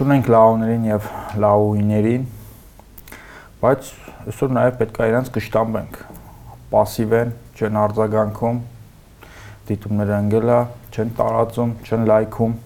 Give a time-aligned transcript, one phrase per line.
[0.00, 1.06] Ողջունենք լաոներին եւ
[1.44, 2.22] լաուիներին։
[3.60, 3.88] Բայց
[4.32, 5.98] այսօր նաեւ պետք է իրենց կշտամբենք։
[6.70, 8.62] Պասիվ են, չեն արձագանքում,
[9.68, 10.56] դիտումները ընկելա,
[10.88, 12.56] չեն տարածում, չեն լայքում։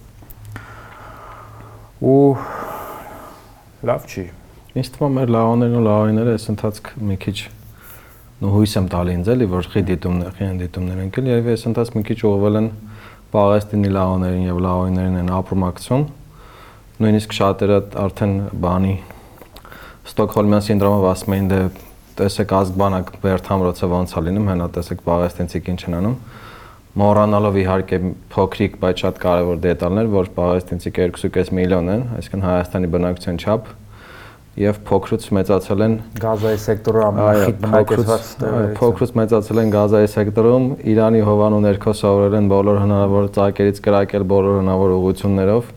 [2.07, 2.23] Ու
[3.91, 4.27] լավ չի։
[4.79, 7.37] Ինձ թվում է մեր լաոներն ու լաոիները այս ընթացք մի քիչ
[8.39, 11.99] նո հույս եմ տալի ինձ էլի որ խի դիտումներ, խի դիտումներ ընկել եւ այս ընթացք
[11.99, 12.75] մի քիչ ուղղվել են
[13.35, 16.13] Պաղեստինի լաոներին եւ լաոիներին են ապրոմակցություն
[17.01, 18.95] նույնիսկ շատերը արդեն բանի
[20.05, 21.59] Ստոկհոլմյան սինդրոմով ասում էին դե
[22.15, 26.15] տեսեք ազգբանակ վերթամրոցը ոնց է լինում, հենա տեսեք Պաղեստինցիք ինչ են անում
[26.95, 27.99] մոռանալով իհարկե
[28.31, 33.73] փոքրիկ, բայց շատ կարևոր դետալներ, որ Պաղեստինցիք 2.5 միլիոն են, այսինքն Հայաստանի բնակչության չափ
[34.55, 38.29] եւ փոքրուց մեծացել են Գազայի սեկտորը ամենախիտ բնակեցված
[38.79, 44.61] փոքրուց մեծացել են Գազայի սեկտորում, Իրանի հովանու ներքո սովորել են բոլոր հնարավոր ծակերից կրակել բոլոր
[44.61, 45.73] հնարավոր ուղություններով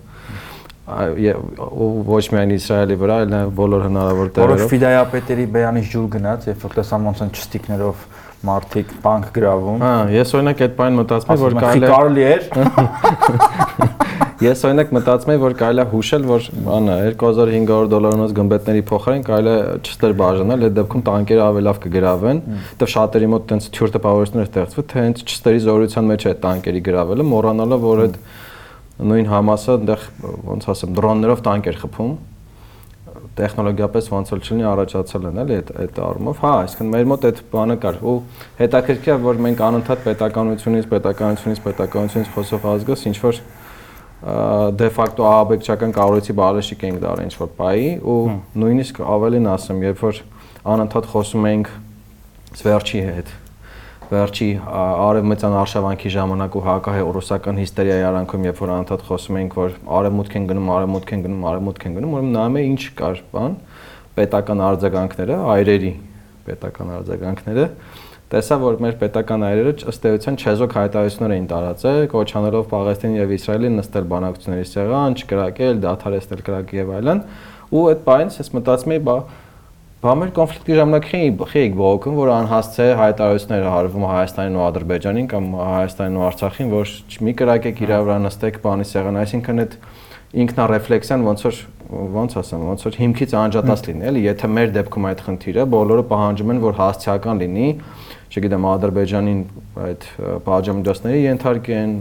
[0.88, 6.64] ոչ միայն Իսրայելի վրա, այլ նաև բոլոր հնարավոր տեղերով։ Որոշ ֆիդայապետերի բերանից ջուր գնաց, երբ
[6.64, 8.06] որ տեսամ ոնց են ճստիկներով
[8.48, 12.42] մարդիկ բանկ գրավում։ Հա, ես օրինակ այդ բանը մտածում եմ, որ կարելի է կարելի էր։
[14.38, 16.44] Ես օրինակ մտածում եմ, որ կարելի է հուշել, որ
[16.76, 22.42] անա 2500 դոլարանոց գմբեթների փոխարեն կարելի է չստեր բաժանել, այդ դեպքում տանկերը ավելի լավ կգրավեն,
[22.78, 27.26] դեռ շատերի մոտ տենց թյուր տպավորություններ ստեղծվի, թե հենց չստերի զորության մեջ է տանկերի գրավելը,
[27.34, 28.20] մոռանալով որ այդ
[28.98, 30.04] նույն Համասը այնտեղ
[30.48, 32.16] ոնց ասեմ դրոններով տանկեր խփում
[33.38, 37.42] տեխնոլոգիապես ոնց որ չլինի առաջացել են էլի այդ այդ առումով հա այսինքն մեր մոտ այդ
[37.52, 38.14] բանը կար ու
[38.58, 43.40] հետաքրքիր է որ մենք անընդհատ պետականությունից պետականությունից պետականությունից խոսող ազգս ինչ որ
[44.78, 48.22] դե ֆակտո ահաբեկչական կառույցի բարեշիկ ենք դարել ինչ որ պայի ու
[48.58, 50.22] նույնիսկ ավելին ասեմ երբ որ
[50.74, 51.70] անընդհատ խոսում ենք
[52.58, 53.36] սվերջի հետ
[54.08, 59.74] վերջի արևմտյան արշավանքի ժամանակ ու հակահայ ռուսական հիստերիայի արանքում, երբ որ անդադ խոսում էինք, որ
[59.98, 63.56] արևմուտք են գնում, արևմուտք են գնում, արևմուտք են գնում, ուրեմն նայում է ինչ կար, բան,
[64.18, 65.92] պետական արձագանքները, այրերի
[66.48, 67.66] պետական արձագանքները,
[68.28, 73.70] տեսա, որ մեր պետական այրերը ըստ էության չեզոք հայտարարություններ էին տարածել, կոչանելով Պաղեստինի եւ Իսրայելի
[73.78, 77.22] նստել բանակցությունների սեղան, չկրակել, դադարեցնել կրակի եւ այլն,
[77.72, 79.16] ու այդ բանից ես մտածում էի, բա
[79.98, 81.06] Բա մեր կոնֆլիկտի ժամանակ
[81.50, 86.92] խեիք բողոքում, որ անհասցե հայտարարություններ հարվում Հայաստանին ու Ադրբեջանին կամ Հայաստանին ու Արցախին, որ
[87.26, 89.74] մի կրակեք իրա վրա նստեք բանի սեղան, այսինքն այդ
[90.38, 91.58] ինքնարեֆլեքսիան ոնց որ
[92.14, 96.52] ոնց ասեմ, ոնց որ հիմքից անջատած լինի, էլի, եթե մեր դեպքում այդ խնդիրը բոլորը պահանջում
[96.52, 97.68] են, որ հասցեական լինի,
[98.28, 99.38] չգիտեմ, Ադրբեջանին
[99.88, 100.04] այդ
[100.44, 101.94] բաժամիջոցների ենթարկեն,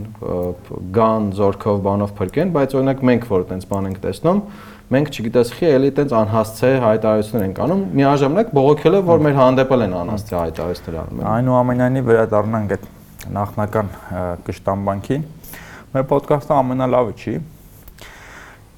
[0.97, 4.41] գան, զորքով, բանով փրկեն, բայց օրինակ մենք որ այտենց բան ենք տեսնում,
[4.88, 9.96] մենք չգիտես խի էլի տենց անհասցե հայտարարություններ ենք անում, միաժամանակ բողոքելով որ մեր հանդեպել են
[10.02, 12.88] անհասցե հայտարարություններ անում։ Այնուամենայնիվ վերադառնանք այդ
[13.36, 13.92] նախնական
[14.48, 15.28] կշտամբանքին։
[15.92, 17.36] Մեր ոդկասթը ամենալավը չի։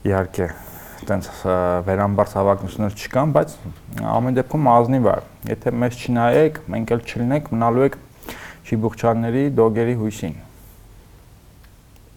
[0.09, 0.49] Իհարկե,
[1.09, 1.31] տենց
[1.85, 3.55] վերամբարձ հավակնություններ չկան, բայց
[4.17, 5.17] ամեն դեպքում ազնիվ է։
[5.53, 7.99] Եթե մեզ չնայեք, մենք էլ չլինենք, մնալու եք
[8.69, 10.37] շիբուխչանների դոգերի հույսին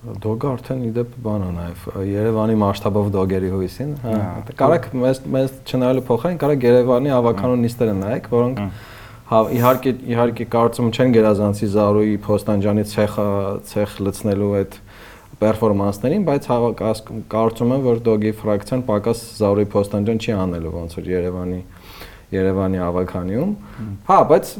[0.02, 4.14] Դոգը արդեն իդեպ բան է նաև Երևանի մասշտաբով դոգերի հույսին, հա։
[4.58, 8.62] Կարակ մեզ մեզ չնայելու փոխարեն կարակ Երևանի ավականու նիստերը նայեք, որոնք
[9.30, 13.28] հա իհարկե իհարկե կարծում չեն գերազանցի Զարուի Փոստանջանի ցեխը
[13.70, 14.76] ցեխ լցնելու այդ
[15.42, 16.50] պերֆորմանսներին, բայց
[17.32, 21.62] կարծում եմ, որ դոգի ֆրակցիան պակաս Զարուի Փոստանջան չի անելու ոնց որ Երևանի
[22.32, 23.50] Երևանի ավականիում։
[24.08, 24.52] Հա, բայց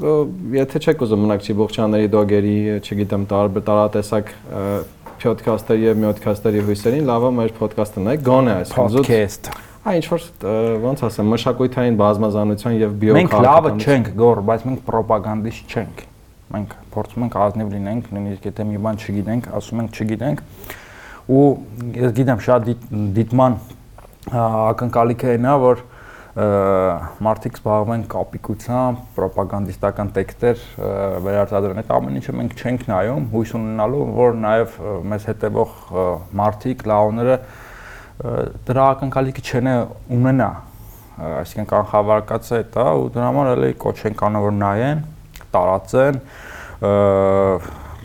[0.58, 4.32] եթե չեք ուզում մնաք Չիբողջանների դոգերի, չգիտեմ, տարբեր տարատեսակ
[5.22, 9.50] podcast-երի եւ մյոդcast-երի հույսերին, լավա մեր podcast-ը նայեք, գոնե այս podcast։
[9.83, 10.25] Հա, ինչ որ
[10.83, 16.03] ոնց ասեմ, մշակութային բազմազանության եւ բիո Մենք լավը չենք գոր, բայց մենք ռոպագանդիստ չենք։
[16.53, 20.43] Մենք փորձում ենք ազնիվ լինենք, նույնիսկ եթե մի բան չգիտենք, ասում ենք չգիտենք։
[21.32, 21.47] Ու
[22.03, 22.71] ես գիտեմ շատ
[23.16, 23.59] դիտման
[24.43, 25.82] ակնկալիքը այն է, որ
[26.32, 30.62] մարդիկ զբաղվեն կապիկությամբ, ռոպագանդիստական տեքստեր
[31.26, 34.79] վերարտադրեն։ Այդ ամեն ինչը մենք չենք նայում, հույս ունենալու, որ նաև
[35.12, 35.75] մեզ հետևող
[36.40, 37.37] մարդիկ, լաոները
[38.64, 39.70] դրա ակնկալիքը չեն
[40.17, 40.49] ունենա։
[41.43, 45.05] Այսինքն կանխավարկած է դա ու դրա համար էլի կոչ են կանոն որ նայեն,
[45.52, 46.20] տարածեն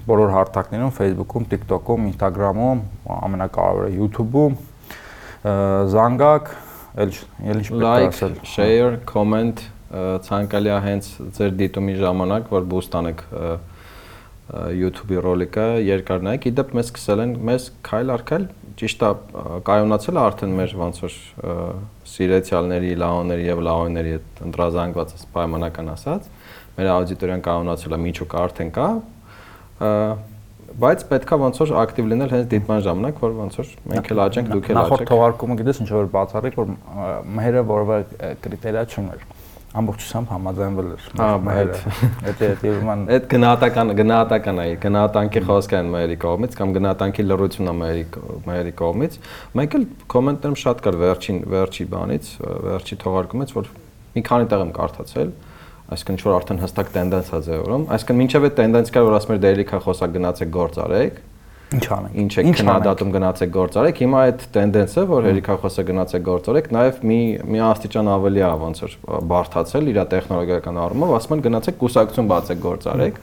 [0.07, 2.83] բոլոր հարթակներում, Facebook-ում, TikTok-ում, Instagram-ում,
[3.18, 4.53] ամենակարևորը YouTube-ում
[5.95, 6.51] զանգակ
[6.97, 9.63] Էլ էլ ինչ պետք է ասել։ Share, comment,
[10.27, 13.23] ցանկալի է հենց ձեր դիտումի ժամանակ, որ boost անեք
[14.47, 18.45] YouTube-ի ռոլիկը երկար նայեք։ Իդեպ մեզ սկսել են, մեզ քայլ առ քայլ
[18.79, 19.09] ճիշտ է
[19.67, 21.17] կայունացել է արդեն մեր ոնց որ
[22.13, 26.31] սիրեցյալների, լաոների եւ լաոների հետ ընտրազանգված պայմանական ասած։
[26.77, 28.88] Մեր աուդիտորիան կայունացել է միջուկ արդեն կա
[30.77, 34.50] բայց պետքա ոնց որ ակտիվ լինել հենց դիտման ժամանակ, որ ոնց որ մենք էլ աճենք,
[34.53, 37.07] դուք էլ Նախորդ աճեք։ թողարկումը գիտես ինչ որ բացառիկ որ ա,
[37.38, 37.97] մերը որևէ
[38.45, 39.24] կրիտերիա չուներ
[39.77, 41.29] ամբողջությամբ համաձայնվել էր Հա,
[42.27, 47.69] այդ այդ իման Այդ գնահատական գնահատական է, գնահատանքի խոսքը են մերի կողմից կամ գնահատանքի լրությունն
[47.69, 48.06] է մերի
[48.47, 49.19] մերի կողմից։
[49.59, 49.85] Մենք էլ
[50.15, 52.31] կոմենտներում շատ կար վերջին վերջի բանից,
[52.68, 53.69] վերջի թողարկումից, որ
[54.18, 55.35] մի քանի տեղ եմ կարդացել,
[55.88, 59.34] այսինքն ինչ որ արդեն հստակ տենդենս է ձևորում, այսինքն մինչև այդ տենդենս կար, որ ասում
[59.38, 61.19] էր դերիքա խոսակ գնացեք գործ արեք,
[61.68, 66.24] ինչ անենք ինչ է քննադատում գնացեք գործ արեք, հիմա այդ տենդենսը, որ հերիքա խոսակ գնացեք
[66.28, 68.95] գործ արեք, նաև մի մի աստիճան ավելի է ոնց որ
[69.31, 73.19] բարթացել իր տեխնոլոգիական առումով, ասում են գնացեք կուսակցություն բացեք գործ արեք։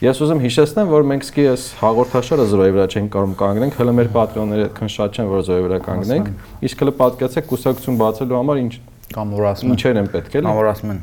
[0.00, 4.08] Ես ուզում հիշեցնեմ, որ մենք սկի այս հաղորդաշարը զրոյի վրա չենք կարող կանգնենք, հələ մեր
[4.14, 6.30] պատրոնները այդքան շատ չեն, որ զրոյի վրա կանգնենք։
[6.70, 8.72] Իսկ հələ պատկացեք կուսակցություն բացելու համար ինչ
[9.10, 11.00] կամ որ ասում ինչեր են պետք էլի։ կամ որ ասում են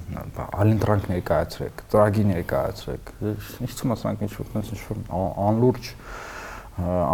[0.64, 5.02] ալինտրանք ներկայացրեք ծրագիր ներկայացրեք ինչ ցույց ասանք ինչ որ ինչ որ
[5.48, 5.92] անլուրջ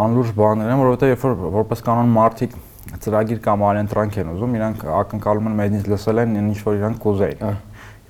[0.04, 2.56] անլուրջ բաներ են որովհետեւ երբ որ որպես կանոն մարդիկ
[3.04, 7.62] ծրագիր կամ ալենտրանք են ուզում իրանք ակնկալում են մեզնից լսել են ինչ որ իրանք կուզեին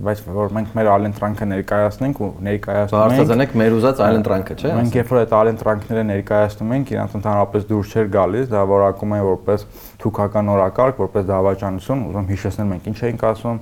[0.03, 4.95] բայց որ մենք մեր ալենտրանքը ներկայացնենք ու ներկայացնում ենք Բարձրացնենք մեր ուզած ալենտրանքը, չէ՞։ Մենք
[4.97, 9.67] երբ որ այդ ալենտրանքները ներկայացնում ենք, իրանց ընդհանրապես դուրս չէր գալիս, դա որակում են որպես
[10.03, 13.59] թուքական օրակարգ, որպես դավաճանություն, ուզում հիշեցնել մենք ինչ էինք ասում,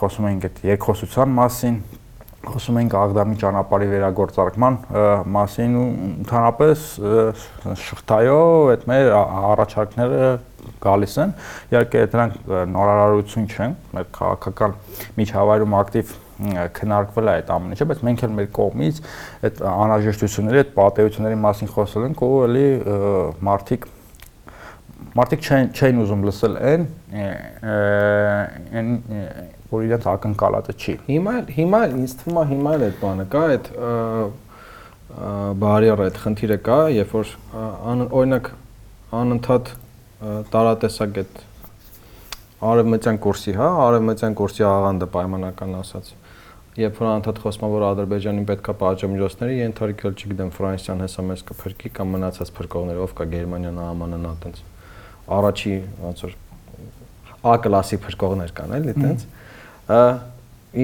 [0.00, 1.78] խոսում էինք այդ երկխոսության մասին,
[2.46, 4.76] խոսում ենք Աղդամի ճանապարհի վերագործարկման
[5.34, 6.84] մասին ու ընդհանրապես
[7.82, 10.28] շղթայով այդ մեր առաջարկները
[10.86, 11.34] գալիս են։
[11.72, 12.38] Իհարկե դրանք
[12.76, 14.78] նորարարություն չեն, մեր քաղաքական
[15.18, 16.14] միջավայրում ակտիվ
[16.76, 18.98] քննարկվել է այդ ամեն ինչը, բայց մենք էլ մեր կողմից
[19.48, 22.66] այդ անհրաժեշտությունների, այդ պատեհությունների մասին խոսել ենք, ու էլի
[23.48, 23.86] մարդիկ
[25.16, 26.82] մարդիկ չեն չեն ուզում լսել այն
[28.80, 28.90] այն
[29.70, 33.70] որ իրենց ակնկալածը չի։ Հիմա հիմա ինձ թվում է հիմա էլ այդ բանը կա, այդ
[35.62, 37.32] բարիերը, այդ խնդիրը կա, երբ որ
[38.20, 38.50] օրինակ
[39.16, 39.72] անընդհատ
[40.52, 41.42] տարատեսակ այդ
[42.66, 46.14] արևմտյան կուրսի, հա, արևմտյան կուրսի աղանդը պայմանական ասած։
[46.76, 52.16] Երբ որ անընդհատ խոսում որ Ադրբեջանին պետքա պատժամիջոցների, ենթարկել, չգիտեմ, Ֆրանսիան հեսա մեզ կփրկի կամ
[52.16, 54.64] մնացած փրկողները, ով կա Գերմանիան, ԱՄՆ-ն, այտենց
[55.26, 55.74] առաջի
[56.06, 56.34] ոնց որ
[57.46, 59.24] A կլասի փրկողներ կան, էլի, այտենց։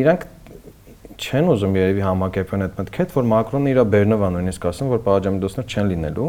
[0.03, 0.27] Իրանք
[1.23, 5.91] չեն ուզում երևի համակերպեն այդ մտքը, որ Մակրոնը իր Բերնովա նույնիսկ ասում, որ պատժամիջոցներ չեն
[5.93, 6.29] լինելու։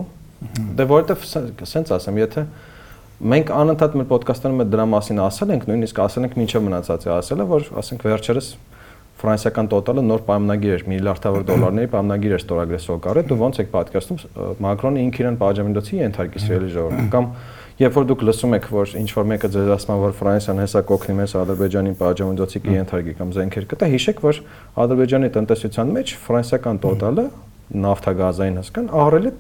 [0.78, 1.26] Դե որովհետև
[1.70, 2.44] սենց ասեմ, եթե
[3.34, 7.46] մենք անընդհատ մեր ոդկասթերում դրա մասին ասել ենք, նույնիսկ ասել ենք ինչը մնացած է ասելը,
[7.54, 8.48] որ ասենք վերջերս
[9.24, 14.58] ֆրանսիական տոտալը նոր պայմանագիր էր միլիարդավոր դոլարների պայմանագիր էր ստորագրել Սոկարը, դու ոնց եք պատկերացնում
[14.66, 17.30] Մակրոնը ինքն իրեն պատժամիջոցի ենթարկի սիրելի ժողովուրդ կամ
[17.82, 21.16] երբ որ դուք լսում եք որ ինչ որ մեկը ձեզ ասում որ Ֆրանսիան հեսա կօգնի
[21.20, 24.42] մեզ Ադրբեջանին պատժամիջոցի կենթարկի կամ զենքեր կտա, հիշեք որ
[24.84, 27.26] Ադրբեջանի տնտեսության մեջ ֆրանսիական տոտալը
[27.84, 29.34] նավթագազային հսկան ահռելի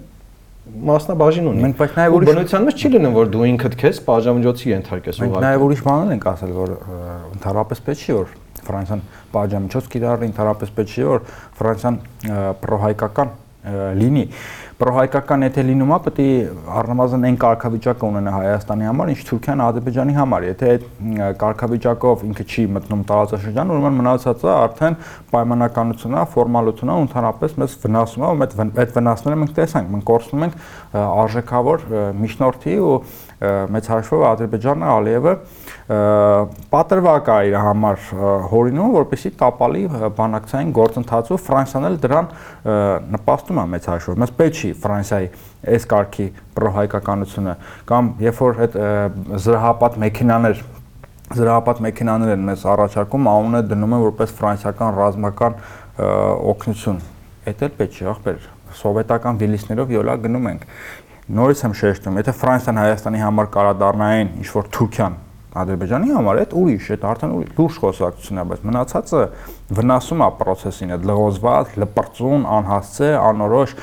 [0.64, 4.70] մասնաբաժին ունի։ Մենք բայց նաև ուրիշ բնության մեջ չի լինում որ դու ինքդ քեզ պատժամիջոցի
[4.72, 6.72] ենթարկես ուղղակի։ Մենք նաև ուրիշ բաներ ենք ասել որ
[7.34, 8.32] ընդհանրապես պետք չի որ
[8.64, 9.02] Ֆրանսիան
[9.34, 11.26] պատժամիջոց կիրառի, ընդհանրապես պետք չի որ
[11.60, 11.98] Ֆրանսիան
[12.64, 13.34] պրոհայկական
[14.00, 14.24] լինի
[14.80, 16.28] պրոհայկական եթե լինում է, պետք է
[16.80, 20.88] առնվազն այն կարգավիճակը ունենա Հայաստանի համար, ինչ Թուրքիան Ադրբեջանի համար։ Եթե այդ
[21.44, 24.98] կարգավիճակով ինքը չի մտնում տարածաշրջան, ուրեմն մնացածը արդեն
[25.34, 30.08] պայմանականությունն է, ֆորմալությունն է, ընդհանրապես մեզ վնասում է, ու այդ այդ վնասները մենք տեսանք, մենք
[30.10, 30.58] կորցնում ենք
[31.04, 31.88] արժեքավոր
[32.24, 32.98] միջնորդի ու
[33.44, 35.34] մեծ հաշվով Ադրբեջանը Ալիևը
[36.74, 38.04] պատրվակ է իր համար
[38.54, 39.84] հորինում, որպեսի տապալի
[40.20, 42.30] բանակցային գործընթացով Ֆրանսիան էլ դրան
[43.18, 45.28] նպաստում է մեծ հաշվով։ Մեզ պետք չի Ֆրանսիայի
[45.74, 46.28] այս կարգի
[46.60, 47.58] պրոհայկականությունը
[47.90, 48.80] կամ երբ որ այդ
[49.44, 50.64] զրահապատ մեքենաներ
[51.34, 55.56] զրահապատ մեքենաներ են մեզ առաջարկում, անունը դնում են որպես ֆրանսիական ռազմական
[56.54, 57.00] օգնություն։
[57.50, 60.64] Էդ էլ պետք չի, ախպեր սովետական վիլիսներով յոլա գնում ենք
[61.32, 65.14] նորից եմ շեշտում, եթե Ֆրանսիան Հայաստանի համար կարա դառնային ինչ որ Թուրքիան
[65.54, 69.22] Ադրբեջանի համար այդ ուրիշ, այդ արդեն ուրիշ լուրջ խոսակցություն է, բայց մնացածը
[69.78, 73.76] վնասում է process-ին, այդ լղոզված, լպրծուն, անհասցե, անորոշ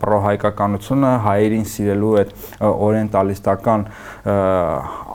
[0.00, 2.34] պրոհայկականությունը, հայերին սիրելու այդ
[2.70, 3.86] օրիենտալիստական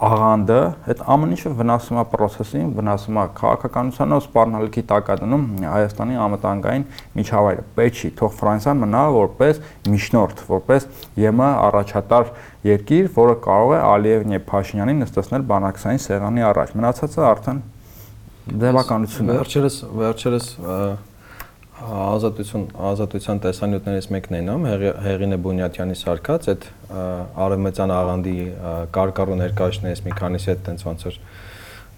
[0.05, 0.59] աղանդը,
[0.91, 6.87] այդ ամեն ինչը վնասում է process-ին, վնասում է քաղաքականությանը, սպառնալիքի տակ է դնում Հայաստանի ամտանգային
[7.15, 9.61] միջավայրը։ Պետք չի, թող Ֆրանսիան մնա որպես
[9.95, 12.33] միջնորդ, որպես ԵՄ առաջատար
[12.65, 17.63] երկիր, որը կարող է Ալիևն եւ Փաշինյանին նստեցնել բանակցային սեղանի առաջ։ Մնացածը արդեն
[18.45, 20.47] ձևականություն է։ Վերջերս վերջերս
[21.75, 24.67] ազատություն ազատության տեսանյութներից մեկն են ամ
[25.05, 26.67] Հեղինե Բունյատյանի սարկած այդ
[27.45, 28.35] արևմտյան աղանդի
[28.95, 31.19] կարկառու ներկայացնես մի քանիսի հետ տենց ոնց որ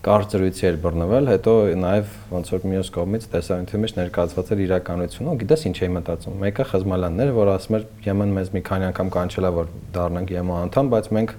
[0.08, 5.40] կարծրույցի էր բռնվել, հետո նաև ոնց որ մյուս կողմից տեսանյութի մեջ ներկայացված էր իրականությունը, ու
[5.42, 9.10] գիտես ինչ էի մտածում։ Մեկը Խզմալյանն էր, որ ասում էր Եմեն մեզ մի քանի անգամ
[9.18, 11.34] կանչելա որ դառնանք ԵՄ անդամ, բայց մենք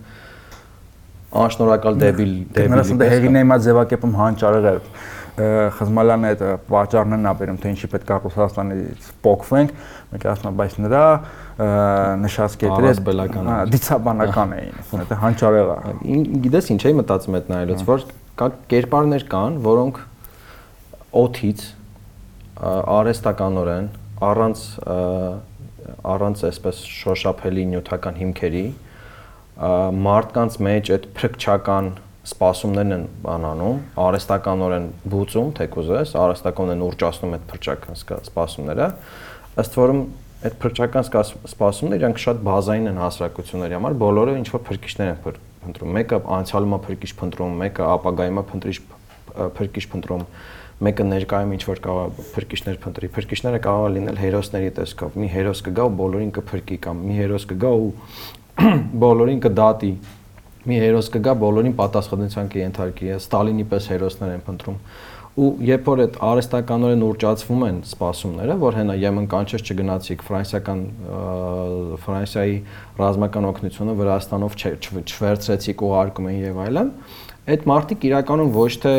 [1.28, 4.74] անշնորհակալ դեբիլ դեբիլ։ Նրանց ընդ հեղինե հիմա ձևակերպում հանճարեղ է
[5.38, 6.40] Խզմալյանը այդ
[6.72, 9.74] վաճառներն ա բերում, թե ինչի պետք է Ռուսաստանից փոխվենք,
[10.10, 11.02] մենք ասում ենք, բայց նրա
[12.24, 12.94] նշած կետերը
[13.74, 16.18] դիցաբանական էին, դա հանճարեղ է։
[16.48, 18.04] Գիտես ինչ էի մտածում այդ նայելուց, որ
[18.38, 20.02] կա կերպարներ կան, որոնք
[21.22, 21.64] օթից
[22.98, 23.88] արեստականորեն
[24.28, 24.66] առանց
[26.08, 28.66] առանց այսպես շոշափելի նյութական հիմքերի
[29.58, 31.88] մարդկանց մեջ այդ փրկչական
[32.28, 37.98] սպասումներն են բանանում, արեստականորեն բուծում, թեկուզես, արեստականորեն ուրճացնում այդ փրկչական
[38.28, 38.88] սպասումները,
[39.62, 40.02] ըստ որում
[40.38, 45.18] այդ փրկչական սպասումները իրանք շատ բազային են հասարակությունների համար, բոլորը ինչ որ փրկիչներ են
[45.64, 48.76] փնտրում։ Մեկը անցյալում է փրկիչ փնտրում, մեկը ապագայում է փնտրիչ
[49.58, 50.22] փրկիչ փնտրում,
[50.78, 55.62] մեկը ներկայում ինչ որ կարող փրկիչներ փնտրի։ Փրկիչները կարող է լինել հերոսների տեսքով։ Մի հերոս
[55.66, 57.88] կգա ու բոլորին կփրկի կամ մի հերոս կգա ու
[59.04, 59.92] բոլորին կդատի
[60.68, 64.80] մի հերոս կգա բոլորին պատասխանատվության կենթարկի ստալինի պես հերոսներ են փնտրում
[65.38, 70.80] ու երբ որ այդ արեստականորեն ուրճացվում են սպասումները, որ հենա Եմեն կանչես չգնացիք ֆրանսիական
[72.02, 72.56] Ֆրանսիայի
[72.98, 76.90] ռազմական օգնությունը Վրաստանով չվերցրեցիք ու արկում են եւ այլն,
[77.54, 78.94] այդ մարտիկ իրականում ոչ թե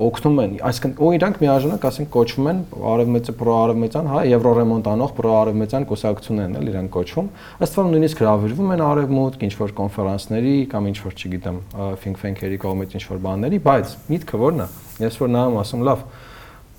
[0.00, 5.86] օգնում են, այսինքն ու իրանք միաժամանակ ասենք կոչվում են արևմեծը պրոարևմեծյան, հա, եվրոռեմոնտ անող պրոարևմեծյան
[5.90, 7.28] կուսակցություններն էլ իրենք կոչվում։
[7.66, 11.60] Ըստ որում նույնիսկ հravirվում են արևմուտք, ինչ որ կոնֆերանսների կամ ինչ որ, չգիտեմ,
[12.00, 14.68] think tank-երի կողմից ինչ որ բաների, բայց միտքը ո՞րն է։
[15.04, 16.04] Ես որ նայում ասում, լավ,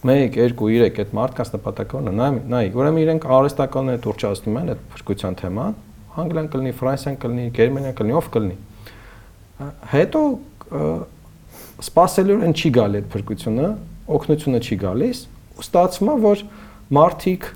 [0.02, 4.72] 1 2 3 այդ մարդկանց նպատակը ո՞րն է։ Նայ, նայ, ուրեմն իրենք արհեստականները դուրճացնում են
[4.72, 5.76] այդ փրկության թեման,
[6.12, 8.58] Անգլիան կլինի, Ֆրանսիան կլինի, Գերմանիան կլինի, ով կլինի։
[9.92, 10.22] Հետո
[11.82, 13.70] սпасելուն չի գալի այդ փրկությունը,
[14.18, 15.24] օգնությունը չի գալիս,
[15.58, 16.46] ու ստացվում է, որ
[16.98, 17.50] մարդիկ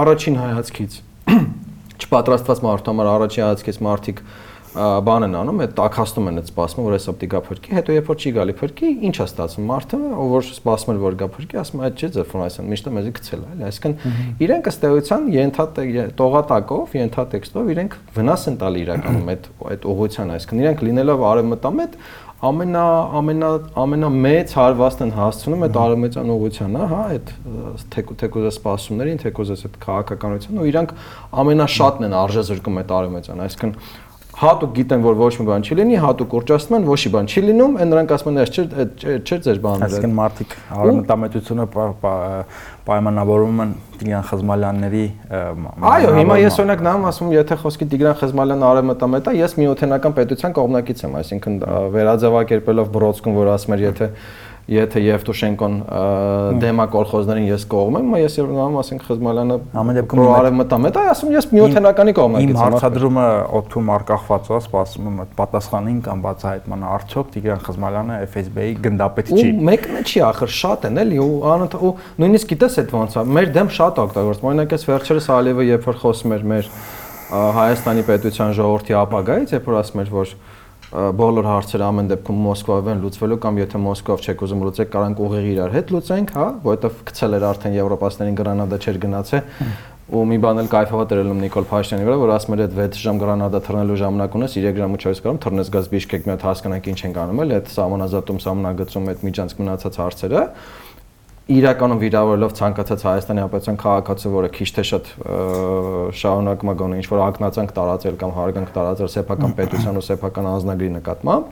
[0.00, 1.00] առաջին հայացքից
[2.04, 4.22] չպատրաստված մարդու համար առաջին հայացքից մարդիկ
[4.70, 8.10] բան են անում, այդ տակհաստում են այդ սպասումը, որ հեսա պիտի գա փրկի, հետո երբ
[8.10, 11.58] որ չի գալի փրկի, ինչ է ստացվում մարդը, ով որ սպասում էր որ գա փրկի,
[11.58, 15.26] ասում է այդ չէ ձեր ֆոնասյան, միշտ մեզի գցել է, էլի, այսինքն իրենք ըստ էության
[15.34, 15.80] ենթատ
[16.20, 21.98] տողատակով, ենթատեքստով իրենք վնաս են տալի իրականում այդ այդ ուղղության, այսինքն իրենք լինելով արևմտամետ
[22.40, 22.82] ամենա
[23.20, 23.48] ամենա
[23.82, 27.32] ամենամեծ հարվածն են հասցնում այդ արևմտյան ուղղությանը, հա, այդ
[28.22, 30.94] թեկուզը սպասումներին, թեկուզը այդ քաղաքականության ու իրանք
[31.44, 33.74] ամենաշատն են արժե զրկում այդ արևմտյան, այսինքն
[34.40, 37.74] հատուկ գիտեն որ ոչ մի բան չի լինի, հատուկ ուրճացնում են, ոչի բան չի լինում,
[37.82, 41.66] այն նրանք ասում են, այս չէ, չէ ձեր բանը։ Այսինքն մարդիկ արևմտամետությունը
[42.90, 45.04] պայմանավորում են Տիգրան Խզմալյանների
[45.90, 50.54] Այո, հիմա ես օրինակ նայում ասում, եթե խոսքի Տիգրան Խզմալյանը արևմտամետ է, ես միութենական պետության
[50.56, 51.58] կողմնակից եմ, այսինքն
[51.96, 54.10] վերաձևակերպելով Բրոդսկուն, որ ասում էր, եթե
[54.70, 55.72] եթե Եվտուշենկոն
[56.62, 61.48] դեմա կոլխոզներին ես կողմ եմ, ես երբ ասենք Խզմալյանը ամեն դեպքում արևմտամետ է, ասում ես
[61.56, 63.24] միութենականի կողմնակից եմ։ Իմ հարցադրումը
[63.60, 69.66] օթում արկախված է, սպասում եմ պատասխանին կամ բացահայտման արդյոք Տիգրան Խզմալյանը FSB-ի գնդապետ չի։ Ու
[69.70, 73.52] մեկն չի ախր շատ են էլի ու անըտ ու նույնիսկ գիտես այդ ոնց է, մեր
[73.58, 76.72] դեմ շատ օգտագործում։ Օրինակ ես վերջերս Ալիևը երբ որ խոսում էր մեր
[77.30, 80.32] Հայաստանի պետության ժողովրդի ապագայից, երբ որ ասում էր, որ
[80.90, 85.46] բոլոր հարցերը ամեն դեպքում Մոսկվայով են լուծվելու կամ եթե Մոսկվայով չեք ուզում լուծեք, կարանք ուղիղ
[85.50, 89.42] իրար հետ լուծենք, հա, որովհետև գցել էր արդեն եվրոպացիներին գրանադա չէր գնացե
[90.10, 93.18] ու մի բան էլ կայֆավա դրելում Նիկոլ Փաշինյանի վրա, որ ասում էր այդ 6 ժամ
[93.20, 96.88] գրանադա թռնելու ժամանակ ունես 3 ժամ ու 4 կրամ թռնես գազ Բիշկեկ մի հատ հասկանանք
[96.90, 100.42] ինչ են անում էլ այդ սահմանազատում, սահմանագծում այդ միջանցք մնացած հարցերը
[101.50, 105.08] իրականում վիրավորելով ցանկացած Հայաստանի Հանրապետության քաղաքացու, որը քիչ թե շատ
[106.20, 110.90] շահունակում է գոնե ինչ որ ակնածանք տարածել կամ հարգանք տարածել սեփական պետության ու սեփական անձնագրի
[111.00, 111.48] նկատմամբ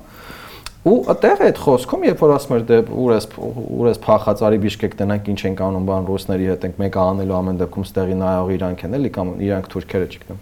[0.89, 4.95] ու այդտեղ այդ խոսքում երբ որ ասում էր դե ուր ես ուր ես փախածարի Բիշկեկ
[5.01, 8.85] տնանք ինչ ենք անում բան ռուսների հետ ենք մեկը անելու ամեն դեպքում ստեղի նայող իրանք
[8.87, 10.39] են էլի կամ իրանք թուրքերը չգիտեմ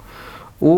[0.67, 0.77] ու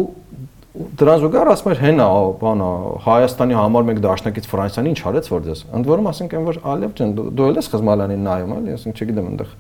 [0.78, 2.06] դրան զուգահեռ ասում էր հենա
[2.38, 2.66] բանա
[3.02, 6.92] Հայաստանի համար մեկ դաշնակից Ֆրանսիան ինչ արեց որ դες ընդ որում ասենք այն որ Ալև
[6.98, 9.50] ջան դու էլ ես խզմալանին նայում էլի ասենք չգիտեմ այնտեղ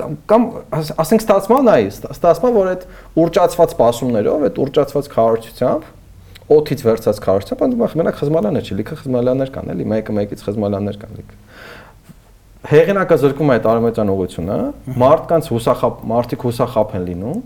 [0.00, 0.46] կամ կամ
[1.00, 2.86] ասենք ստացման նայ ստացման որ այդ
[3.22, 5.88] ուրճացված սպասումներով այդ ուրճացված քարոզությամբ
[6.50, 11.14] օթից վերցած քարոզությամբ այնտեղ մենակ խզմալանը չի լիքը խզմալաններ կան էլի մեկը մեկից խզմալաններ կան
[11.20, 11.38] լիքը
[12.70, 14.56] հեղինակը զրկում է այդ արմետյան ուղությունը
[15.00, 17.38] մարդկանց հուսախապ մարդիկ հուսախապ են լինում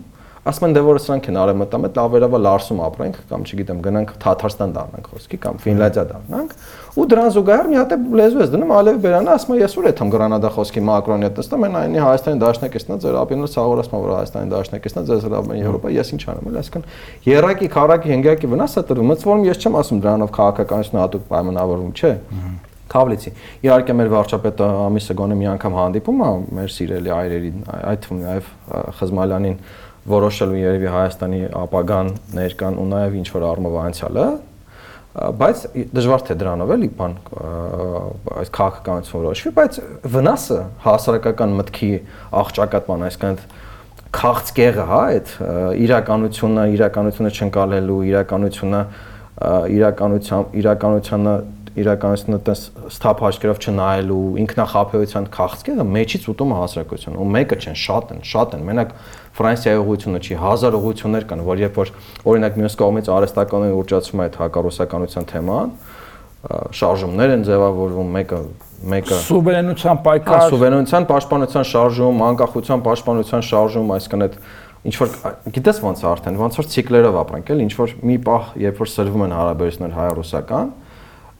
[0.45, 4.73] ասում են դե որ սրանք են արևմտամետ լավ վերաբա լարսում ապրենք կամ չգիտեմ գնանք Թաթարստան
[4.75, 6.51] դառնանք խոսքի կամ Ֆինլանդիա դառնանք
[6.95, 9.89] ու դրան զուգահեռ մի հատ է լեզու ես դնում Ալև Բերանը ասում է ես ուր
[9.89, 14.53] եմ Գրանադա խոսքի Մակրոնի հետ նստում են այնի Հայաստանի դաշնակիցնա ձեր ապինը ցաղորացման որ Հայաստանի
[14.53, 16.87] դաշնակիցնա ձեզ հրավիրում են Եվրոպա ես ինչ անեմ էլ այսքան
[17.25, 21.91] երակի քարակի հենգյակի վնաս է տրվում ըստ որում ես չեմ ասում դրանով քաղաքականությունը հատուկ պայմանավորվում
[21.95, 22.13] չէ
[22.85, 23.31] Թավլիցի։
[23.65, 28.51] Իհարկե մեր վարչապետը ամիսը գոնե մի անգամ հանդիպում է մեր սիրելի այրերին, այդ թվում նաև
[28.99, 29.57] Խզմալյանին
[30.09, 34.25] որոշելու երևի Հայաստանի ապագան, ներկան ու նաև ինչ որ առումով անցյալը,
[35.15, 35.61] բայց
[35.95, 37.13] դժվար թե դրանով էլի բան
[38.35, 39.77] այս քաղաքականություն որոշվի, բայց
[40.15, 41.91] վնասը հասարակական մտքի
[42.41, 43.39] աղճակատման, այսինքն
[44.15, 45.31] քաղցկեղը, հա, այդ
[45.85, 48.81] իրականությունը, իրականությունը չընկալելու, իրականությունը
[49.75, 51.33] իրականության իրականությանը
[51.75, 52.61] իրականությունը տես
[52.95, 58.55] սթափ աչքերով չնայելու, ինքնախապեյության քաղցկեղը մեջից ուտում է հասարակություն։ Ու մեկը չեն, շատ են, շատ
[58.55, 58.93] են։ Մենակ
[59.35, 61.91] Ֆրանսիայի ուղղությունը չի, հազար ուղղություններ կան, որ երբ որ
[62.31, 65.73] օրինակ մյուս կողմից արհեստականորեն ուռճացվում է այդ հակառուսականության թեման,
[66.45, 68.39] շարժումներ են ձևավորվում, մեկը
[68.85, 74.35] մեկը սուվերենության պայքար, սուվերենության պաշտպանության շարժում, անկախության պաշտպանության շարժում, այսինքն այդ
[74.85, 75.13] ինչ որ
[75.55, 79.23] գիտես ոնց արդեն, ոնց որ ցիկլերով ապրանք էլ, ինչ որ մի պահ, երբ որ սրվում
[79.25, 80.69] են հարաբերություններ հայ-ռուսական,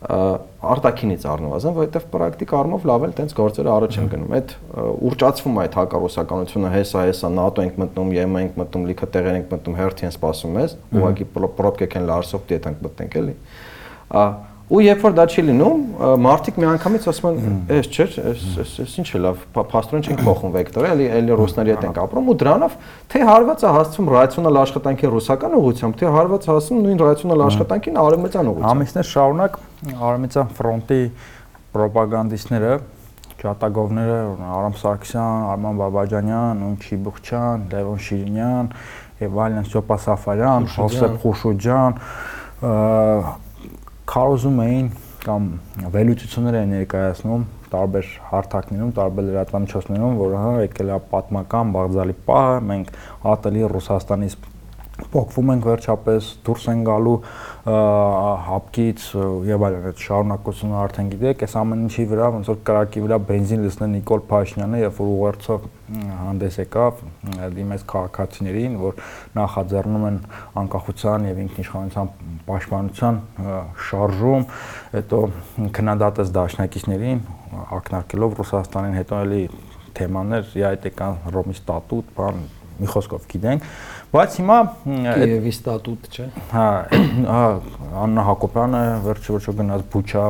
[0.05, 4.53] արտակինից առնվազն, որովհետև պրակտիկ առումով լավ էլ տենց գործերը առաջ են գնում։ Այդ
[5.09, 9.55] ուրճացվում է այդ հակառուսականությունը, հեսա, հեսա, ՆԱՏՕ ենք մտնում, ԵՄ ենք մտնում, լիքը տեղեր ենք
[9.55, 13.35] մտնում, հերթի են սպասում մեզ, ուղղակի պրոբկեք են լարսով դիետ ենք մտնենք էլի։
[14.15, 14.25] Ա
[14.65, 15.81] Ու երբ որ դա չի լինում,
[16.25, 20.89] մարդիկ միանգամից ասում են, «Էս չէ, էս էս ինչ է լավ, փաստորեն չենք փոխում վեկտորը,
[20.95, 22.79] էլի էլի ռուսների հետ ենք ապրում» ու դրանով
[23.13, 28.49] թե հարված է հասցվում ռացիոնալ աշխատանքի ռուսական ուղղությամբ, թե հարված հասցվում նույն ռացիոնալ աշխատանքին արևմտյան
[28.55, 29.61] ուղղությամբ։ Ամիսներ շարունակ
[30.09, 31.01] արևմտյան ֆրոնտի
[31.85, 32.73] ռոպագանդիստները
[33.45, 34.19] ճատագովները
[34.55, 38.69] Արամ Սարգսյան, Արման Բաբաջանյան, Նույն Չիբուխչյան, Լևոն Շիրինյան
[39.21, 41.91] եւ այլն Սոպա Սաֆարյան, Հովսեփ Խուշուջան
[44.11, 44.89] քարոզում էին
[45.25, 45.45] կամ
[45.93, 52.91] վերլուծություններ են ներկայացնում տարբեր հարթակներում, տարբեր լրատվամիջոցներում, որ հա եկել է պատմական բաղձալի պահը, մենք
[53.33, 54.35] ատելի Ռուսաստանից
[55.15, 57.15] փոխվում ենք վերջապես, դուրս են գալու
[57.65, 59.03] հապկից
[59.49, 63.63] եւ այլն այդ շարունակությունը արդեն գիտեք, այս ամեն ինչի վրա ոնց որ կրակի վրա բենզին
[63.65, 65.65] լցնել Նիկոլ Փաշինյանը, երբ որ ուղերձով
[66.19, 67.01] հանդես եկավ
[67.55, 69.01] դիմեց քաղաքացիներին, որ
[69.39, 70.19] նախաձեռնում են
[70.61, 72.11] անկախության եւ ինքնիշխանության
[72.45, 73.19] պաշտպանության
[73.89, 74.45] շարժում,
[74.93, 75.21] հետո
[75.79, 77.23] քննադատեց դաշնակիցներին,
[77.79, 79.41] ակնարկելով Ռուսաստանին, հետո էլի
[79.95, 82.45] թեմաներ, իայտեկան Ռոմի ստատուտ, բան
[82.79, 83.65] մի խոսքով գիտենք,
[84.15, 86.67] բայց հիմա Կիևի ստատուտ չէ։ Հա,
[87.25, 87.41] հա
[88.05, 90.25] Աննա Հակոբյանը վերջը վերջը գնաց Բուչա,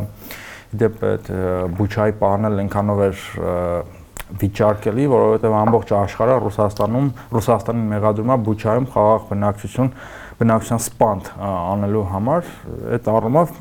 [0.81, 1.29] դեպ այդ
[1.79, 3.23] Բուչայի պահանել այնքանով էր
[4.41, 9.91] վիճարկելի, որովհետև ամբողջ աշխարհը Ռուսաստանում, Ռուսաստանին մեղադրում է Բուչայում խաղաղ բնակչություն,
[10.39, 12.49] բնակչության սպանդ անելու համար,
[12.95, 13.53] այդ առումով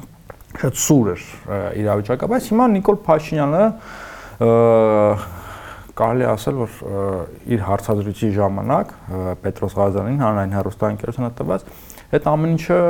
[0.55, 1.27] շատ սուր էր
[1.85, 3.65] իրավիճակը, բայց հիմա Նիկոլ Փաշինյանը
[5.99, 6.79] կարելի ասել, որ
[7.55, 8.95] իր հարցազրույցի ժամանակ
[9.45, 11.69] Պետրոս Ղազանին հանրային հեռուստաընկերությունը տված
[12.15, 12.81] այդ ամեն ինչը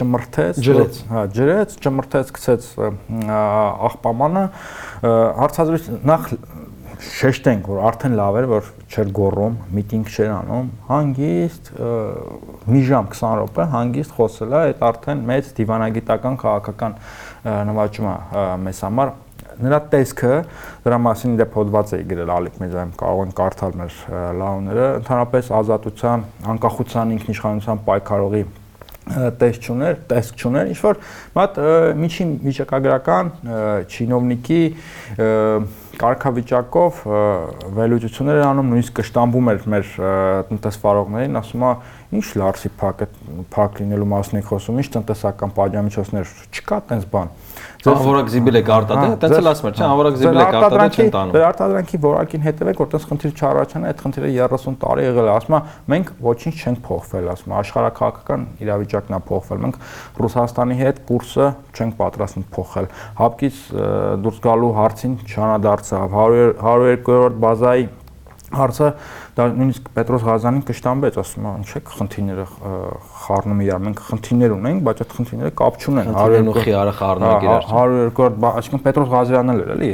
[0.00, 2.68] ճմրթեց, ջրեց, հա, ջրեց, ճմրթեց, գցեց
[3.86, 4.44] աղբամանը
[5.42, 6.30] հարցազրույց նախ
[6.96, 11.68] շեշտենք, որ արդեն լավ էր, որ չէր գոռում, միտինգ չէր անում, հանգիստ
[12.72, 16.96] մի ժամ 20 րոպե հանգիստ խոսել է, այդ արդեն մեծ դիվանագիտական քաղաքական
[17.68, 19.12] նվաճում է մեզ համար
[19.62, 20.34] նրա տեսքը
[20.84, 23.96] դրա մասին դե փոդված էի գրել Ալիք Մեջայում կարող են կարդալ մեր
[24.42, 28.44] լավները ընդհանրապես ազատության, անկախության, ինքնիշխանության պայքարողի
[29.06, 30.96] տեսք չուներ, տեսք չուներ, ինչ որ
[31.36, 31.58] մատ
[32.02, 33.28] միջին վիճակագրական
[33.86, 34.58] չինովնիկի
[36.02, 36.98] կարգավիճակով
[37.76, 39.92] վերլուծություններ են անում, նույնիսկ կշտամբում էր մեր
[40.50, 41.72] տնտեսվարողներին, ասում է,
[42.18, 43.06] ինչ լարսի փակ
[43.54, 47.32] փակ լինելու մասն եք խոսում, ինչ տնտեսական պատժամիջոցներ չկա, տենց բան
[47.86, 51.34] Անվորակ զիբիլ եք արտադրել, այդպես էլ ասում եմ, չէ, անվորակ զիբիլ եք արտադրել չեն տանում։
[51.36, 55.68] Դե արտադրանքի որակին հետևեք, որտեղ խնդիր չառաջանա, այդ խնդիրը 30 տարի եղել է, ասում եմ,
[55.92, 59.78] մենք ոչինչ չենք փոխվել, ասում եմ, աշխարհակաղակական իրավիճակն է փոխվել։ Մենք
[60.26, 63.60] Ռուսաստանի հետ կուրսը չենք պատրաստվում փոխել։ Հապկից
[64.26, 67.88] դուրս գալու հարցին չանադարձավ 100 102-րդ բազայի
[68.60, 68.88] հարցը
[69.36, 72.46] դա նույնիսկ Պետրոս Ղազանին կշտամբեց, ասում է, ինչ է խնդիրները
[73.26, 78.50] խառնում իրար, մենք խնդիրներ ունենք, բայց այդ խնդիրները կապ չունեն 102 խիարը խառնում իրար։ 102
[78.56, 79.92] այսինքն Պետրոս Ղազարյանն էլ էր, էլի,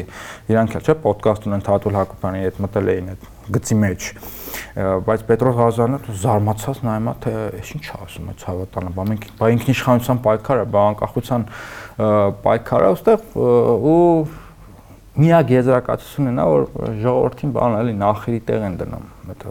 [0.53, 4.09] իրանք էլ չէ, ոդկաստ ունեն Թաթուլ Հակոբյանի հետ մտել էին այդ գծի մեջ
[4.73, 7.33] բայց Պետրոս Ղազարյանը զարմացած նայում է թե
[7.77, 11.47] ինչ ասում է ցավատանը բա մենք բա ինքնիշխանության պայքարը բա անկախության
[12.47, 13.27] պայքարը ուստեղ
[13.93, 13.99] ու
[15.21, 16.63] միակ եզրակացությունն է նա որ
[17.03, 19.45] ժողովրդին բան էլի նախիրի տեղ են դնում այդ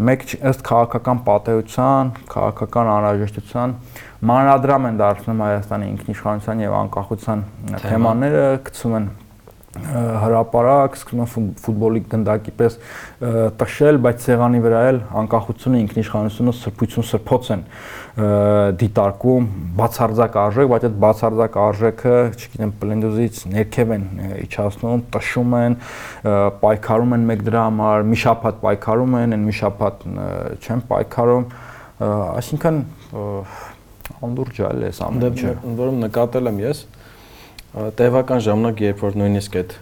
[0.00, 3.74] մեկ ըստ քաղաքական պատեհության, քաղաքական անհրաժեշտության
[4.30, 7.42] մանրադրամ են դարձնում Հայաստանի ինքնիշխանության եւ անկախության
[7.84, 9.10] թեմաները, գցում են
[9.80, 11.28] հրաապարակ, սկսում են
[11.60, 12.76] ֆուտբոլի գնդակի պես
[13.60, 17.64] տշել, բայց ցեղանի վրա էլ անկախությունը, ինքնիշխանությունը, սրբություն, սրբոց են
[18.80, 19.48] դիտարկում
[19.80, 24.06] բացարձակ արժեք, բայց այդ բացարձակ արժեքը, չգիտեմ, պլենդոզից ներքև են
[24.44, 25.76] իջացնում, տշում են,
[26.60, 30.06] պայքարում են մեկ դրա համար, մի շաբաթ պայքարում են, այն մի շաբաթ
[30.60, 31.46] չեն պայքարում,
[32.10, 32.82] այսինքն
[34.20, 36.82] անդուրջ է այս ամենը։ Դե որում նկատել եմ ես,
[37.70, 39.74] տևական ժամանակ երբ որ նույնիսկ այդ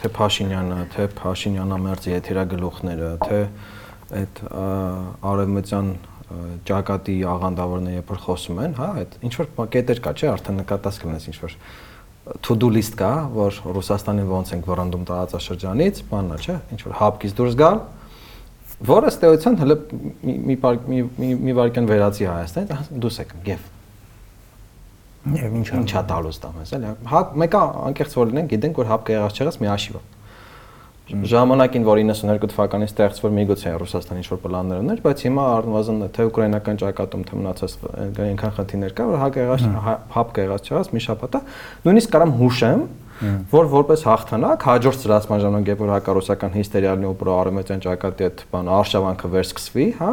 [0.00, 3.40] թե Փաշինյանը, թե Փաշինյանամերձի եթերագլուխները, թե
[4.18, 4.40] այդ
[5.28, 5.90] արևմտյան
[6.68, 11.00] ճակատի աղանդավորները երբ որ խոսում են, հա, այդ ինչ որ կետեր կա, չէ, արդեն նկատած
[11.04, 11.56] կլինես ինչ որ
[12.48, 17.56] to-do list կա, որ Ռուսաստանին ոնց ենք վռնդում տարածաշրջանից, բաննա, չէ, ինչ որ հապկից դուրս
[17.60, 17.80] գալ,
[18.88, 19.78] որը ստեյության հələ
[20.48, 23.74] մի մի մի վարքան վերացի Հայաստանից, դուս եք, գեվ
[25.36, 29.40] Եվ ինչա ինչա տալուց տամես, էլի։ Հա մեկը անկեղծ որ լինենք, գիտենք որ հապկը եղած
[29.42, 30.04] չեղած մի աշիվ է։
[31.08, 36.80] Ժամանակին, որ 92 թվականին ստեղծվոր միգուցե Ռուսաստանի ինչ-որ պլաններ ուներ, բայց հիմա առնվազն թե ուկրաինական
[36.82, 37.76] ճակատում թե մնացած
[38.28, 39.64] այնքան խնդիրներ կա, որ հապկը եղած
[40.18, 41.40] հապկը եղած չեղած մի շաբաթա,
[41.88, 42.84] նույնիսկ կարամ հուշեմ,
[43.50, 48.70] որ որպես հաղթանակ հաջորդ ծրացման ժամանակ երբ որ հակառուսական հիստերիալն ու պրոարմենտյան ճակատի այդ բան
[48.78, 50.12] արշավանքը վերսկսվի, հա,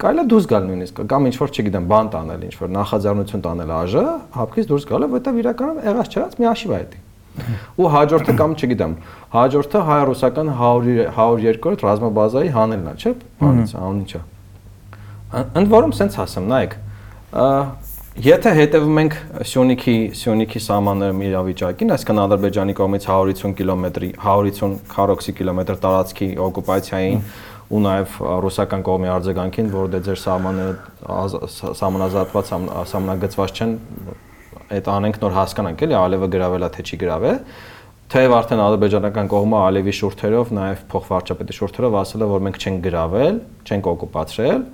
[0.00, 3.72] կարելի է դուրս գալ նույնիսկ կամ ինչ որ չգիտեմ բան տանել ինչ որ նախաձեռնություն տանել
[3.76, 4.04] ԱԺ
[4.40, 7.06] հապկից դուրս գալը որտեվ իրականում եղած չած մի աշիվ է դա
[7.80, 8.94] ու հաջորդը կամ չգիտեմ
[9.34, 14.22] հաջորդը հայ-ռուսական 100 102-րդ ռազմաբազայի հանելն է չէ բանից անունի չէ
[15.60, 16.74] ընդ որում սենց ասեմ նայեք
[18.20, 19.14] Եթե հետևում ենք
[19.46, 27.22] Սյունիքի Սյունիքի սահմաններում իրավիճակին, այսինքն Ադրբեջանի կողմից 150 կիլոմետրի 150 քառոքսի կիլոմետր տարածքի օկուպացիային
[27.70, 32.54] ու նաև ռուսական կողմի արձագանքին, որ դե ձեր սահմանները սահմանազատված
[32.90, 33.76] սահմանագծված չեն,
[34.70, 37.38] այդ անենք նոր հասկանանք էլի, ալևը գրավելա թե չի գրավել
[38.10, 43.36] թեև արդեն ադրբեջանական կողմը Ալևի շուրթերով, նաև փոխվարչապետի շուրթերով ասել է, որ մենք չենք գրավել,
[43.70, 44.64] չենք օկուպացրել,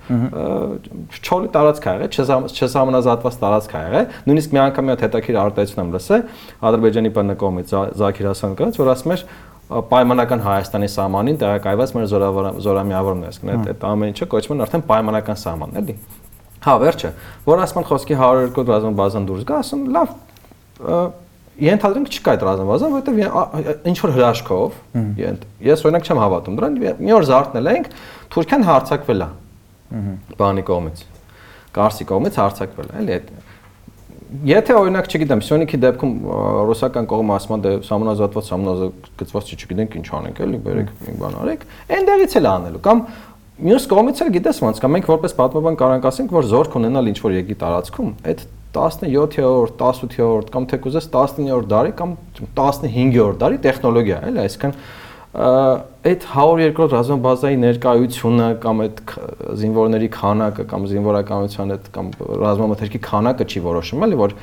[1.21, 5.85] չոլի տարածք ա եղել, չհամանազատված տարածք ա եղել։ Նույնիսկ մի անգամ մի հատ հետաքրիր արտահայտություն
[5.85, 6.25] եմ լսել
[6.71, 9.27] Ադրբեջանի ՊՆ կողմից Զաքիր Հասանկանից, որ ասում էր
[9.67, 12.05] պայմանական Հայաստանի սահմանին տեղակայված մեր
[12.63, 15.97] զորամիավորն է, այսինքն այդ ամեն ինչը կոչվում է արդեն պայմանական սահման, էլի։
[16.67, 17.11] Հա, վերջը,
[17.47, 20.15] որ ասում են խոսքի 102 ռազմաբազան դուրս գա, ասում լավ,
[21.67, 24.79] ենթադրենք չկա այդ ռազմաբազան, որովհետև ինչ որ հրաշքով,
[25.67, 27.87] ես օրինակ չեմ հավատում դրան, մի օր զարթնել ենք,
[28.37, 29.29] Թուրքիան հարցակվել է։
[30.37, 31.05] Բանի կողմից։
[31.77, 33.31] Կարսի կողմից հարցակվել է, էլի այդ
[34.27, 36.15] Եթե օրինակ, չգիտեմ, Սյոնիքի դեպքում
[36.67, 41.37] ռուսական կողմը ասում է դե համանազատված, համանազգծված չի, չգիտենք ինչ անենք, էլի, բերեք մի բան
[41.45, 41.63] արեք,
[41.95, 43.03] այնտեղից էլ անելու կամ
[43.67, 47.19] մյուս կողմից էլ գիտես ոնց կա, մենք որպես պատմաբան կարող ասենք, որ զորք ունենալ ինչ
[47.23, 48.43] որ եկի տարածքում, այդ
[48.77, 52.11] 17-րդ, 18-րդ կամ թե կուզես 19-րդ դարի կամ
[52.59, 54.75] 15-րդ դարի տեխնոլոգիա է, էլի, այսինքն
[55.37, 59.01] այդ 102-րդ ռազմաբազայի ներկայությունը կամ այդ
[59.61, 62.09] զինվորների քանակը կամ զինվորականության այդ կամ
[62.41, 64.35] ռազմամթերքի քանակը չի որոշում, էլի, որ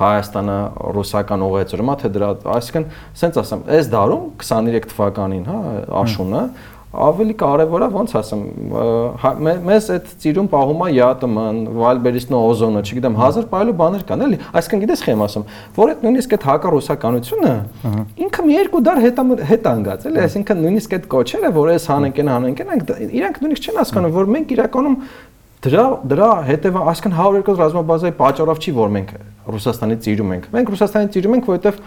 [0.00, 0.56] Հայաստանը
[0.96, 2.86] ռուսական ուղեցրումա թե դրա, այսինքն,
[3.20, 5.58] սենց ասեմ, այս դարում 23 թվականին, հա,
[6.00, 6.44] աշունը
[6.90, 8.40] ավելի կարևոր է ոնց ասեմ
[9.22, 9.30] հա,
[9.62, 14.38] մեզ այդ ծիրուն պահում է ԵԱՏՄ-ն, Վալբերիսն ու օզոնը, չգիտեմ, հազար բայլու բաներ կան, էլի։
[14.58, 15.46] Այսինքն գիտես խեմ ասում,
[15.78, 17.54] որ այդ նույնիսկ այդ հակառուսականությունը
[18.26, 22.20] ինքը մի երկու դար հետ հետ անգած, էլի, այսինքն նույնիսկ այդ կոչերը, որ այս հանենք
[22.20, 22.70] են, հանենք են,
[23.20, 24.96] իրանք նույնիսկ չեն հասկանում, որ մենք իրականում
[25.64, 29.10] դրա դրա հետևը այսքան 102 ռազմաբազայի պատճառով չի որ մենք
[29.50, 31.78] Ռուսաստանից ծիրում ենք։ Մենք Ռուսաստանից ծիրում ենք, որովհետև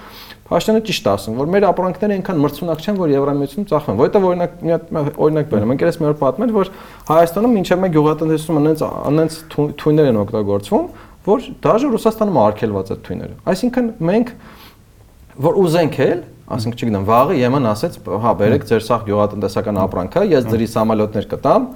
[0.43, 4.73] Փաշտյանը ճիշտ ասում, որ մեր ապրանքները այնքան մրցունակ չեն, որ Եվրամիությունում ծախվեն։ Որովհետև օրինակ մի
[4.73, 6.71] հատ օրինակ բերեմ, մենք երես մի օր պատմել, որ
[7.07, 8.83] Հայաստանում մինչև մեկ գյուղատնտեսություն անենց
[9.13, 10.85] անենց թույներ են օգտագործվում,
[11.23, 14.33] որ դաժե Ռուսաստանում արգելված է թույները։ Այսինքն մենք
[15.43, 20.49] որ ուզենք էլ, ասենք չգիտեմ, վաղը Եմեն ասեց, հա, բերեք ձեր սաղ գյուղատնտեսական ապրանքը, ես
[20.51, 21.67] ձերի սամալյոտներ կտամ,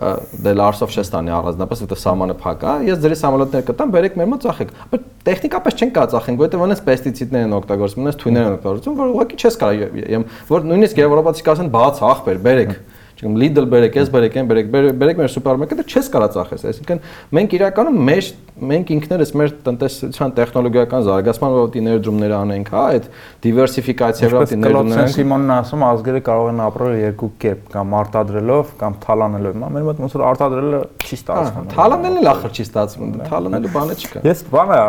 [0.00, 4.28] դե լարսով չես տանի առանձնապես, որտեղ սահմանը փակ է, ես ձերի սամոլոտներ կտամ, բերեք մեր
[4.30, 8.54] մոտ ծախեք։ Բայց տեխնիկապես չեն կա ծախենք, որովհետև ունես պեստիցիդներ են օգտագործում, ունես թույներ են
[8.54, 12.72] օգտագործում, որ ուղղակի չես կարող, որ նույնիսկ եվրոպացի կասեն բաց ախպեր, բերեք
[13.20, 14.68] չգիտեմ Lidl բերեք, ես բերեք, այն բերեք,
[15.00, 17.00] բերեք մեր սուպերմարկետը չես կարա ծախես։ Այսինքն
[17.36, 18.28] մենք իրականում մեր
[18.60, 23.06] մենք ինքներս մեր տնտեսության տեխնոլոգիական զարգացման ոլորտի ներդրումներ անենք, հա, այդ
[23.44, 28.98] դիվերսիֆիկացիայի ոլորտի ներդրումներ անենք։ Սիմոնն ասում ազգերը կարող են ապրել երկու կերպ, կամ արտադրելով, կամ
[29.04, 33.96] թալանելով։ մեր մոտ ոնց որ արտադրելը չի ստացվում։ Թալանելն էլ ախր չի ստացվում, թալանելու բանը
[34.00, 34.80] չկա։ Ես բանը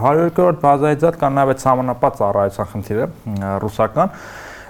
[0.00, 3.10] 100-րդ բազայից դատ կան նաև այդ համանապատ ծառայության խնդիրը
[3.64, 4.14] ռուսական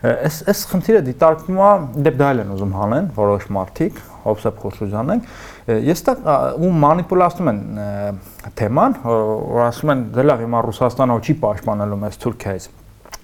[0.01, 1.71] Այս այս խնդիրը դիտարկվում է
[2.07, 5.21] դեպ դա են ուզում հանեն որոշ մարդիկ, Հովսեփ Խոշոջանեն։
[5.85, 6.15] Ես տա
[6.57, 7.61] ու մանիպուլացնում են
[8.57, 12.69] թեման, որ ասում են դե լավ հիմա Ռուսաստանը չի պաշտպանելու մեզ Թուրքիայից։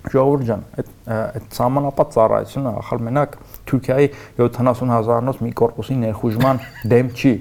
[0.06, 3.32] ժողովուրդ ջան, այդ այդ սահմանապատ ծառայությունը ախալ մենակ
[3.66, 6.60] Թուրքիայի 70000-անոց մի կորպուսի ներխուժման
[6.92, 7.32] դեմ չի։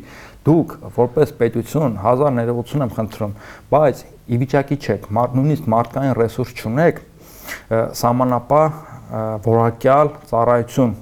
[0.45, 3.35] Դուք որպես պետություն հազար ներողություն եմ խնդրում,
[3.75, 7.01] բայց ի վիճակի չեք, նույնիսկ մարդկային ռեսուրս չունեք
[8.01, 8.94] սահմանապահ
[9.45, 10.93] որակյալ ծառայություն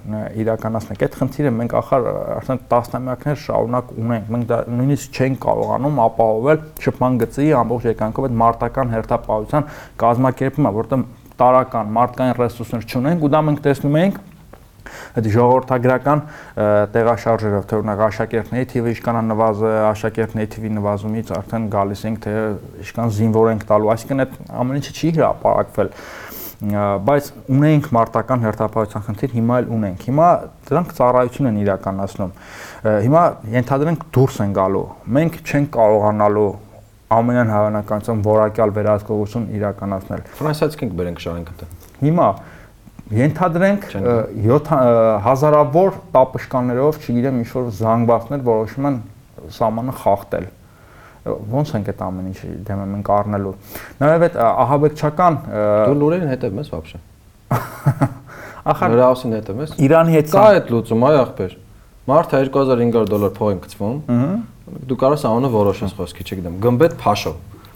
[0.43, 6.59] իրականացնենք։ Այդ խնդիրը մենք ախր արդեն տասնամյակներ շարունակ ունենք։ Մենք դա նույնիսկ չենք կարողանում ապահովել
[6.83, 9.71] շփման գծի ամբողջ եկանքով այդ մարտական հերթապահության
[10.03, 11.07] կազմակերպումը, որտեղ
[11.43, 14.21] տարական մարդկային ռեսուրսներ չունենք ու դա մենք տեսնում ենք
[15.17, 16.21] այդ ժողովրդագրական
[16.93, 22.33] տեղաշարժերով թե օրինակ աշակերտների թիվը ինչքան է նվազը, աշակերտների թիվի նվազումից արդեն գալիս ենք թե
[22.83, 25.93] ինչքան զինվոր ենք տալու, այսինքն այդ ամեն ինչը չի հրապարակվել
[26.63, 30.27] բայց ունենք մարտական հերթապահության խնդիր, հիմա էլ ունենք։ Հիմա
[30.69, 32.31] դրանք ծառայություն են իրականացնում։
[33.03, 33.23] Հիմա
[33.57, 34.85] ենթադրենք դուրս են գալու։
[35.17, 36.47] Մենք չենք կարողանալու
[37.13, 41.69] ամենայն հավանականությամբ որակյալ վերահսկողություն իրականացնել։ Ֆրանսիայից կենք բերենք շարենքը։
[42.03, 42.27] Հիմա
[43.13, 43.87] ենթադրենք
[44.47, 44.73] 7
[45.27, 48.99] հազարավոր տապշկաններով, չգիտեմ, ինչ որ զանգվածներ որոշում են
[49.53, 50.47] սահմանը խախտել
[51.23, 53.53] ո՞նց ենք այդ ամեն ինչի դեմը մենք առնելու։
[54.03, 56.99] Նաև այդ ահաբեկչական դու լուրերին հետևում ես բաբշե։
[58.73, 61.55] Ախր նրա ուսին հետևում ես։ Իրանի հետ կա այդ լուծում, այ ախպեր։
[62.03, 63.97] Մարդը 2500 դոլար փող եմ գցվում։
[64.91, 67.33] Դու կարող ես անունը որոշես խոսքի չգիտեմ։ Գմբեթ Փաշո։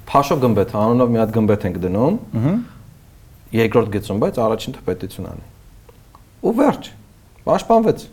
[0.08, 2.20] Փաշո գմբեթ, անունով մի հատ գմբեթ ենք դնում։
[3.58, 5.46] Երկրորդ գծում, բայց առաջին թպետություն անի։
[6.48, 6.90] Ու վերջ։
[7.48, 8.06] Պաշտպանվեց։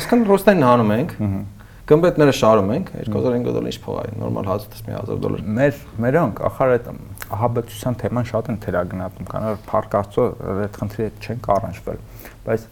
[0.00, 1.53] Այսքան ռոստային հանում ենք։ Ահա
[1.84, 4.46] Գմբետները շարում ենք 2500 դոլար ինչ փող է, նորմալ
[4.86, 6.86] մի 1000 դոլար։ Մեր մերոնք ախար այդ
[7.36, 9.28] ահաբեկչության թեման շատ են թերագնահատում,
[9.68, 10.24] Փարք Աստծո
[10.64, 12.00] այդ խնդրի հետ չեն կառանջվել,
[12.46, 12.64] բայց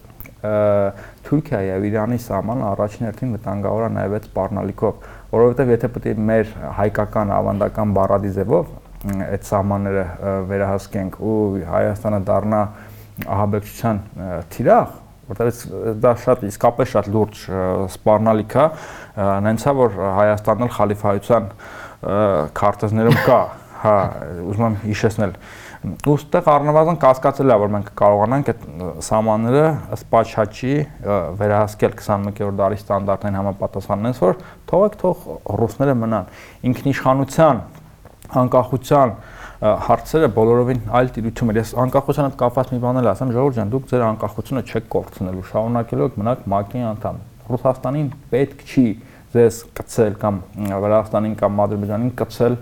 [0.42, 6.14] Թուրքիայի եւ Իրանի սահմանը առաջին հերթին վտանգավոր է նաեւ այդ սպառնալիքով, որովհետեւ եթե պետք է
[6.32, 8.72] մեր հայկական ավանդական բառադի ձևով
[9.28, 10.04] այդ սահմանները
[10.50, 12.62] վերահսկենք ու Հայաստանը դառնա
[13.36, 14.02] ահաբեկչության
[14.56, 14.98] թիրախ,
[15.32, 17.42] որտեղ դա շատ իսկապես շատ լուրջ
[17.96, 18.68] սպառնալիք է,
[19.48, 21.50] նենցա որ Հայաստանն էլ խալիֆայության
[22.62, 23.40] քարտեզներում կա,
[23.82, 23.96] հա,
[24.52, 25.36] ուզում եմ հիշեցնել
[25.82, 28.66] ու ստեղ առնվազն կասկածել է որ մենք կարողանանք այդ
[29.02, 29.62] սահմանները
[29.96, 30.74] ըստ Պաչաչի
[31.40, 34.36] վերահսկել 21-րդ դարի ստանդարտներին համապատասխանեն, որ
[34.70, 35.24] թողեք թող
[35.58, 36.30] ռուսները մնան
[36.70, 37.62] ինքնիշխանության
[38.42, 39.16] անկախության
[39.62, 43.68] հարցերը բոլորովին այլ տիրույթում էր։ Ես անկախության հետ կապված մի բան էլ ասեմ, ժողովուրդ ջան,
[43.72, 47.20] դուք ձեր անկախությունը չեք կորցնելու, շարունակելու եք մնաք ՄԱԿ-ի անդամ։
[47.52, 48.86] Ռուսաստանին պետք չի
[49.32, 50.40] ձեզ կծել կամ
[50.82, 52.56] Վրաստանին կամ Ադրբեջանին կծել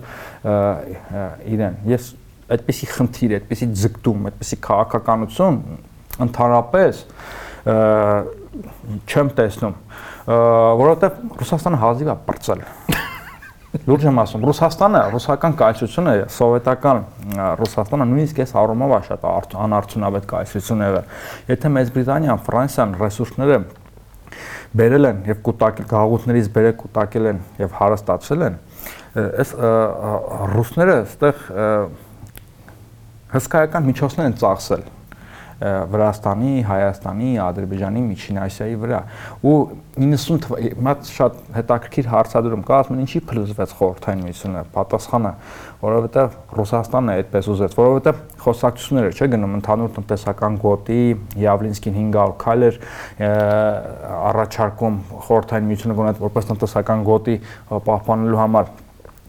[1.51, 2.07] իրեն։ Ես
[2.51, 5.59] այդպիսի խնդիր, այդպիսի ձգտում, այդպիսի քաղաքականություն
[6.27, 7.03] ընդհանրապես
[9.11, 9.77] չեմ տեսնում,
[10.81, 12.65] որովհետև Ռուսաստանը հազիվ է բրծել
[13.71, 16.97] Լուրջ եմ ասում, Ռուսաստանը, ռուսական կայսրությունը, սովետական
[17.61, 19.23] Ռուսաստանը նույնիսկ այս առումով է շատ
[19.63, 21.13] անարդյունավետ կայսրություն եղել։
[21.53, 23.59] Եթե Մեծ Բրիտանիան, Ֆրանսիան ռեսուրսները
[24.81, 28.59] բերել են եւ կուտակել գաղութներից բերել կուտակել են եւ հարստացել են,
[29.15, 29.55] այս
[30.51, 31.41] ռուսները այստեղ
[33.31, 34.83] հսկայական միջոցներ են ծախսել
[35.61, 39.01] Վրաստանի, Հայաստանի, Ադրբեջանի, Միջին Ասիայի վրա։
[39.45, 39.57] Ու
[40.01, 45.31] 90 թվականի հիմա շատ հետաքրքիր հարցադրում կա, ասում են ինչի փլուզվեց խորհրդային միությունը։ Պատասխանը,
[45.81, 51.01] որովհետև Ռուսաստանն է այդպես ուզեց, որովհետև խոսակցությունները չէ գնում ընդհանուր տնտեսական գոտի,
[51.41, 52.79] Յավլինսկին 500 քայլեր
[54.31, 57.35] առաջարկում խորհրդային միությունը գոնե որպես տնտեսական գոտի
[57.91, 58.71] պահպանելու համար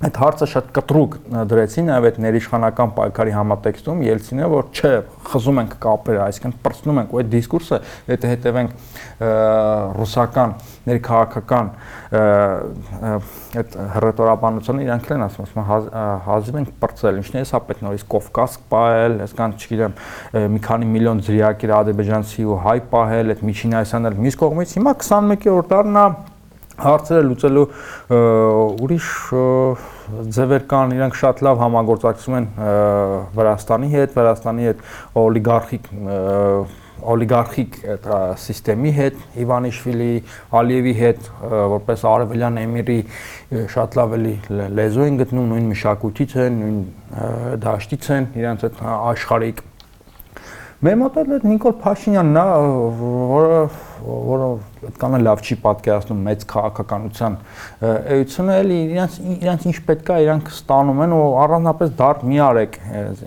[0.03, 1.13] այդ հարցը շատ կտրուկ
[1.47, 4.91] դրեցին նաև այդ ներիշխանական պայքարի համատեքստում Ելցինը որ չէ
[5.29, 7.79] խզում ենք կապերը այսինքն պրծնում ենք ու այդ դիսկուրսը
[8.11, 8.75] եթե հետևենք
[10.03, 10.55] ռուսական
[10.91, 11.71] ներքաղաքական
[13.63, 15.71] այդ հռետորաբանությունը իրանք են ասում ասում
[16.27, 19.97] հազիվ ենք պրծել ինչն է հեսա պետք նորից Կովկաս պահել այսքան չգիտեմ
[20.57, 24.97] մի քանի միլիոն զրիակիր ադրբեջանցի ու հայ պահել այդ միջին այսան էլ մյուս կողմից հիմա
[25.07, 26.07] 21-րդ դարն է
[26.83, 27.67] հարցերը լուծելու
[28.83, 29.09] ուրիշ
[30.37, 32.47] ձևեր կան, իրանք շատ լավ համագործակցում են
[33.39, 34.87] Վրաստանի հետ, Վրաստանի հետ
[35.23, 35.91] օլիգարխիկ
[37.03, 40.13] օլիգարխիկ այդ համակարգի հետ, Իվանիշվիլի,
[40.59, 41.31] Ալիևի հետ,
[41.73, 42.99] որպես արևելյան էմիրի
[43.75, 44.35] շատ լավ էլի
[44.79, 46.79] լեզու են գտնում, նույն մշակույթից են, նույն
[47.67, 49.65] դաշտից են, իրանց այդ աշխարհիկ
[50.83, 52.45] Մեր մոտ էլ Նիկոլ Փաշինյանն է,
[53.33, 53.59] որը
[54.03, 54.47] որը
[54.89, 57.37] այդքան լավ չի պատկերացնում մեծ քաղաքականության
[58.17, 62.79] էությունը, էլի իրանց իրանց ինչ պետք է, իրանք ստանում են ու առանձնապես դարդ մի արեք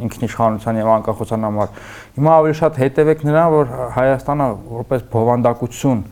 [0.10, 1.74] ինքնիշխանության եւ անկախության համար։
[2.20, 6.06] Հիմա ավելի շատ հետևեք նրան, որ Հայաստանը որպես բովանդակություն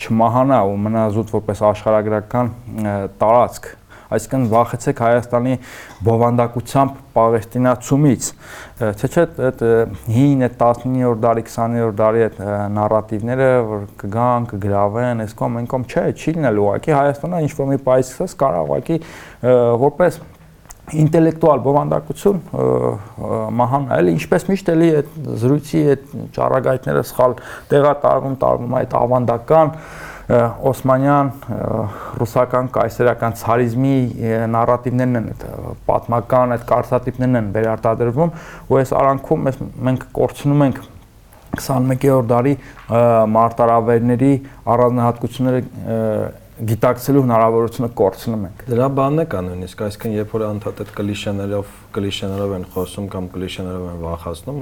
[0.00, 2.52] չմահանա ու մնա զուտ որպես աշխարհագրական
[3.18, 3.72] տարածք
[4.16, 5.54] այսինքն վախեցեք Հայաստանի
[6.06, 8.30] բովանդակությամբ Պաղեստինացումից,
[8.80, 9.62] թե չէ այդ
[10.16, 12.42] հին այդ 19-րդ դարի, 20-րդ դարի այդ
[12.80, 17.70] նարատիվները, որ կգան, կգրավեն, այս կողմ, այն կողմ, չէ, չի լինելու, ուղղակի Հայաստանը ինչ որ
[17.70, 19.00] մի պայս սկսած կարող ուղղակի
[19.84, 20.20] որպես
[20.90, 22.38] ինտելեկտուալ բովանդակություն
[23.60, 27.36] մահանալ, ինչպես միշտ էլի այդ զրույցի այդ ճառագայթները սխալ
[27.70, 29.72] տեղատարվում, տարվում այդ ավանդական
[30.30, 31.30] օսմանյան
[32.20, 33.94] ռուսական կայսերական ցարիզմի
[34.54, 35.44] նարատիվներն են այդ
[35.88, 38.34] պատմական այդ կարծատիպներն են վերարտադրվում
[38.70, 39.48] ու այս արանքում
[39.88, 40.80] մենք կորցնում ենք
[41.58, 42.54] 21-րդ դարի
[43.34, 44.32] մարտարավերների
[44.70, 45.62] առանձնահատկությունները
[46.70, 51.70] գիտակցելու հնարավորությունը կորցնում ենք։ Դրա բանն է կա նույնիսկ, այսինքն երբ որ անդադ այդ կլիշեներով
[51.96, 54.58] կլիշեներով են խոսում կամ կլիշեներով են վախացնում,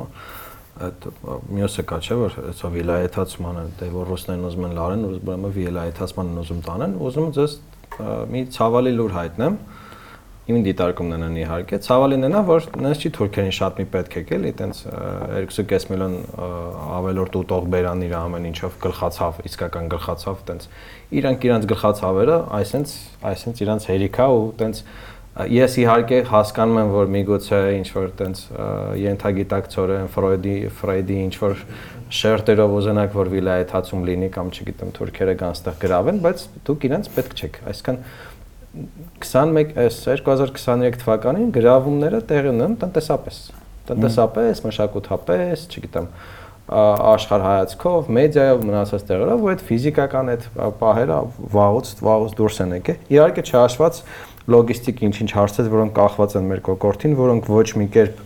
[0.86, 1.06] այդ
[1.58, 6.62] մյուսը կա չէ որ այսա վիլայեթացմանը դե որ ռուսներն ուզում են լարեն, ուրեմն վիլայեթացմանն ուզում
[6.68, 7.56] տանեն, ուզում ձեզ
[8.32, 9.58] մի ցավալի լուր հայտնեմ
[10.48, 14.46] իմ դիտարկումն են իհարկե ցավալին նա որ նենց չի թուրքերին շատ մի պետք է գել
[14.48, 16.14] այտենց 2.5 միլիոն
[16.98, 20.68] ավելորդ ուտող բերան իր ամեն ինչով գլխացավ իսկական գլխացավ այտենց
[21.20, 22.94] իրանք իրանք գլխացավերը այսենց
[23.28, 24.82] այսենց իրանք հերիքա ու այտենց
[25.38, 28.40] ես իհարկե հասկանում եմ որ միգուցե ինչ որ այտենց
[29.02, 31.62] ենթագիտակցորեն Ֆրոյդի Ֆրեյդի ինչ որ
[32.18, 37.38] շերտերով ուզենակ որ վիլայեթացում լինի կամ չգիտեմ թուրքերը կան ստեղ գրավեն բայց դուք իրենց պետք
[37.38, 38.02] չեք այսքան
[39.22, 43.40] 21 2023 թվականին գրավումները տեղի ունեն տնտեսապես
[43.88, 46.08] տնտեսապես, մշակութապես, չգիտեմ,
[46.68, 50.42] աշխարհայացքով, մեդիայով մնացած տեղերով, ու այդ ֆիզիկական այդ
[50.82, 51.20] պահերը
[51.54, 54.00] վաղուց վաղուց դուրս են եկել։ Իհարկե չհաշված
[54.48, 58.24] լոգիստիկ ինչ-ինչ հարցեր, որոնք կախված են մեր կողքին, որոնք ոչ մի կերպ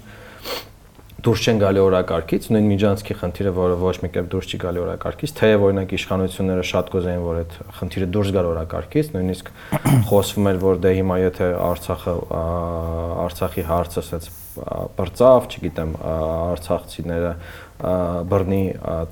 [1.22, 5.34] դուրս չեն գալի օրակարգից, նույն միջանցքի խնդիրը, որը ոչ մի կերպ դուրս չի գալի օրակարգից,
[5.38, 9.52] թեև օրինակ իշխանությունները շատ կուզեին, որ այդ խնդիրը դուրս գար օրակարգից, նույնիսկ
[10.10, 12.16] խոսվում էր, որ դե հիմա եթե Արցախը
[13.22, 14.28] Արցախի հարցը ասած
[14.98, 17.30] բրծավ, չգիտեմ, արցախցիները
[17.82, 18.62] բռնի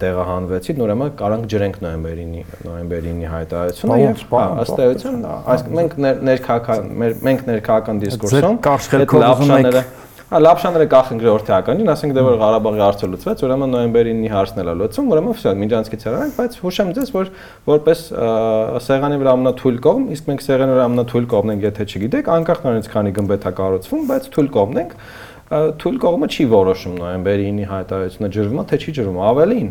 [0.03, 2.35] տեղահանվեցին, ուրեմն կարանք ջրենք նոյեմբերին
[2.67, 4.21] նոյեմբերինի հայտարարությունը եւ
[4.65, 5.97] ըստ էության այս մենք
[6.31, 6.93] ներքաղաքական
[7.31, 8.63] մենք ներքաղաքական դիսկուրսում
[9.01, 9.85] այդ լավշաները
[10.31, 14.69] Հա լապշաները կախեն գրորդականին, ասենք դե որ Ղարաբաղի հարցը լուծվեց, ուրեմն նոյեմբերի 9-ի հարցն էլ
[14.79, 17.33] լուծում, ուրեմն վсё, միջանցքից հեռանանք, բայց հուշեմ ձեզ, որ
[17.67, 18.05] որպես
[18.87, 22.91] սեղանի վրա ամենաթույլ կողմ, իսկ մենք սեղանի վրա ամենաթույլ կողմն ենք, եթե չգիտեք, անկախ նրանից
[22.95, 24.95] քանի գմբեթ է կառուցվում, բայց թույլ կողմն ենք,
[25.51, 29.71] թույլ կողմը չի որոշում նոյեմբերի 9-ի հայտարարությունը ջրվում է, թե չի ջրվում, ավելին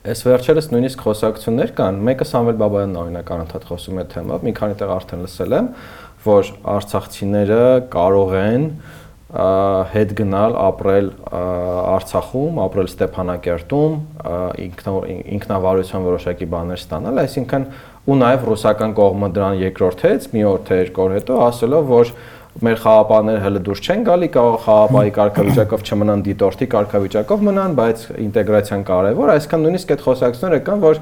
[0.00, 4.76] Այս վերջերս նույնիսկ խոսակցություններ կան։ Մեկը Սամվել Բաբայանն օրինակ անընդհատ խոսում է թեմայով, մի քանի
[4.80, 5.68] տեղ արդեն լսել եմ,
[6.24, 7.58] որ արցախցիները
[7.92, 8.64] կարող են
[9.30, 13.92] հետ գնալ ապրել Արցախում, ապրել Ստեփանակերտում,
[15.36, 17.68] ինքնավարության որոշակի բաներ ստանալ, այսինքն
[18.10, 22.12] ու նաև ռուսական կողմը դրան երկրորդեց, մի օր թե երկու օր հետո ասելով, որ
[22.60, 28.82] մեր խաղապահները հələ դուրս չեն գալի, կարող խաղապահի կարգավիճակով չմնան դիտորդի կարգավիճակով մնան, բայց ինտեգրացիան
[28.90, 31.00] կարևոր, այսինքն նույնիսկ այդ խոսակցությունները կան, որ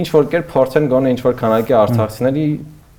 [0.00, 2.46] ինչ որ կերպ փորձեն գոնե ինչ որ քանակի արցախցիների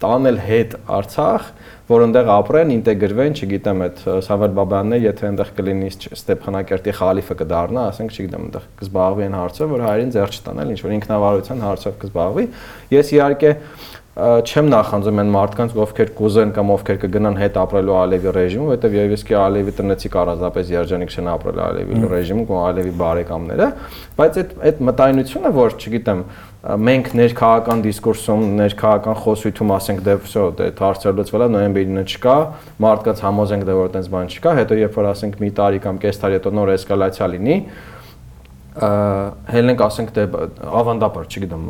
[0.01, 1.47] տանել հետ Արցախ,
[1.91, 7.83] որ այնտեղ ապրեն, ինտեգրվեն, չգիտեմ, այդ Սավեր Բաբյանն է, եթե այնտեղ կլինի Ստեփանակերտի խալիֆը կդառնա,
[7.91, 12.45] ասենք, չգիտեմ, այնտեղ կզբաղվի այն հարցը, որ հայերին ձեռ չտանել, ինչ որ ինքնավարության հարցով կզբաղվի։
[12.95, 13.51] Ես իհարկե
[14.11, 19.19] չեմ նախանձում այն մարդկանց, ովքեր կուզեն կամ ովքեր կգնան հետ ապրելու Ալևի ռեժիմում, որովհետև երևի
[19.21, 23.69] սկի Ալևի տնեցիկ առանձնապես երջանիկ չեն ապրել Ալևի ռեժիմում կամ Ալևի բարեկամները,
[24.19, 26.25] բայց այդ այդ մտայնությունը, որ չգիտեմ,
[26.91, 32.35] մենք ներքաղաքական դիսկուրսում, ներքաղաքական խոսույթում ասենք դե վсё, դե հարցեր լուծվել է, նոյեմբերին չկա,
[32.85, 36.21] մարդկանց համոզենք դե որ այդպես բան չկա, հետո երբ որ ասենք մի տարի կամ կես
[36.21, 37.57] տարի հետո նոր էսկալացիա լինի,
[38.71, 40.23] հելնենք ասենք դե
[40.79, 41.63] ավանդապար, չգիտեմ,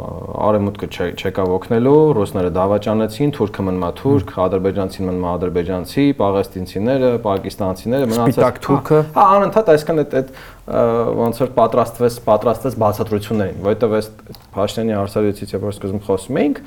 [0.46, 8.62] արեմուտքը չեկավ օգնելու, ռուսները դավաճանեցին, թուրքը մնա թուրք, ադրբեջանցին մնա ադրբեջանցի, պաղեստինցիները, պակիստանցիները մնացած Սպիտակ
[8.68, 10.32] թուրքը։ Հա, անընդհատ այսքան այդ այդ
[11.22, 14.12] ոնց որ պատրաստվեց, պատրաստեց բացատրություններին, որովհետև այս
[14.62, 16.64] Փաշինյանի հարցազրույցից երբ որ սկզբում խոսում էինք,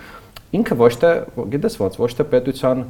[0.54, 1.10] ինքը ոչ թե,
[1.54, 2.84] գիտես ոնց, ոչ թե պետության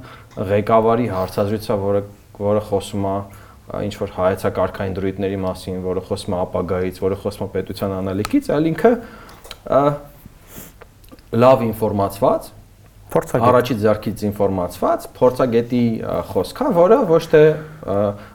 [0.55, 2.03] ղեկավարի հարցազրույցը, որը
[2.35, 3.17] որը խոսում է
[3.65, 8.69] ինչ որ հայեցակարգային դրույթների մասին, որը խոսում է ապագայից, որը խոսում է պետության անալիքից, այլ
[8.71, 8.93] ինքը
[11.45, 12.51] լավ ինֆորմացված,
[13.15, 15.85] փորձագետ առաջի ձեռքից ինֆորմացված, փորձագետի
[16.31, 17.43] խոսքա, որը ոչ թե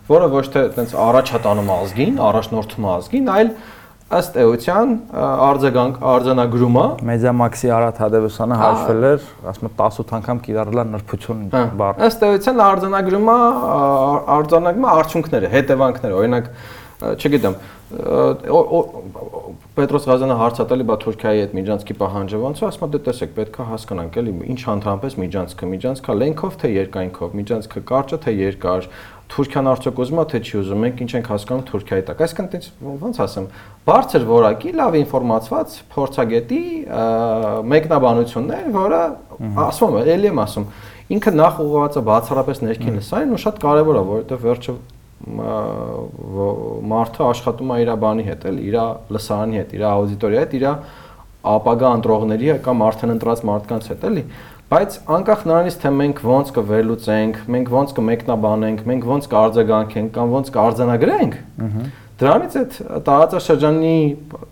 [0.09, 3.51] որը ոչ թե այտենց առաջատանում ազգին, առաջնորդում ազգին, այլ
[4.09, 10.85] ըստ էության արձագանք արձանագրումը Մեդիամաքսի Արադ Հադեվոսյանը հաշվել էր, ասում է 18 անգամ կիրառել է
[10.95, 13.35] նրբություն բառ։ Ըստ էության արձանագրումը
[14.39, 16.49] արձանագրումը արդյունքները, հետևանքները, օրինակ
[16.99, 17.59] չգիտեմ
[19.77, 23.65] Պետրոս Ղազյանը հարցատալի բա Թուրքիայի հետ միջանցքի պահանջը ոնց է, ասում է դե տեսեք, պետքա
[23.69, 28.89] հասկանանք էլի, ինչ ընդհանրապես միջանցքը, միջանցքա լենքով թե երկայնքով, միջանցքը կարճը թե երկար,
[29.29, 32.69] Թուրքիան արդյոք ուզում է թե չի ուզում, մենք ինչ ենք հասկանում Թուրքիայի տակ։ Այսինքն տենց
[33.03, 33.47] ոնց ասեմ,
[33.89, 36.61] բարձր որակի, լավ ինֆորմացված փորձագետի
[37.69, 39.01] մեկնաբանություններ, որը
[39.69, 40.65] ասում եմ, ելի եմ ասում,
[41.13, 44.75] ինքը նախ ուղղված է բացառապես ներքին լսանին ու շատ կարևոր է, որովհետև վերջը
[46.89, 48.77] մարդը աշխատում է իր բանի հետ, էլ իր
[49.15, 50.65] լսարանի հետ, իր աուդիտորիայի հետ, իր
[51.49, 54.23] ապագա ընտրողների կամ արդեն ընտրած մարդկանց հետ, էլի։
[54.69, 60.51] Բայց անկախ նրանից թե մենք ոնց կվերլուծենք, մենք ոնց կմեկնաբանենք, մենք ոնց կարձագանքենք կամ ոնց
[60.53, 61.37] կարձանագրենք,
[62.21, 63.95] դրանից այդ տարածաշրջանի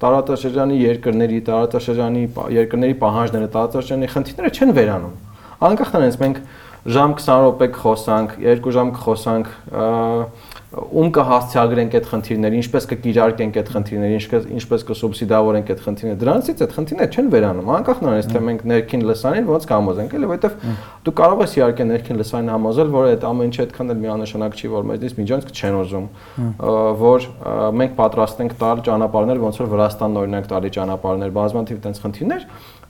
[0.01, 2.23] տարածաշրջանի երկրների, տարածաշրջանի
[2.57, 5.13] երկրների պահանջները, տարածաշրջանի խնդիրները չեն վերանում։
[5.69, 6.41] Անկախ նրանից մենք
[6.97, 9.53] ժամ 20 րոպե կխոսանք, 2 ժամ կխոսանք,
[10.77, 16.75] ում կհասցեագրենք այդ խնդիրները, ինչպես կկիրարկենք այդ խնդիրները, ինչպես ինչպես կսուբսիդավորենք այդ խնդիրները։ Դրանցից այդ
[16.77, 21.43] խնդիրները չեն վերանում, անկախ նրանից թե մենք ներքին լսանին ոնց կհամոզենք, էլի, որովհետև դու կարող
[21.47, 25.17] ես իհարկե ներքին լսանին համոզել, որ այդ ամեն ինչը այդքան էլ միանշանակ չի, որ մեզնից
[25.17, 26.07] միջանցք չեն ուզում,
[27.01, 27.27] որ
[27.77, 32.47] մենք պատրաստ ենք տալ ճանապարհներ, ոնց որ Վրաստանն օրինակ տալի ճանապարհներ, բազմաթիվ տենց խնդիրներ,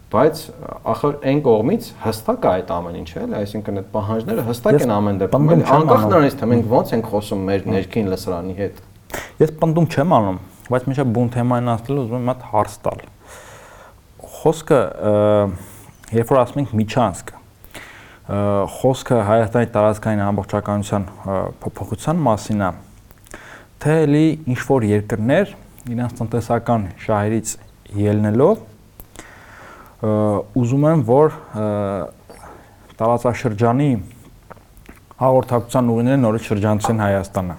[0.07, 0.41] բայց
[0.87, 5.17] ախր այն կողմից հստակ է այդ ամեն ինչը, էլի, այսինքն այդ պահանջները հստակ են ամեն
[5.23, 8.79] դեպքում, էլի, անկախ նրանից թե մենք ոնց ենք խոսում մեր ներքին լսարանի հետ։
[9.43, 10.39] Ես պնդում չեմ անում,
[10.71, 13.03] բայց միշտ բուն թեման ասել ուզում եմ հատ հարց տալ։
[14.37, 14.79] Խոսքը
[16.17, 17.35] երբ որ ասում ենք միջանցք,
[18.77, 21.05] խոսքը Հայաստանի տարածքային ամբողջականության
[21.63, 22.71] փոփոխության մասին է,
[23.83, 25.53] թե էլի ինչ որ երկրներ
[25.87, 27.53] իրենց տնտեսական շահերից
[28.07, 28.63] ելնելով
[29.97, 31.31] ուզում եմ, որ
[32.99, 33.87] տարածաշրջանի
[35.17, 37.55] հաղորդակցության ուղիները նորից շրջանցեն Հայաստանը։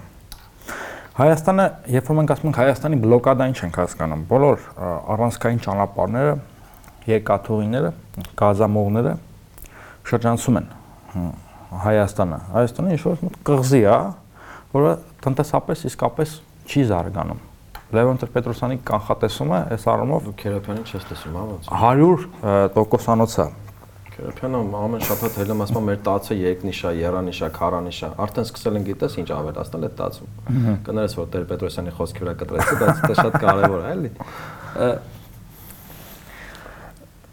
[1.19, 4.63] Հայաստանը, երբ որ մենք ասում ենք Հայաստանի բլոկադա, ինչ ենք հասկանում։ Բոլոր
[5.15, 6.37] առանցքային ճանապարհները,
[7.11, 7.91] երկաթուղիները,
[8.39, 9.13] գազամողները
[10.13, 10.71] շրջանցում են
[11.89, 13.99] Հայաստանը։ Հայաստանը ինչ որ կղզի է,
[14.79, 14.95] որը
[15.27, 17.48] տնտեսապես իսկապես չի զարգանում
[17.89, 21.69] Լևոն Տրպետրոսյանի կանխատեսումը այս առումով Քերոփյանին չես տեսում, հա ոնց։
[22.77, 23.45] 100%-անոց է։
[24.13, 29.29] Քերոփյանը ամեն շաբաթ հելում ասում մեր տացը երկնիշա, երանիշա, քարանիշա։ Արդեն սկսել են գիտես ինչ
[29.39, 30.29] ավելացնել այդ տացում։
[30.85, 34.11] Կներես որ Տրպետրոսյանի խոսքի վրա կտրեցի, բայց դա շատ կարևոր է, էլի։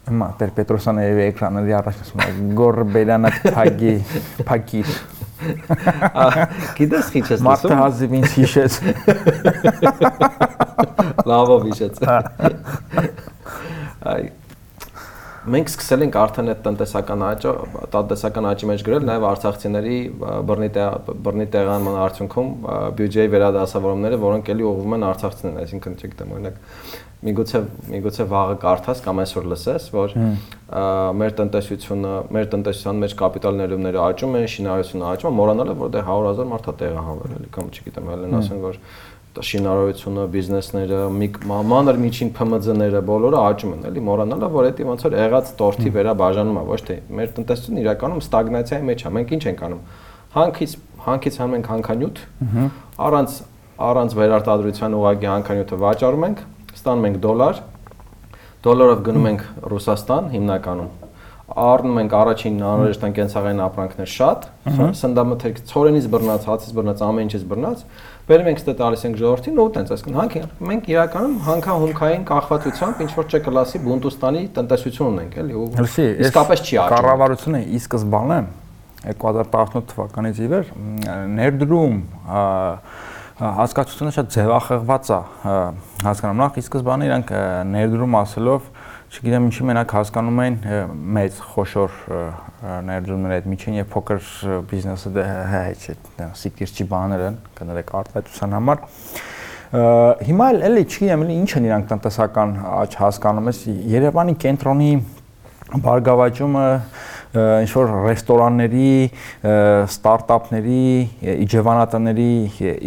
[0.07, 3.95] Հիմա Տեր Պետրոսյանը եւ էկրանների առաջ ասում է Գորբելյանը փագի,
[4.47, 4.93] փագիր։
[6.79, 8.79] Գիտես ինչ ես Մարտը հազիվ ինձ հիշեց։
[11.29, 12.03] Լավով հիշեց։
[14.07, 14.21] Այ
[15.47, 17.51] մենք սկսել ենք արդեն այդ տնտեսական աճը,
[17.93, 19.99] տնտեսական աճի մեջ գրել նաև արցախցիների
[20.49, 20.69] բռնի
[21.27, 22.49] բռնի տեղանման արդյունքում
[22.97, 26.59] բյուջեի վերադասավորումները, որոնք էլի ուղղվում են արցախցիներին, այսինքն չգիտեմ, օրինակ
[27.25, 27.59] միգուցե
[27.91, 30.13] միգուցե վաղը կարդաս կամ այսօր լսես, որ
[31.17, 36.03] մեր տնտեսությունը, մեր տնտեսության մեջ կապիտալ ներդրումները աճում են, շինարարությունը աճում է, մոռանալը որ դե
[36.07, 38.79] 100.000 մարդ է տեղահանվել, էլի կամ չգիտեմ, այլն ասեն որ
[39.47, 40.99] շինարարությունը, բիզնեսները,
[41.71, 46.57] մանր միջին ՓՄԶ-ները բոլորը աճում են, էլի մոռանալը, որ դա ոնց որ եղած տորթի վերաբաժանում
[46.57, 49.83] է, ոչ թե մեր տնտեսությունը իրականում ստագնացիայի մեջ է։ Մենք ինչ ենք անում։
[50.37, 50.73] Հանքից
[51.07, 52.21] հանքից հանում ենք հանքանյութ,
[53.07, 53.35] առանց
[53.77, 56.39] առանց վերարտադրության ուղղակի հանքանյութը վաճառում ենք,
[56.77, 57.61] ստանում ենք դոլար,
[58.67, 60.95] դոլարով գնում ենք Ռուսաստան հիմնականում
[61.47, 64.47] առնում ենք առաջին անհրաժեշտ կենցաղային ապրանքներ շատ,
[64.99, 67.83] սնդամթերք ծորենից բռնած, հացից բռնած, ամեն ինչից բռնած,
[68.27, 70.35] բերում ենք ստե տալիս ենք ժողովրդին ու տենց, այսինքն հանք
[70.67, 75.67] մենք իրականում հանքահումքային կախվածությամբ ինչ որ չկլասի Բունտուստանի տնտեսություն ունենք, էլի ու
[76.27, 78.39] իսկապես չի արժի։ Կառավարությունը ի սկզբանե
[79.07, 80.71] 2018 թվականից ի վեր
[81.37, 81.95] ներդրում
[83.37, 85.17] հասկացությունը շատ ձևախեղված է
[86.07, 87.33] հասկանում նախ ի սկզբանե իրանք
[87.69, 88.69] ներդրում ասելով
[89.13, 90.57] չգիտեմ ինչի մենակ հասկանում են
[91.17, 91.99] մեծ խոշոր
[92.87, 94.31] ներդրումներ այդ միջին եւ փոքր
[94.71, 95.95] բիզնեսը դա հա չէ
[96.41, 98.83] սիկիրճի բաներ են կներեք արտադրության համար
[100.31, 103.61] հիմա էլ էլի չգիտեմ էլի ինչ են իրանք տնտեսական աճ հասկանում ես
[103.93, 104.91] Երևանի կենտրոնի
[105.83, 106.67] բարգավաճումը
[107.35, 108.91] ինչ որ ռեստորանների,
[109.87, 110.83] ստարտափների,
[111.43, 112.29] իջևանատների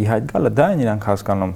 [0.00, 1.52] ի հայտ գալը դա են իրանք հասկանում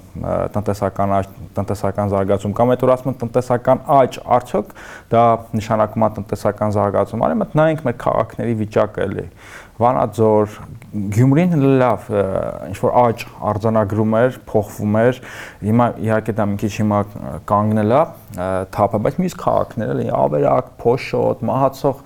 [0.55, 1.14] տնտեսական
[1.57, 4.74] տնտեսական զարգացում կամ այդ որ ասում են տնտեսական աճ, արդյոք
[5.14, 5.24] դա
[5.55, 9.26] նշանակում է տնտեսական զարգացում։ Արի մտ նայենք մեր քաղաքների վիճակը էլի
[9.75, 10.59] Վանաձոր,
[10.95, 12.05] Գյումրին լավ
[12.68, 15.16] ինչ որ աճ արձանագրում էր, փոխվում էր։
[15.66, 17.01] Հիմա իհարկե դա մի քիչ հիմա
[17.51, 18.03] կանգնել է
[18.77, 22.05] թափը, բայց մյուս քաղաքներ էլի Ավերակ, Փոշոտ, Մահացող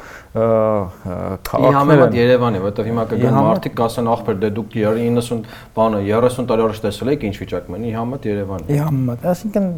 [1.49, 5.43] քաղաքները։ Իհամեմատ Երևանի, որովհետև հիմա կգան մարդիկ կասեն ախպեր դե դուք 90
[5.77, 9.69] բանը 30 տարի առաջ տեսել եք ինչ վիճակում են։ Իհամեմատ Երևանի։ Իհամեմատ, այսինքն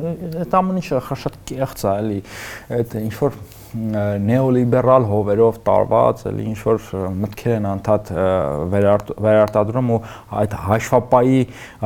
[0.45, 2.21] այդ ամեն ինչը շատ կեղծ է էլի,
[2.79, 6.79] այդ ինչ որ նեոլիբերալ հովերով տարված, էլի ինչ որ
[7.21, 8.11] մտքեր են անդադ
[8.75, 9.99] վերարտադրում ու
[10.41, 11.41] այդ հաշվապայի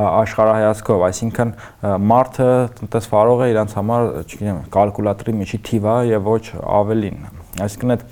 [0.05, 1.53] աշխարհայացքով, այսինքն
[2.11, 6.45] մարդը տնտեսվարող է իրանց համար, չգիտեմ, կալկուլյատորի միջի թիվա եւ ոչ
[6.79, 7.19] ավելին։
[7.65, 8.07] Այսինքն այդ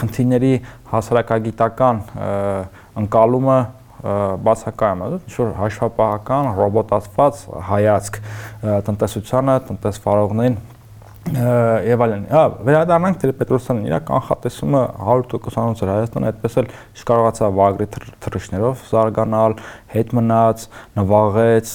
[0.00, 0.54] խնդիրների
[0.90, 2.02] հասարակագիտական
[3.04, 3.60] ընկալումը
[4.00, 8.20] բացակայում է, ինչ որ հաշվապահական ռոբոտացված հայացք
[8.88, 10.56] տնտեսությանը, տնտեսվարողներին
[11.28, 17.88] եւ այլն։ Հա, վերադառնանք Տեր-Պետրոսյանին, իր կանխատեսումը 100%-անոց էր Հայաստանը, այդպես էլ չկարողացավ վագրի
[18.24, 19.56] թռիչներով զարգանալ,
[19.94, 20.64] հետ մնաց,
[20.96, 21.74] նվաղեց,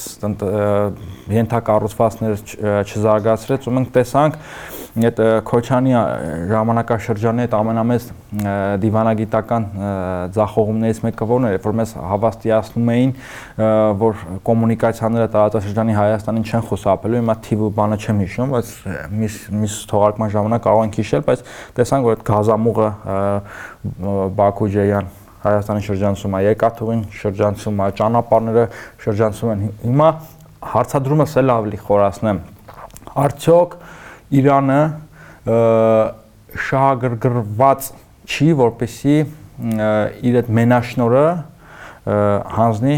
[1.35, 2.41] ենթակառուցվածքներ
[2.89, 4.41] չզարգացրեց ու մենք տեսանք
[4.95, 5.93] այդ Քոչանի
[6.47, 8.05] ժամանակաշրջանի այդ ամենամեծ
[8.79, 9.65] դիվանագիտական
[10.35, 13.11] ձախողումներից մեկը որն էր, որ մեզ հավաստիացնում էին,
[13.99, 18.71] որ կոմունիկացիաները տարածաշրջանի Հայաստանին չեն խուսափելու, հիմա թիվ ու բանը չեմ հիշում, բայց
[19.19, 19.35] միս
[19.65, 21.43] միս թողարկման ժամանակ կարող ենք հիշել, բայց
[21.75, 22.89] տեսանք, որ այդ գազամուղը
[24.39, 25.11] Բաքու Ջեյան
[25.45, 28.63] Հայաստանի շրջանցում է, Երկաթուղին շրջանցում է, ճանապարհները
[29.03, 30.07] շրջանցում են։ Հիմա
[30.73, 32.39] հարցադրումս էլ ավելի խորացնեմ։
[33.25, 33.75] Արդյոք
[34.33, 34.79] Իրանը
[36.65, 37.89] շահագրգռված
[38.25, 39.17] չի, որպեսի
[40.25, 41.27] իր այդ մենաշնորը
[42.05, 42.95] հանձնի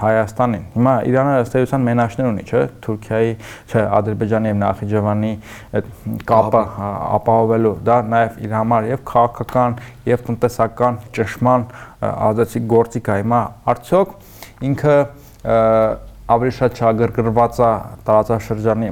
[0.00, 3.34] Հայաստանին։ Հիմա Իրանը ըստ էության մենաշներ ունի, չէ՞, Թուրքիայի,
[3.70, 5.30] չէ, Ադրբեջանի եւ Նախիջևանի
[5.78, 5.92] այդ
[6.30, 6.62] կապը
[7.18, 9.78] ապահովելու, դա նաեւ իր համար եւ քաղաքական
[10.10, 11.68] եւ տնտեսական ճշման
[12.10, 13.40] ազդեցիկ գործիք է։ Հիմա
[13.74, 14.18] արդյոք
[14.70, 14.98] ինքը
[16.24, 17.70] ավելի շատ չագրգռված է
[18.06, 18.86] տարածաշրջանի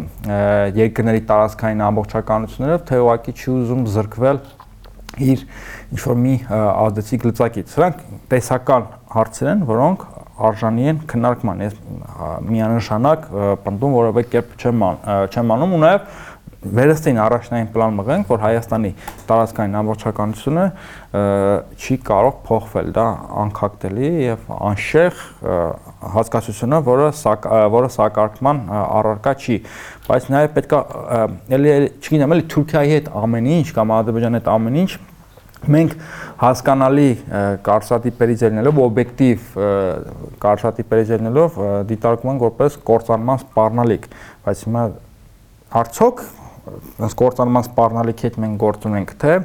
[0.76, 4.40] երկրների տարածքային ամբողջականություններով, թե ուղղակի չի ուզում զրկվել
[5.32, 5.44] իր
[5.92, 8.02] ինչ որ մի ազդեցիկ լծակից։ Սրանք
[8.32, 10.04] տեսական հարցեր են, որոնք
[10.42, 11.78] արժանի են քննարկման։ Ես
[12.52, 13.26] միանշանակ
[13.64, 14.84] պնդում որևէ կերպ չեմ
[15.32, 16.06] չեմ անում ու նաև
[16.62, 18.90] վերստին առաջնային պլան մղենք, որ Հայաստանի
[19.28, 20.66] տարածքային ամբողջականությունը
[21.74, 23.06] չի կարող փոխվել, դա
[23.42, 25.24] անկախտելի եւ անշեղ
[26.16, 27.08] հասկացությունը, որը
[27.72, 29.56] որը սակարկման առարկա չի,
[30.08, 30.80] բայց նաեւ պետքա
[31.58, 31.72] էլի
[32.02, 34.92] չգիտեմ, էլի Թուրքիայի հետ ամեն ինչ կամ Ադրբեջանի հետ ամեն ինչ
[35.62, 35.92] մենք
[36.42, 37.08] հասկանալի
[37.66, 39.50] կարծրատիպերից ելնելով օբյեկտիվ
[40.42, 41.58] կարծրատիպերից ելնելով
[41.90, 44.08] դիտարկում ենք որպես կորցանման սպառնալիք
[44.46, 44.86] բայց հիմա
[45.82, 46.24] արդյոք
[47.06, 49.36] այս կորցանման սպառնալիքի հետ մենք գործ ունենք թե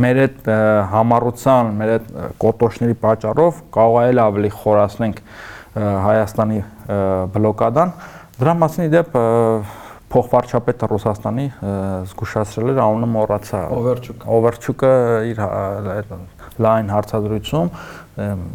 [0.00, 0.48] մեր այդ
[0.92, 2.06] համառության, մեր այդ
[2.40, 5.22] կոտոշների պատճառով կարող է ավելի խորացնենք
[5.72, 6.60] Հայաստանի
[7.36, 7.92] բլոկադան։
[8.40, 9.14] Դրա մասին իդեպ
[10.12, 11.44] փոխվարչապետը Ռուսաստանի
[12.10, 14.90] զգուշացրել էր անունը մոռացա։ Օվերչուկ։ Օվերչուկը
[15.30, 15.38] իր
[16.66, 17.70] լայն հարցադրույցում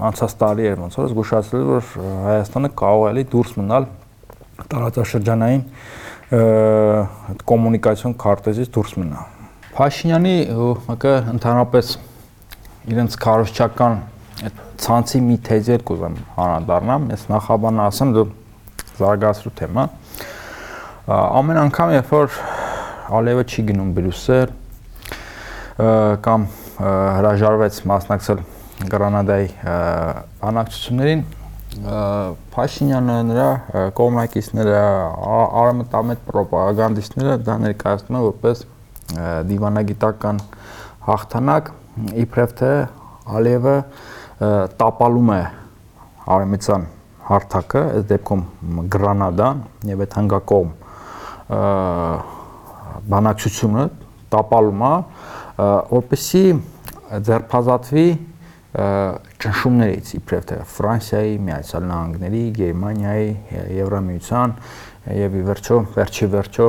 [0.10, 1.90] անցած տարի էր ոնց որ զգուշացրել որ
[2.28, 3.90] Հայաստանը կարող է դուրս մնալ
[4.74, 5.64] տարածաշրջանային
[7.48, 9.26] կոմունիկացիոն քարտեզից դուրս մնա։
[9.78, 10.36] Փաշինյանի
[10.88, 11.90] մկը ընդհանրապես
[12.90, 13.98] իրենց քարոշչական
[14.48, 18.24] այդ ցանցի մի թեզեր կուզեմ հանրադառնամ, ես նախաբանը ասեմ դու
[18.98, 19.84] զարգացրու թեմա,
[21.14, 22.40] ամեն անգամ երբ որ
[23.18, 24.56] Ալիևը չի գնում Բրյուսել
[26.26, 26.48] կամ
[26.82, 28.42] հրաժարվեց մասնակցել
[28.96, 29.52] Գրանադայի
[30.42, 31.22] բանակցություններին
[32.58, 33.52] Փաշինյանը նրա
[34.02, 34.82] կողմնակիցները
[35.62, 38.66] արամտամետ ռոպագանդիստները դա ներկայացնում են որպես
[39.48, 40.40] դիվանագիտական
[41.08, 41.70] հաղթանակ
[42.24, 42.72] իբրև թե
[43.38, 43.76] Ալիևը
[44.80, 45.42] տապալում է
[46.38, 46.88] արեմիցան
[47.28, 48.42] հարթակը, այս դեպքում
[48.94, 50.72] Գրանադան եւ այդ հանգակողմ
[53.12, 53.86] բանակցությունը
[54.34, 54.94] տապալում է,
[55.98, 56.44] որպեսի
[57.28, 58.08] ձերբազատվի
[58.78, 63.30] ճնշումներից իբրև թե Ֆրանսիայի, Միացյալ Նահանգների, Գերմանիայի,
[63.78, 64.56] Եվրամիության
[65.18, 66.68] եւ ի վերջո վերջի վերջո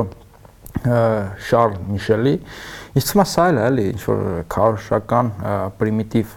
[1.49, 2.35] Շարլ Միշելի
[2.99, 4.21] իսկ ցմա սա էլ էլի ինչ որ
[4.53, 5.31] քարոշական
[5.79, 6.35] պրիմիտիվ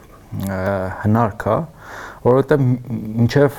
[1.02, 1.56] հնարք է
[2.26, 2.62] որովհետեւ
[3.26, 3.58] ինչեւ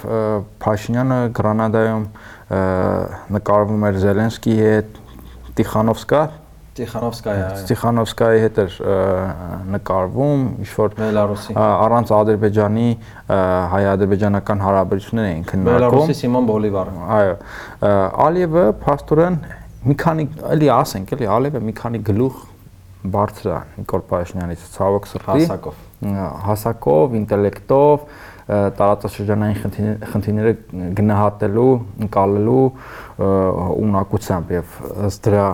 [0.64, 2.06] Փաշինյանը Գրանադայում
[3.38, 4.96] նկարվում էր Զելենսկիի հետ,
[5.60, 6.22] Տիխանովսկա
[6.74, 8.78] Տիխանովսկայա Տիխանովսկայի հետ էր
[9.76, 12.88] նկարվում, ինչ որ Բելարուսի առանց Ադրբեջանի
[13.74, 17.36] հայ-ադրբեջանական հարաբերություններ էին քննարկում։ Բելարուսի Սիմոն Բոլիվարը։ Այո։
[18.26, 19.38] Ալիևը փաստորեն
[19.84, 22.44] մի քանի, էլի ասենք, էլի Ալիևը մի քանի գլուխ
[23.14, 25.82] բարձր է Նիկոլ Փաշինյանից ցավոք սրտի։ Հասակով։
[26.44, 28.06] հասակով, ինտելեկտով,
[28.44, 29.60] տարածաշրջանային
[30.12, 30.54] խնդիրները
[30.98, 31.68] գնահատելու,
[32.08, 32.64] ընկալելու
[33.84, 34.74] ունակությամբ եւ
[35.08, 35.46] ըստ դրա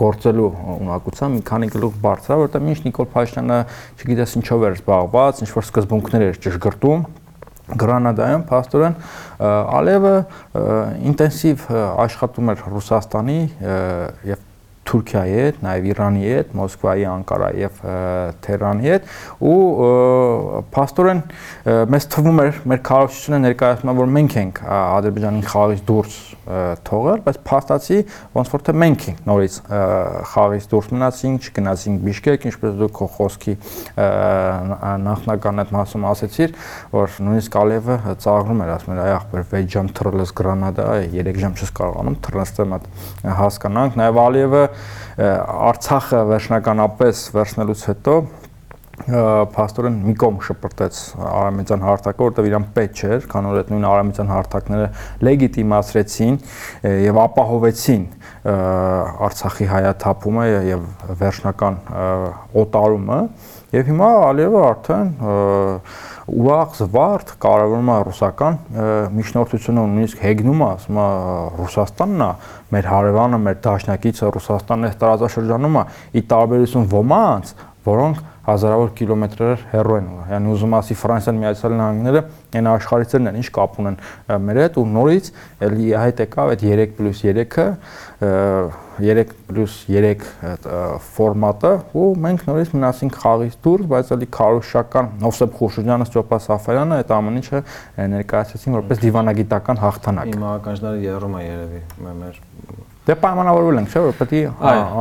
[0.00, 3.58] գործելու ունակությամբ մի քանի գլուխ բարձր, որտեղ միշտ Նիկոլ Փաշինյանը,
[4.00, 7.04] չգիտես ինչով էր զբաղված, ինչ որ սկզբունքներ էր ճշգրտում
[7.80, 8.96] Գրանադայում փաստորեն
[9.80, 10.14] Ալևը
[11.12, 11.66] ինտենսիվ
[12.06, 13.38] աշխատում էր Ռուսաստանի
[14.32, 14.48] եւ
[14.82, 17.80] Թուրքիայի հետ, նաև Իրանի հետ, Մոսկվայի, Անկարայի եւ
[18.42, 19.12] Թեհրանի հետ
[19.46, 19.58] ու
[20.74, 21.20] փաստորեն
[21.92, 27.98] մեզ թվում էր մեր քարոշչությունը ներկայացնում որ մենք ենք Ադրբեջանին խաղից դուրս թողել, բայց փաստացի
[28.34, 29.58] ոնց որ թե մենք ենք նորից
[30.32, 33.54] խաղից դուրս մնացինք, չգնացինք Բիշկեք, ինչպես դու քո խոսքի
[35.06, 36.56] նախնական այդ մասում ասեցիր,
[36.92, 41.56] որ նույնիսկ Ալիևը ծաղրում էր, ասում էր, այ ախպեր 6 ժամ թռլես Գրանադա, 3 ժամ
[41.62, 42.88] չես կարողանում թռնստեմ այդ
[43.38, 44.64] հասկանանք, նաև Ալիևը
[45.72, 48.16] Արցախը վերջնականապես վերցնելուց հետո
[49.02, 54.30] փաստորեն մի կողմ շպրտեց արամեծան հարթակը, որտեղ իրան պետք չէր, քան որ այդ նույն արամեծան
[54.32, 54.88] հարթակները
[55.26, 56.36] լեգիտիմացրեցին
[57.02, 58.04] եւ ապահովեցին
[58.42, 60.86] Արցախի հայաթափումը եւ
[61.22, 61.76] վերջնական
[62.62, 63.18] օտարումը
[63.72, 65.12] եւ հիմա Ալիևը արդեն
[66.42, 68.58] ուրախ զվարթ կարևորում է ռուսական
[69.16, 71.06] միջնորդությունը նույնիսկ հեգնում է ասում է
[71.62, 72.30] Ռուսաստանն է
[72.72, 75.84] մեր հարևանը մեր դաշնակիցը Ռուսաստանն է տարածաշրջանում է
[76.16, 77.52] ի տարբերություն ոմանց
[77.82, 82.22] որոնք հազարավոր կիլոմետրեր հեռու են։ Yəni ուզում ասի Ֆրանսիան Միացյալ Նահանգները
[82.52, 83.96] այն աշխարհիցերն են, ինչ կապ ունեն
[84.46, 85.30] մեր հետ ու նորից
[85.68, 87.66] էլի հետ եկավ այդ 3+3-ը
[89.02, 90.26] 3+3
[91.16, 97.14] ֆորմատը ու մենք նորից մնացինք խաղից դուրս, բայց էլի քարոշական Նովսեփ Խուրշուջյանը, Ստյոպա Սաֆարյանը այդ
[97.16, 97.62] ամեն ինչը
[98.12, 101.80] ներկայացրեցին որպես դիվանագիտական հաղթանակ։ Իմ ականջները երում է երևի
[102.12, 102.40] մեր
[103.02, 104.40] Դե պայմանավորվել ենք, չէ՞, որ պետք է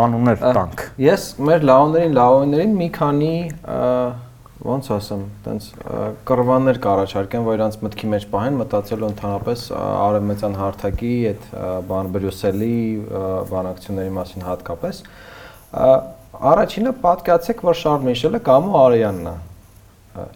[0.01, 3.35] անուններ տանք։ Ես մեր լաոներին, լաոներին մի քանի
[4.61, 5.67] ոնց ասեմ, տենց
[6.29, 11.47] կռվաններ կառաջարկեմ, որ իրանց մտքի մեջ պահեն, մտածելու ընդհանրապես արևմտյան հարթակի այդ
[11.89, 12.75] բան Բրյուսելի
[13.51, 14.99] բանակցությունների մասին հատկապես։
[16.51, 19.35] Առաջինը պատկացեք, որ Շարլ Միշելը կամ Արյանն է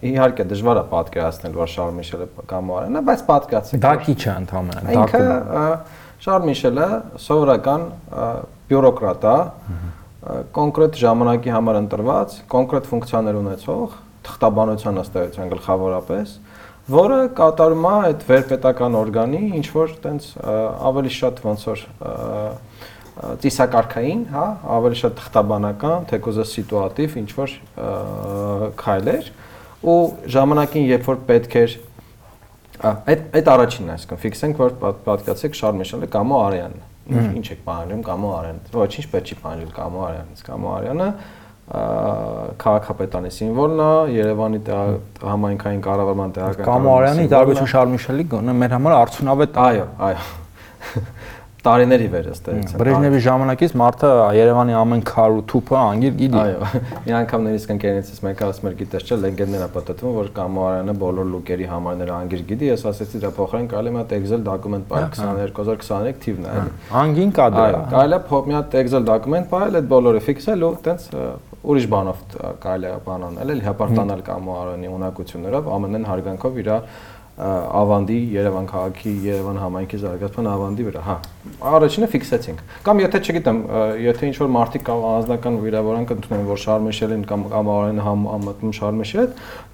[0.08, 4.30] իհարկե դժվար է պատկերացնել որ Շարլ Միշելը կամ Արյանն է, բայց պատկացեք։ Դա քիչ է
[4.32, 5.20] ընդհանրապես։ Ինքը
[6.26, 6.86] Շարլ Միշելը
[7.26, 7.84] սովորական
[8.70, 9.36] բյուրոկրատ է,
[10.56, 16.34] կոնկրետ ժամանակի համար ընտրված, կոնկրետ ֆունկցիաներ ունեցող, թղթաբանության ըստեղության գլխավորապես,
[16.96, 20.28] որը կատարում է այդ վերպետական օրգանի ինչ որ տենց
[20.90, 21.82] ավելի շատ ոնց որ
[23.42, 24.46] ծիսակարգային, հա,
[24.76, 27.54] ավելի շատ թղթաբանական, թեկոզը սիտուատիվ ինչ որ
[28.82, 29.30] քայլեր
[29.86, 30.00] ու
[30.36, 31.78] ժամանակին երբ որ պետք էր
[32.76, 34.74] Այդ այդ առաջինն է, այսինքն ֆիքսենք, որ
[35.06, 36.82] պատկացեք Շարլ Միշելը Կամո Արյանն։
[37.38, 41.06] Ինչ եք բանալում Կամո Արյան։ Ոչինչ պետք չի բանել Կամո Արյանից։ Կամո Արյանը
[41.66, 44.60] քաղաքապետանի սիմվոլն է, Երևանի
[45.26, 50.20] համայնքային կառավարման տեղական Կամո Արյանի տարբերություն Շարլ Միշելի գոնե մեր համար արդյունավետ այո, այո
[51.66, 56.68] տարիների վեր ըստերից։ Բրեժնևի ժամանակից մարդը Երևանի ամեն քար ու թուփը անգիր գիտի։ Այո։
[57.06, 61.28] Մի անգամ նույնիսկ ընկերներից մեկը ասում էր գիտես չէ, լեգենդներ է պատտվում, որ Կամարյանը բոլոր
[61.32, 66.22] լուկերի համարները անգիր գիտի, ես ասեցի դա փոխարեն կարելի է մի Excel դոկումենտ բայ 22023
[66.26, 69.90] թիվն է, էլի։ Անգին կա դա։ Այո, կարելի է մի հատ Excel դոկումենտ բայել, այդ
[69.92, 71.10] բոլորը ֆիքսել ու տենց
[71.66, 72.18] ուրիշ բանով
[72.62, 76.70] կարելի է բան անել, էլի հապարտանալ Կամարյանի ունակություններով, ամենեն հարգանքով իր
[77.36, 81.16] ավանդի Երևան քաղաքի Երևան համայնքի զարգացման ավանդի վրա, հա։
[81.68, 83.58] Առաջինը ֆիքսեցինք։ Կամ եթե չգիտեմ,
[84.06, 88.72] եթե ինչ որ մարտիկ կամ անձնական վիրավորանք ընդունեն, որ Շարլ Միշելին կամ Ամարեն համ ամտնում
[88.80, 89.26] Շարլ Միշելը,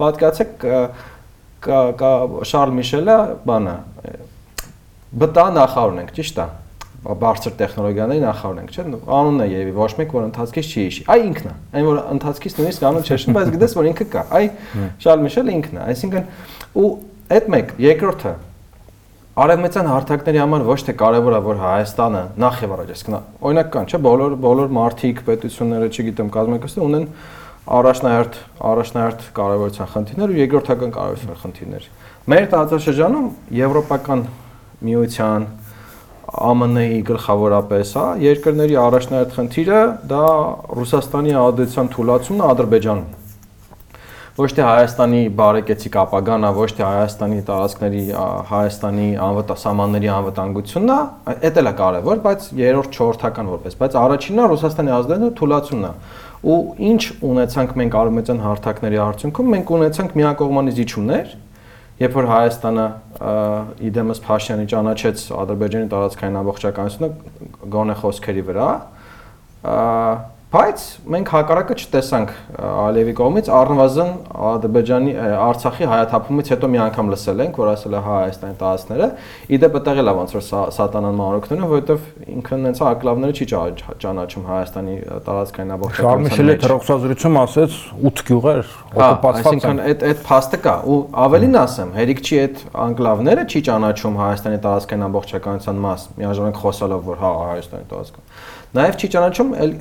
[0.02, 0.66] պատկացեք
[1.62, 2.10] կա կա
[2.50, 3.76] Շարլ Միշելը բանը
[5.22, 6.48] բտա նախարարն ենք, ճիշտ է
[7.02, 11.24] բարձր տեխնոլոգիաների նախարարն ենք, չէ՞։ Անունն է երևի ոչ մեկ որ ընթացքից չի հիշի։ Այ
[11.26, 14.46] ինքն է։ Այն որ ընթացքից նույնիսկ անուն չէ, բայց գիտես որ ինքը կա։ Այ
[15.02, 16.28] Շարլ Միշելը ինքն է։ Այսինքն
[16.78, 16.92] ու
[17.32, 18.30] Այդ մեկ, երկրորդը
[19.40, 23.14] արևմտյան հարթակների համար ոչ թե կարևոր է որ Հայաստանը նախ եւ առաջ, այսինքն
[23.48, 27.06] օրինակ կան, չէ, բոլոր բոլոր մարտիկ պետությունները, չգիտեմ, կազմակերպությունները ունեն
[27.78, 28.36] առաջնահերթ
[28.72, 31.88] առաջնահերթ կարևորության խնդիրներ ու երկրորդական կարևորության խնդիրներ։
[32.32, 34.26] Մեր տարածաշրջանում եվրոպական
[34.92, 35.48] միության
[36.32, 39.80] ԱՄՆ-ի գլխավորապես, հա, երկրների առաջնահերթ խնդիրը
[40.12, 40.22] դա
[40.82, 43.21] Ռուսաստանի ադեցիան թուլացումն է Ադրբեջանում
[44.32, 48.04] ոչ թե Հայաստանի բարեկեցիկ ապագան ոչ թե Հայաստանի տարածքների,
[48.48, 54.48] Հայաստանի անվտանգների անվտանգությունն է, դա էլ է կարևոր, բայց երրորդ, չորրորդական որպես, բայց առաջինն է
[54.52, 55.92] Ռուսաստանի ազդենը թուլացումն է։
[56.42, 56.58] Ու
[56.88, 61.34] ինչ ունեցանք մենք արմենցիան հարթակների արդյունքում, մենք ունեցանք միակողմանի զիջումներ,
[62.02, 62.86] երբ որ Հայաստանը
[63.92, 67.10] իդեմս Փաշյանի ճանաչեց Ադրբեջանի տարածքային ամբողջականությունը
[67.76, 68.68] գոնե խոսքերի վրա,
[70.52, 73.46] Բայց մենք հակառակը չտեսանք Ալիևի կողմից.
[73.56, 74.10] Առնվազն
[74.52, 79.08] Ադրբեջանի Արցախի հայաթափումից հետո մի անգամ լսել ենք, որ ասել է հա Հայաստանի տարածքները,
[79.56, 80.44] իդեպ այդտեղ էլ ոնց որ
[80.76, 82.04] սատանան մանրուքներն, որովհետև
[82.36, 83.48] ինքը նենց ակլավները չի
[84.04, 84.96] ճանաչում Հայաստանի
[85.32, 87.80] տարածքային ամբողջական։ Շարմիշելը թրոքսազրույցում ասեց
[88.12, 92.62] 8 գյուղեր օկուպացված են։ Այսինքն այդ այդ փաստը կա ու ավելին ասեմ, հերիք չի այդ
[92.82, 98.31] անկլավները չի ճանաչում Հայաստանի տարածքային ամբողջականության մաս, միաժամանակ խոսալով որ հա Հայաստանի տարածքը
[98.72, 99.72] Նաև չի ճանաչում, այլ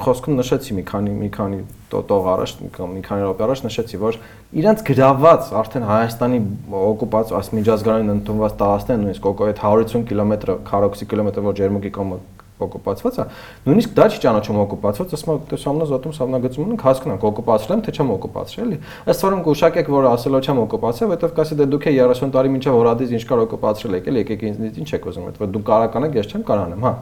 [0.00, 1.58] խոսքում նշեցի մի քանի մի քանի
[1.92, 4.18] տող առաջ կամ մի քանի րոպե առաջ նշեցի, որ
[4.62, 6.38] իրանց գրաված արդեն Հայաստանի
[6.80, 12.18] օկուպած աս միջազգային ընդունված տարածքներն նույնիսկ այդ 150 կիլոմետր քառոքսի կիլոմետր որ Ջերմուկի կողմը
[12.62, 13.24] օկուպացված է,
[13.66, 17.74] նույնիսկ դա չի ճանաչում օկուպացված, ասում եմ, դե սամնա զոտում սամնա գծում ունենք, հասկանանք օկուպացրել
[17.74, 18.78] եմ, թե չեմ օկուպացրել, էլի։
[19.12, 23.14] Ըստ որում գուշակեք, որ ասելով չեմ օկուպացել, որովհետև կասի դե դուք 30 տարի մինչև հորադից
[23.18, 26.32] ինչ կար օկուպացրել եք, էլի, եկեք ինձնից ինչ եք ուզում, որովհետև դու կարական եք, ես
[26.32, 26.92] չեմ կարանեմ, հա։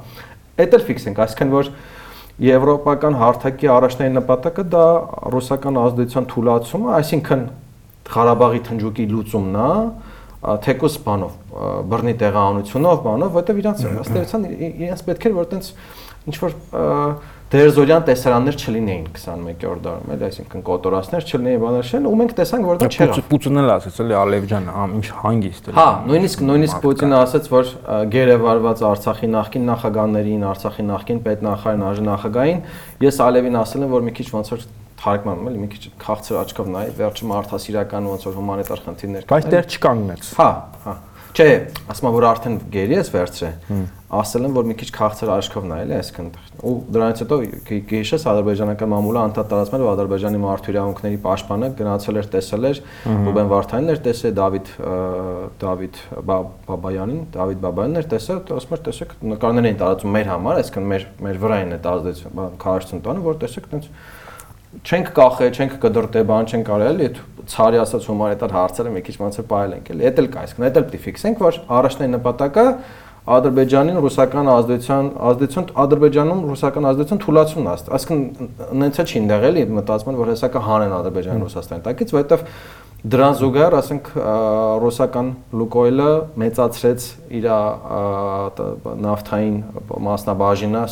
[0.61, 1.71] Էդ էլ ֆիքս ենք, այսինքն որ
[2.41, 4.85] եվրոպական հարթակի առաջնային նպատակը դա
[5.35, 7.43] ռուսական ազդեցության թույլատումը, այսինքն
[8.11, 9.73] Ղարաբաղի թնջուկի լուծումն է,
[10.41, 11.35] թեկուս բանով,
[11.91, 15.69] բռնի տեղահանությունով, բանով, որտեվ իրանց ըստ էության իրենց պետք էր որ տենց
[16.31, 16.57] ինչ որ
[17.51, 22.79] դերզորյան տեսարաններ չլինեին 21-րդ դարում, էլի, այսինքն կոտորածներ չլինեին, բաներ չեն, ու մենք տեսանք, որ
[22.81, 24.69] դա չեղավ։ Պուտինն էլ ասաց, էլի Ալև ջան,
[25.01, 27.73] ինչ հանգիստ էլի։ Հա, նույնիսկ նույնիսկ Պուտինը ասաց, որ
[28.15, 32.63] գերեվարված Արցախի նախկին նախագահներին, Արցախի նախկին պետնախարարին, արժանախագահային,
[33.11, 34.65] ես Ալևին ասել եմ, որ մի քիչ ոնց որ
[35.01, 39.47] թարգմանում էլի մի քիչ քաղցր աչքով նայ, վերջը մարդասիրական ոնց որ հումանիտար խնդիրներ կան։ Բայց
[39.55, 40.51] դեռ չկանգնեց։ Հա,
[40.85, 40.95] հա։
[41.31, 41.49] Չէ,
[41.93, 45.91] ասում եմ որ արդեն գերի ես վերցրել ասել են որ մի քիչ քաղցր աշկով նայել
[45.91, 46.31] է այսքան
[46.67, 47.37] ու դրանից հետո
[47.91, 53.53] գիշես ադրբեջանական մամուլը անդադ տարածվել որ ադրբեջանի մարդու իրավունքների պաշտպանը գնացել էր տեսել էր Ռուբեն
[53.55, 54.73] Վարդանին էր տեսել Դավիթ
[55.63, 60.91] Դավիթ Բաբայանին Դավիթ Բաբայանին էր տեսել ասում էր տեսեք նկարներ էին տարածում մեր համար այսքան
[60.91, 63.89] մեր մեր վրային է ազդեցություն քարշցուն տանը որ տեսեք այնց
[64.71, 69.39] չենք կախե, չենք կդրտե, բան չենք արել, այդ ցարի ասած հումանիտար հարցերը մի քիչ ոնց
[69.41, 72.67] է ողել ենք էլի։ Էդ էլ կա, իսկ դա էլ պիտի ֆիքսենք, որ առաջնային նպատակը
[73.31, 78.23] Ադրբեջանին ռուսական ազդեցության ազդեցություն Ադրբեջանում ռուսական ազդեցություն թույլատությունն է։ Այսինքն
[78.81, 82.47] նենց է չի ընդեղ էլի մտածում են որ հեսա կհանեն Ադրբեջանի Ռուսաստանի տակից, որովհետև
[83.01, 84.09] դրան զուգահեռ ասենք
[84.81, 85.29] ռուսական
[85.61, 86.11] Լուկոյլը
[86.41, 87.07] մեծացրեց
[87.39, 87.47] իր
[89.05, 89.57] նավթային
[90.11, 90.83] մասնաբաժինը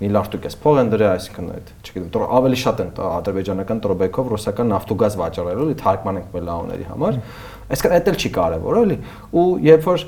[0.00, 4.70] սոկառում միլիարդ էս փող են դրել, այսինքն այդ, չգիտեմ, ավելի շատ են ադրբեջանական տրոբեկով ռուսական
[4.72, 7.18] նավթուգազ վաճառելու, էլի թարգմանենք մեր լաոների համար։
[7.70, 8.98] Այսինքն այդ էլ չի կարևոր, էլի։
[9.36, 10.06] Ու երբ որ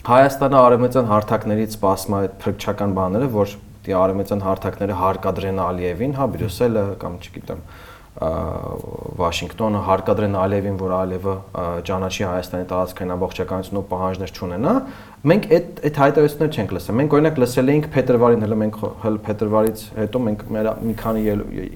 [0.00, 3.50] Հայաստանը արևմտյան հարթակներից սպասում է այդ փրկչական բաները, որ
[3.84, 7.60] դի արևմտյան հարթակները հարկադրեն Ալիևին, հա Բրյուսելը կամ չգիտեմ
[8.20, 11.34] Վաշինգտոնը հարկադրեն Ալիևին, որ Ալիևը
[11.88, 14.74] ճանաչի Հայաստանի տարածքային ամբողջականություն ու պահանջներ չունենա,
[15.30, 19.86] մենք այդ այդ հայտարարություններ չենք լսել։ Մենք օրինակ լսել էինք փետրվարին, հələ մենք հələ փետրվարից
[19.96, 21.24] հետո մենք մեր մի քանի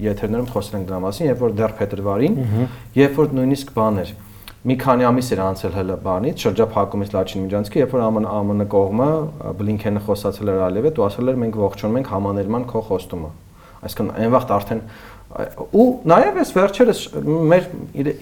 [0.05, 2.39] եթերներում խոսել ենք դրա մասին, երբ որ դեռ փետրվարին,
[3.01, 4.13] երբ որ նույնիսկ բաներ
[4.65, 9.09] մի քանի ամիս էր անցել հələ բանից, շրջափակումից Լաչին Միջանցկի, երբ որ ԱՄՆ ԱՄՆ կողմը
[9.61, 13.29] Բլինքենը խոսացել էր Ալիևը, ու ասել էր մենք ողջունում ենք համաներման քո խոստումը։
[13.85, 14.81] Այսինքն այն վաղտ արդեն
[15.35, 16.99] ու նաև էս վերջերս
[17.51, 17.65] մեր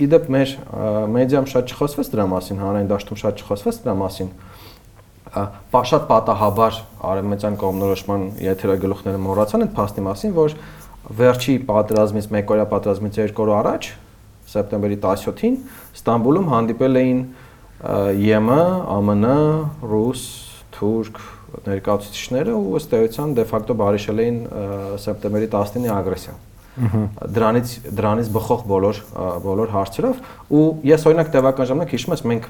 [0.01, 0.53] իդեպ մեր
[1.13, 4.31] մեդիամ շատ չխոսվեց դրա մասին, հանրային դաշտում շատ չխոսվեց դրա մասին
[5.33, 10.55] շատ պատահաբար արևմտյան կողմնորոշման եթերագլուխները մոռացան այդ փաստի մասին, որ
[11.19, 13.89] վերջի պատերազմից, մեկօրյա պատերազմից երկու օր առաջ
[14.53, 15.57] սեպտեմբերի 17-ին
[15.97, 17.21] Ստամբուլում հանդիպել էին
[17.83, 18.61] ԵՄ,
[19.03, 19.35] ԱՄՆ,
[19.89, 20.23] ռուս,
[20.77, 21.19] թուրք
[21.67, 24.39] ներկայացուցիչները ու ըստ էության դե ֆակտո բարիշել էին
[25.03, 28.99] սեպտեմբերի 19-ի ագրեսիան դրանից դրանից բխող բոլոր
[29.43, 30.21] բոլոր հարցերով
[30.57, 32.47] ու ես օրինակ տևական ժամանակ հիշում ես մենք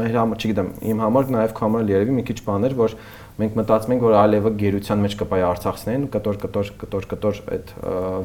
[0.00, 2.96] մեր համար չգիտեմ իմ համար նաև քո համար երևի մի քիչ բաներ որ
[3.40, 7.72] մենք մտածում ենք որ Ալիևը գերության մեջ կպայ Արցախցնեն կտոր կտոր կտոր կտոր այդ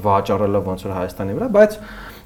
[0.04, 1.80] վաճառելը ոնց որ Հայաստանի վրա բայց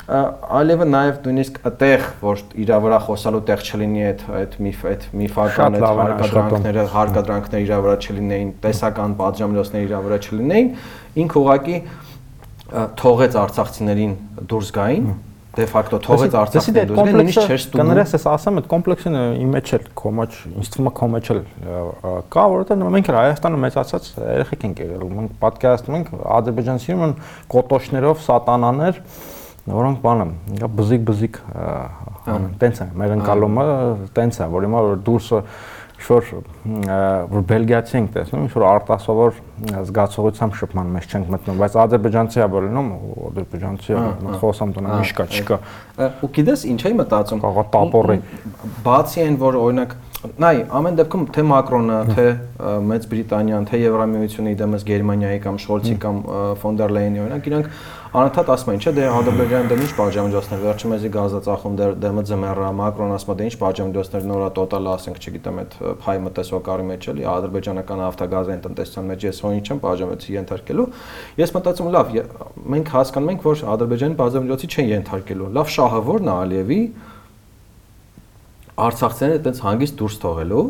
[0.09, 5.77] Ալիևը նաև նույնիսկ այդեղ որ իր վրա խոսալու տեղ չլինի այդ այդ միֆ այդ միֆական
[5.77, 10.71] այդ հարկադրանքները հարկադրանքները իր վրա չլինեին տեսական պատժամիջոցները իր վրա չլինեին
[11.25, 11.77] ինքը ուղակի
[12.99, 14.13] թողեց արցախցիներին
[14.49, 15.07] դուրս գային
[15.57, 19.55] դե ֆակտո թողեց արցախցիներին դուրս գային նույնիսկ չէր ստուգում կներես ես ասեմ այդ կոմպլեքսը իմ
[19.55, 21.41] մեջ էլ կոմաչ ինձ թվում է կոմաչ էլ
[22.35, 27.15] կա որովհետեւ մենք Հայաստանը մեծացած երեխեք ենք եղել մենք պատկերացնում ենք ադրբեջան սիրում են
[27.55, 29.01] կոտոշներով սատանաներ
[29.69, 31.39] որոնք բանը բզիկ բզիկ
[32.61, 33.65] տենց է մեր ընկալումը
[34.17, 35.41] տենց է որ հիմա որ դուրսը
[35.99, 36.29] ինչ-որ
[37.29, 39.39] որ բելգիացի ենք տեսնում, ինչ-որ արտասովոր
[39.89, 42.91] զգացողությամբ շփման մեջ չենք մտնում, բայց ադրբեջանցի է բոլնում,
[43.29, 44.03] ադրբեջանցի է
[44.39, 45.59] խոսամ տնա միշկա չկա։
[46.23, 48.17] Ու գիտես ինչ էի մտածում։ Կաղա տապորի։
[48.87, 52.23] Բացի այն, որ օրինակ նայ ամեն դեպքում թե Մակրոնը, թե
[52.89, 56.17] Մեծ Բրիտանիան, թե Եվրամիությունը իդեմս Գերմանիայի կամ Շոլցի կամ
[56.59, 57.69] Ֆոնդեր Լեյնի օրինակ իրանք
[58.09, 62.23] անընդհատ ասում են, չէ, դե Ադրբեջանը դեմ ինչ պատժամիջոցներ, վերջը մեզի գազը ծախում դեր դեմը
[62.29, 67.07] ձմեռա, Մակրոն ասում է դե ինչ պատժամիջոցներ նորա տոտալ ասենք, չգիտեմ, այդ փայ մտեսվակարի մեջ
[67.13, 70.87] էլի ադրբեջանական ավտոգազային տնտեսության մեջ ես հոնի չեմ պատժամիջոցի ենթարկելու։
[71.37, 72.11] Ես մտածում լավ,
[72.73, 76.81] մենք հասկանում ենք, որ Ադրբեջանը պատժամիջոցի չեն ենթարկելու։ Լավ շահը ո՞րն է Ալիևի
[78.79, 80.63] Արցախցիները այտենց հանգիստ դուրս թողելու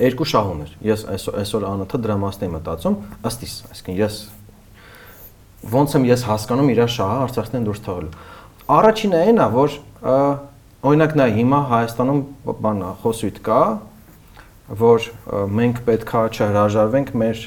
[0.00, 2.96] երկու շահ ուներ։ Ես այսօր անընդհատ դրա մասն եմ մտածում,
[3.30, 4.18] ըստ իս, այսինքն ես
[5.74, 8.12] ոնց եմ ես հասկանում իր շահը Արցախցիներն դուրս թողելու։
[8.80, 9.76] Առաջինը այն է, որ
[10.90, 12.22] օրինակ նա հիմա Հայաստանում
[12.64, 13.60] բանա խոսույթ կա,
[14.80, 15.08] որ
[15.60, 17.42] մենք պետքա չհրաժարվենք մեր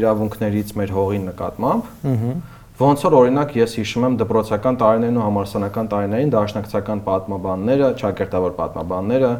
[0.00, 5.88] իրավունքներից մեր հողի նկատմամբ։ Ահա Ոնց որ օրինակ ես հիշում եմ դպրոցական տարիներին ու համալսարանական
[5.92, 9.32] տարիներին դաշնակցական պատմաբանները, ճակերտավոր պատմաբանները,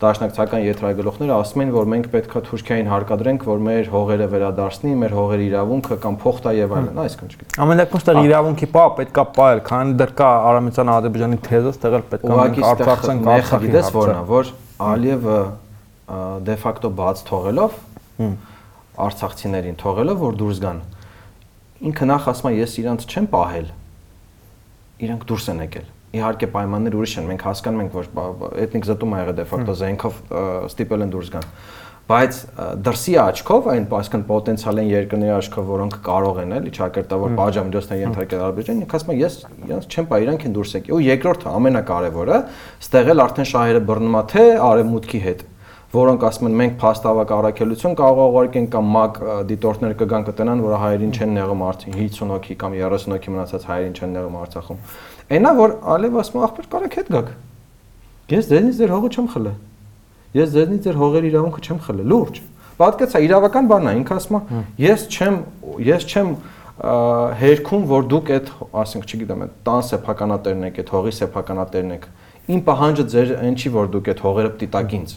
[0.00, 5.46] դաշնակցական եթրայգլուխները ասում են, որ մենք պետքա Թուրքիային հարկադրենք, որ մեր հողերը վերադարձնի, մեր հողերի
[5.52, 10.12] իրավունքը կամ փոխտա եւ այլն, այսքան չգիտեմ։ Ամենակում ստեղ իրավունքի պա պետքա պայել, քանի դեռ
[10.18, 14.52] կա Արամեծան Ադրբեջանի թեզը, ստեղ էլ պետքա մենք Արցախցեն Արցախի դες որնա, որ
[14.88, 15.40] Ալիևը
[16.46, 17.74] դե ֆակտո բաց թողելով
[18.98, 20.78] արցախցիներին թողելով որ դուրս գան
[21.78, 23.68] ինքը նախ ասում է ես իրանց չեմ պահել
[25.08, 28.08] իրանք դուրս են եկել իհարկե պայմաններ ուրիշ են մենք հասկանում ենք որ
[28.64, 30.22] էթնիկ զտում ա եղել դե ֆակտո զենքով
[30.68, 31.46] ստիպել են դուրս գան
[32.08, 32.36] բայց
[32.88, 38.44] դրսի աչքով այն այսքան պոտենցիալ են երկրների աչքով որոնք կարող են էլի ճակերտավոր բաժամիջոցներ ենթարկել
[38.48, 39.36] Ադրբեջանին ինքը ասում է ես
[39.68, 42.38] իրանց չեմ պա իրանք են դուրս եկել ու երկրորդը ամենակարևորը
[42.88, 45.44] ստեղել արդեն շահերը բռնումա թե արևմուտքի հետ
[45.88, 51.14] որոնք ասում են մենք փաստավակ առաքելություն կարող ուղարկենք կամ մակ դիտորդներ կգան կտնան, որ հայերին
[51.16, 54.82] չեն նեղում արդեն 50 հոգի կամ 30 հոգի մնացած հայերին չեն նեղում Արցախում։
[55.38, 57.32] Այնա որ Ալև ասում ախպեր կարեք հետ գաք։
[58.28, 59.56] Ես ձեզնից ձեր հողը չեմ խլել։
[60.36, 62.40] Ես ձեզնից ձեր հողերի իրավունքը չեմ խլել, լուրջ։
[62.78, 65.38] Պատկեցա իրավական բանն է, ինքը ասում է, ես չեմ
[65.88, 66.34] ես չեմ
[67.38, 68.50] հերքում, որ դուք այդ,
[68.84, 72.04] ասենք, չգիտեմ, այդ տան սեփականատերն եք, այդ հողի սեփականատերն եք։
[72.54, 75.16] Իմ պահանջը ձեր այն չի, որ դուք այդ հողերը պիտակ ինձ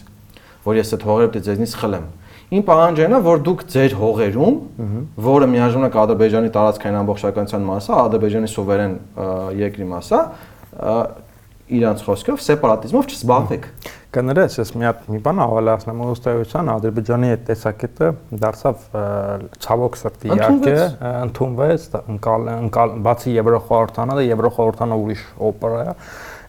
[0.66, 2.06] որ ես այդ հողերը է ձեզնից խլեմ։
[2.52, 4.56] Իմ պահանջը է, որ դուք ձեր հողերում,
[5.24, 8.96] որը միաժամանակ Ադրբեջանի տարածքային ամբողջականության մասը, Ադրբեջանի սուվերեն
[9.62, 10.20] երկրի մասը,
[11.72, 13.66] իրանց խոսքով սեպարատիզմով չզբաղվեք։
[14.12, 18.10] Կներես, ես մի հատ մի բան ավելացնեմ ըստեղության Ադրբեջանի այդ տեսակետը
[18.42, 18.82] դարձավ
[19.64, 20.74] ցավոք սրտի իհարկե
[21.22, 25.96] ընդունվեց, ընկալ բացի Եվրոխորհրդանը, Եվրոխորհրդանը ուրիշ օպերա է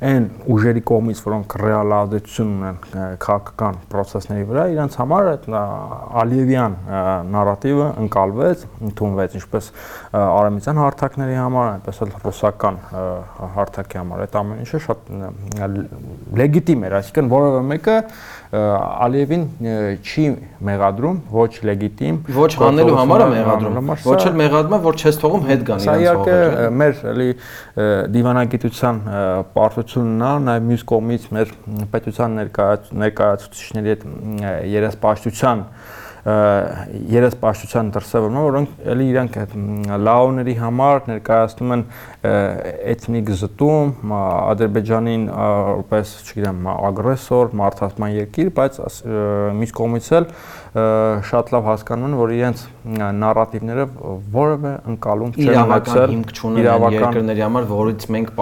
[0.04, 2.80] այն ուժերի կողմից, որոնք ռեալ ազդեցություն ունեն
[3.24, 5.48] քաղաքական process-ների վրա, իրենց համար այդ
[6.24, 6.76] Ալիևյան
[7.34, 9.70] նարատիվը ընկալվեց, ընդունվեց ինչպես
[10.24, 12.80] արամիցյան հարթակների համար, այնպես էլ ռուսական
[13.56, 15.12] հարթակի համար։ Այդ ամեն ինչը շատ
[16.44, 17.98] լեգիտիմ էր, այսինքն որևէ մեկը
[18.54, 19.44] Ալիևին
[20.06, 20.24] չի
[20.68, 25.48] մեղադրում, ոչ լեգիտիմ, ոչ հանելու համար է մեղադրում, ոչ էլ մեղադրում է, որ չես թողում
[25.48, 27.30] հետ գան իրենց հողերը։ Սա իհարկե մեր էլի
[28.14, 29.02] դիվանագիտության
[29.58, 31.56] պարտությունն է, նաև մյուս կողմից մեր
[31.98, 32.40] պետության
[33.02, 34.08] ներկայացուցիչների հետ
[34.78, 35.68] երեսպաշտության
[36.24, 39.56] երեսպաշտության դրսևորումը, որոնք էլի իրանք այդ
[40.08, 41.82] լաոների համար ներկայացնում են
[42.94, 44.14] էթնիկ զտում,
[44.54, 48.80] Ադրբեջանին որպես, չգիտեմ, ագրեսոր, մարդասման երկիր, բայց
[49.60, 50.30] մյուս կողմից էլ
[51.28, 52.64] շատ լավ հասկանում են, որ իրենց
[53.20, 53.86] նարատիվները
[54.34, 58.34] որևէ ընկալում չեն ունեցել հիմք չունեն երկրների համար, որից մենք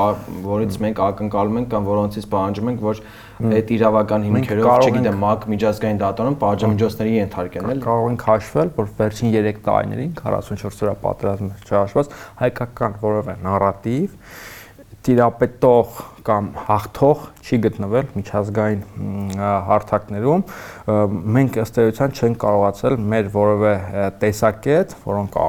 [0.45, 3.03] որից մենք ակնկալում ենք կամ որոնցից պահանջում ենք, որ
[3.41, 9.29] այդ իրավական հիմքերով, չգիտեմ, ՄԱԿ միջազգային դատարանում պատժամիջոցների ենթարկեն, էլ կարող ենք հաշվել, որ վերջին
[9.35, 14.09] 3 տարիներին 44 օրյա պատերազմը չհաշված հայկական որևէ նարատիվ
[15.05, 18.81] տիրապետող կամ հաղթող չի գտնվել միջազգային
[19.67, 20.43] հարթակներում
[21.37, 23.71] մենք ըստ էության չեն կարողացել մեր որևէ
[24.21, 25.39] տեսակետ, որոնք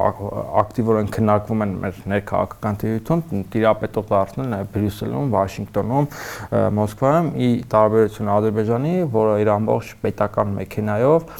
[0.63, 3.23] ակտիվորեն քննարկվում են մեր ներքաղաքական տիրույթում,
[3.53, 6.09] տիրապետող դարձնել նաև Բրյուսելում, Վաշինգտոնում,
[6.81, 11.33] Մոսկվայում՝ ի տարբերություն Ադրբեջանի, որը իր ամբողջ պետական մեքենայով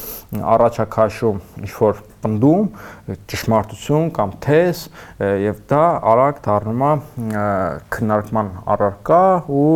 [0.54, 2.68] առաջակաշում ինչ որ պնդում,
[3.30, 4.82] ճշմարտություն կամ թես
[5.44, 6.92] եւ դա արագ դառնում է
[7.94, 9.66] քննարկման առարկա ու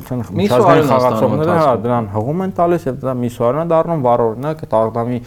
[0.00, 4.78] արդեն միջազգային խաղացողները հա դրան հողում են տալիս եւ դա միսուարն է դառնում վառօրինակ այդ
[4.80, 5.20] աղդամի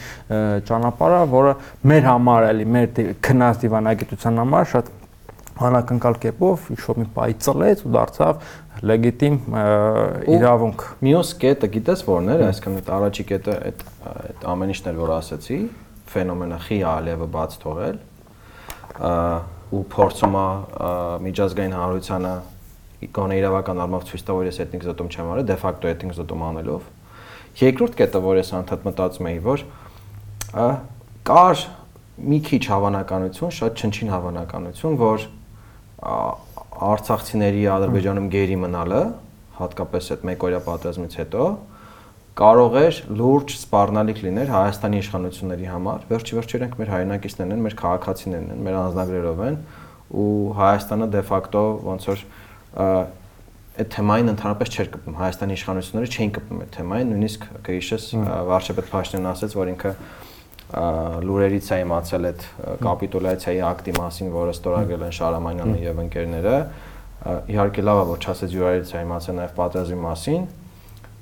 [0.70, 1.54] ճանապարհը, որը
[1.92, 4.96] մեր համար էլի մեր քնած դիվանագիտության համար շատ
[5.60, 8.44] հանակնկալ կերպով ինչ-որ մի պայ ծլեց ու դարձավ
[8.90, 9.38] լեգիտիմ
[10.38, 13.84] իրավունք։ Մյուս կետը գիտես որն էր, այսինքն այդ առաջի կետը այդ
[14.14, 15.60] այդ ամեն ինչն էր որ ասացի,
[16.14, 18.00] ֆենոմենը խի ալևը բաց թողել
[19.70, 20.48] ու փորձում է
[21.26, 22.34] միջազգային հանրությանը
[23.16, 26.42] գոնե իրավական առումով ցույց տա որ ես էթնիկ զտում չեմ արել, դե ֆակտո էթնիկ զտում
[26.50, 26.88] անելով
[27.60, 29.64] երկրորդ կետը, որ ես անդադ մտածում էի, որ
[31.30, 31.64] կար
[32.30, 35.26] մի քիչ հավանականություն, շատ չնչին հավանականություն, որ
[36.90, 39.02] արցախցիների Ադրբեջանում գերի մնալը,
[39.60, 41.48] հատկապես այդ մեկօրյա պատերազմից հետո,
[42.40, 47.76] կարող էր լուրջ սպառնալիք լիներ Հայաստանի իշխանությունների համար։ Վերջի վերջերն ենք մեր հայրենակիցներն են, մեր
[47.80, 49.58] քաղաքացիներն են, մեր անձնագրերով են
[50.10, 52.24] ու Հայաստանը դե ֆակտո ոնց որ
[53.80, 58.08] այդ թեմային ընդհանրապես չէր կպում։ Հայաստանի իշխանությունները չէին կպում այդ թեմային, նույնիսկ կհիշես
[58.50, 59.92] վարչապետ Փաշինյանն ասաց, որ ինքը
[60.70, 62.44] լուրերից է իմացել այդ
[62.84, 66.58] կապիտուլյացիայի ակտի մասին, որը ստորագրել են Շարամանյանը եւ ընկերները։
[67.50, 70.44] Իհարկե լավ է, որ չասեց յուրայից է իմացել նաեւ պատերազմի մասին,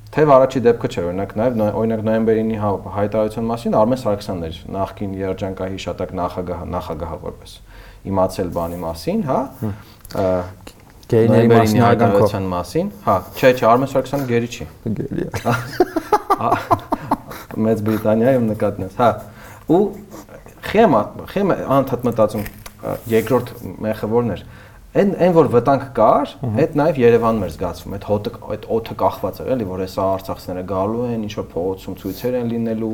[0.08, 5.16] Թեև առաջի դեպքը չէ, օրինակ նաև օրինակ նոյեմբերինի հա, հայտարարության մասին Արմեն Սարգսյանն էր նախկին
[5.20, 7.56] երջանկայի հիշատակ նախագահ նախագահ որպես
[8.08, 9.40] իմացել բանի մասին, հա
[11.12, 14.66] գերիների մասին հայտարարության մասին, հա, չէ, չէ, Արմեն Սարգսյանը գերի չի։
[14.98, 15.30] Գերի է։
[17.68, 19.10] Մեծ Բրիտանիայում նկատնես, հա։
[19.78, 19.84] Ու
[20.68, 20.98] խեմ
[21.32, 22.44] խեմ անդադ մտածում
[23.12, 23.54] երկրորդ
[23.88, 24.44] մեխը որն էր
[24.98, 29.42] այն այն որ վտանգ կար, այդ նաև Երևանում էր զգացվում, այդ հոտը այդ օթը կախված
[29.44, 32.94] էր, էլի, որ հեսա արցախցիները գալու են, ինչ որ փողոցում ցույցեր են լինելու,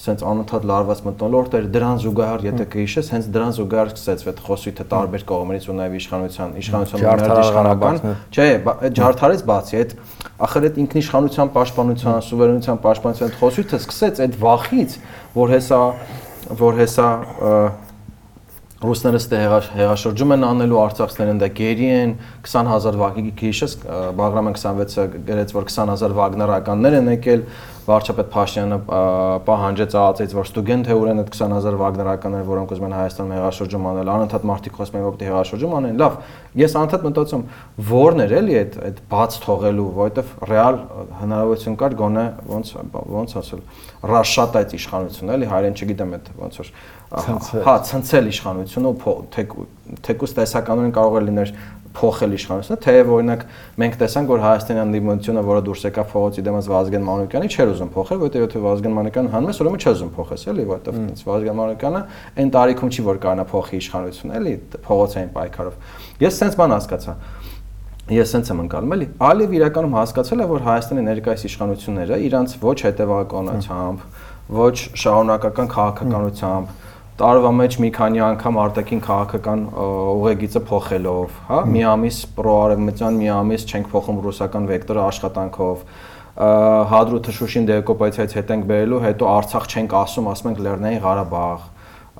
[0.00, 4.86] սենց անընդհատ լարված մտնոլորտ էր դրան զուգահեռ եթե կհիշես հենց դրան զուգահեռ սկսեց այդ խոսույթը
[4.92, 8.00] տարբեր կողմերից ու նաև իշխանության իշխանության մեր իշխանական
[8.32, 9.94] չէ այդ ջարդարից բացի այդ
[10.48, 14.98] ախր այդ ինքնիշխանության պաշտպանության սուվերենության պաշտպանության խոսույթը սկսեց այդ վախից
[15.36, 15.82] որ հեսա
[16.64, 17.08] որ հեսա
[18.80, 19.38] ռուսները ստե
[19.76, 22.12] հեղաշրջում են անելու արցախցիներն դա գերի են
[22.46, 23.74] 20000 վագի գիշես
[24.16, 27.44] Բաղրամը 26-ը գրեց որ 20000 վագներականներ են եկել
[27.90, 28.78] վարչապետ Փաշինյանը
[29.50, 33.88] պահանջեց ԱԱՑ-ից որ ստուգեն թե ուր են այդ 20000 վագներականները որոնք ուզում են Հայաստանում հեղաշրջում
[33.90, 36.18] անել անընդհատ մարդիկ խոսում են որ պետք է հեղաշրջում անեն լավ
[36.60, 37.44] ես անընդհատ մտածում
[38.00, 40.80] ո՞րն էր էլի այդ այդ բաց թողելու որովհետև ռեալ
[41.20, 42.74] հնարավորություն կար գոնե ոնց
[43.20, 43.64] ոնց ասել
[44.00, 46.70] ռաշատայց իշխանություն էլի հայերեն չգիտեմ այդ ոնց որ
[47.66, 48.92] հա ցնցել իշխանությունը
[50.06, 51.52] թեկուս տեսականորեն կարող է լիներ
[51.90, 53.40] փոխել իշխանությունը, թեև օրինակ
[53.82, 58.20] մենք տեսանք, որ Հայաստանյան դիմությունը, որը դուրս եկավ փողոցի դեմս Վազգեն Մանուկյանի, չէր ուզում փոխել,
[58.20, 62.02] որովհետև եթե Վազգեն Մանուկյանը հանում ես, ուրեմն չես ուզում փոխես, էլի, որովհետև ինձ Վազգեն Մանուկյանը
[62.38, 64.54] այն տարիքում չի, որ կանա փոխի իշխանությունը, էլի,
[64.86, 65.74] փողոցային պայքարով։
[66.20, 67.16] Ես sense բան հասկացա
[68.10, 72.76] ես sense եմ անցալում էլի Ալիև իրականում հասկացել է որ Հայաստանի ներկայիս իշխանությունները իրանց ոչ
[72.90, 74.06] հետևականությամբ
[74.60, 76.78] ոչ շահունակական քաղաքականությամբ
[77.20, 83.66] տարվա մեջ մի քանի անգամ արտաքին քաղաքական ուղեգիծը փոխելով, հա, մի ամիս պրոարևմտյան, մի ամիս
[83.68, 85.82] չենք փոխում ռուսական վեկտորը աշխատանքով,
[86.94, 91.68] հադրութը Շուշին դեկոպացիայից հետ ենք բերելու, հետո Արցախ չենք ասում, ասում ենք Լեռնային Ղարաբաղ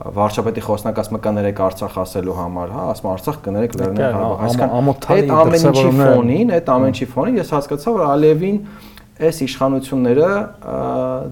[0.01, 4.71] վարչապետի խոսնակ ասում է կներեք Արցախ ասելու համար, հա, ասում Արցախ կներեք Լեռնային Ղարաբաղ։ Այսինքն
[5.17, 8.57] այդ ամեն ինչի ֆոնին, այդ ամեն ինչի ֆոնին ես հասկացա, որ Ալիևին
[9.21, 10.29] այս իշխանությունները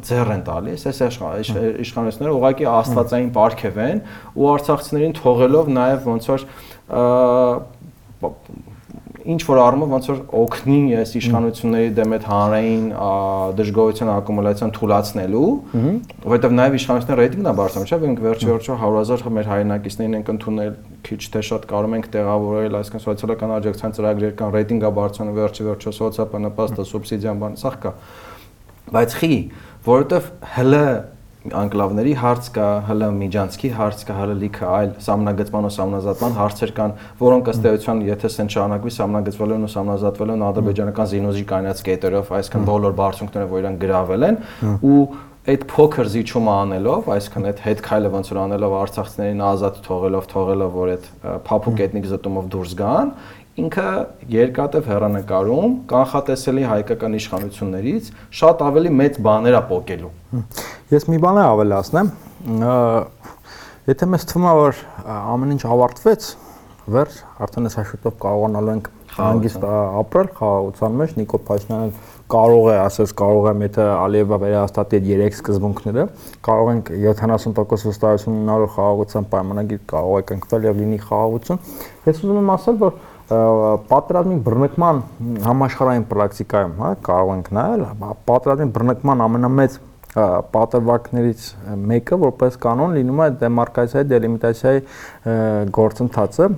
[0.05, 0.99] ձեռ են տալիս, այս
[1.89, 4.03] իշխանությունները ուղղակի աստվածային պարգև են
[4.37, 6.45] ու արցախցիներին թողելով նաև ոնց որ
[9.29, 12.85] ինչ որ առումով ոնց որ օգնի այս իշխանությունների դեմ այդ հանրային
[13.59, 15.51] դժգոհության ակումուլյացիան թույլատնելու,
[16.29, 20.73] որովհետև նաև իշխանությունների ռեյտինգն է բարձրանում, չէ՞, մենք վերջ վերջո 100.000 մեր հայրենակիցներին ենք ընդունել,
[21.09, 25.95] քիչ թե շատ կարող ենք տեղավորել, այսինքն սոցիալական աջակցության ծրագրեր կան, ռեյտինգը բարձրանում, վերջի վերջո
[25.99, 27.93] սոցիալական նպաստը, սուբսիդիան բան, սա կա։
[28.89, 29.37] Բայց խի,
[29.89, 30.85] որովհետև հələ
[31.59, 36.95] անկլավների հարց կա, հələ միջանցքի հարց կա, հələ լիքը այլ սամնագծման ու սամնազատման հարցեր կան,
[37.23, 42.35] որոնք ըստ էության, եթե սեն շարունակվի սամնագծվել են ու սամնազատվել են ադրբեջանական զինոզի կանած կետերով,
[42.39, 44.41] այսինքն բոլոր բարձունքները, որ իրան գրավել են
[44.79, 45.01] ու
[45.49, 50.75] այդ փոքր զիջումը անելով, այսինքն այդ հետ քայլը ոնց որ անելով արցախցիներին ազատ թողելով, թողելով,
[50.77, 51.07] որ այդ
[51.49, 53.13] փափուկ էթնիկ զտումով դուրս գան,
[53.59, 53.87] ինքը
[54.33, 60.13] երկատև հերանեկարում կանխատեսելի հայկական իշխանություններից շատ ավելի մեծ բաներ է փոկելու։
[60.95, 62.13] Ես մի բան ավելացնեմ,
[63.89, 64.85] եթե մեզ թվում է որ
[65.17, 66.29] ամեն ինչ ավարտվեց,
[66.89, 71.89] վերջ, արդեն այս հաշվով կարողանալու ենք հանգիստ ապրել խաղաղության մեջ, Նիկոլ Փաշինյանը
[72.33, 76.05] կարող է, ասես կարող եմ, եթե Ալիևը վերահաստատի այդ երեք սկզբունքները,
[76.49, 81.63] կարող ենք 70% վստահություն ունենալու խաղաղության պայմանագիր կարող է կնքվել եւ լինի խաղաղություն։
[82.09, 82.99] Ես ուզում եմ ասել, որ
[83.29, 85.03] պատերազմի բռնկման
[85.45, 87.85] համաշխարհային պրակտիկայում, հա, կարող ենք նայել,
[88.29, 89.79] պատերազմի բռնկման ամենամեծ
[90.55, 91.43] պատրվակներից
[91.91, 94.81] մեկը որպես կանոն լինում է դեմարկացիայի դելիմիտացիայի
[95.77, 96.49] գործընթացը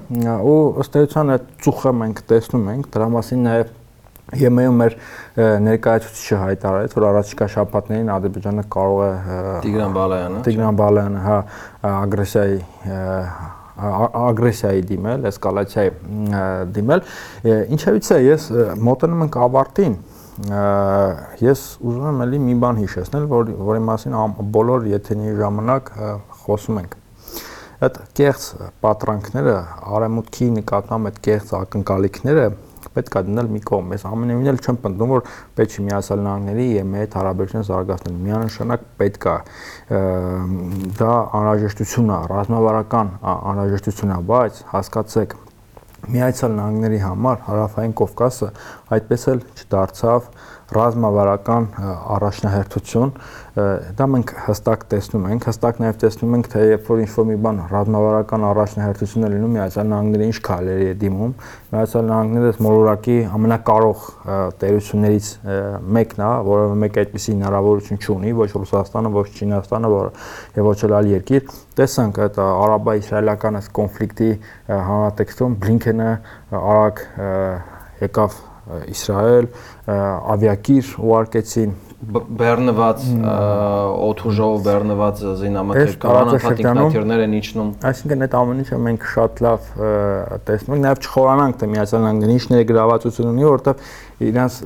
[0.52, 3.76] ու ըստ էության այդ ծուխը մենք տեսնում ենք դրա մասին նաև
[4.30, 4.94] ԵՄ-ում մեր
[5.66, 11.38] ներկայացուցիչը հայտարարեց, որ առաջիկա շաբաթներին Ադրբեջանը կարող է Տիգրան Բալայանը Տիգրան Բալայանը, հա,
[11.90, 12.60] ագրեսիայի
[13.80, 15.90] ագրեսիայի դիմել, էսկալացիայի
[16.76, 17.04] դիմել։
[17.76, 18.48] Ինչևից է ես
[18.90, 19.98] մոտենում ենք ավարտին
[21.44, 24.16] ես ուզում եմ ելի մի բան հիշեցնել, որ որի մասին
[24.56, 25.92] բոլոր եթերի ժամանակ
[26.44, 26.96] խոսում ենք
[27.80, 28.46] այդ կեղծ
[28.84, 29.54] պատրանքները,
[29.96, 32.46] արեմուտքի նկատմամբ այդ կեղծ ակնկալիքները
[32.96, 35.28] պետք է դնել մի կողմ։ Ես ամենևին էլ չեմ պնդում, որ
[35.60, 39.36] պետք է Միացյալ Նահանգների եւ մեր հետ հարաբերությունը զարգացնել։ Միանշանակ պետք է
[41.00, 45.38] դա անհրաժեշտություն է, ռազմավարական անհրաժեշտություն է, բայց հասկացեք,
[46.10, 48.46] Միացյալ Նահանգների համար հարավային Կովկասը
[48.96, 50.28] այդպես էլ չդարձավ
[50.76, 51.66] ռազմավարական
[52.16, 53.12] առաջնահերթություն
[53.50, 57.56] դա մենք հստակ տեսնում ենք հստակ նաև տեսնում ենք թե երբ որ ինչ-որ մի բան
[57.70, 61.32] ռազմավարական առաջնահերթություն է լինում Միացյալ Նահանգները ինչ քայլերի է դիմում
[61.74, 64.04] Միացյալ Նահանգները մոլորակի ամենակարող
[64.62, 65.30] տերություններից
[65.98, 70.12] մեկն է որը մեկ այդպիսի հնարավորություն չունի ոչ Ռուսաստանը ոչ Չինաստանը որ
[70.60, 74.30] եւ ոչ էլ այլ երկիր տեսանք այդ արաբա-իսրայելական այս կոնֆլիկտի
[74.70, 76.10] համատեքստում Բլինքենը
[76.60, 77.04] արագ
[78.06, 78.38] եկավ
[78.70, 79.46] Իսրայել
[79.90, 89.04] ավիակիր ուղարկեցին բեռնված օթուժով բեռնված զինամթերք անընդհատ ինքնաթիռներ են իջնում այսինքն այդ ամեն ինչը մենք
[89.14, 89.66] շատ լավ
[90.48, 93.84] տեսնում ենք նաև չխորանանք թե միացյալ նահանգները ինչ ներգրավվածություն ունի որովհետև
[94.30, 94.56] իրանց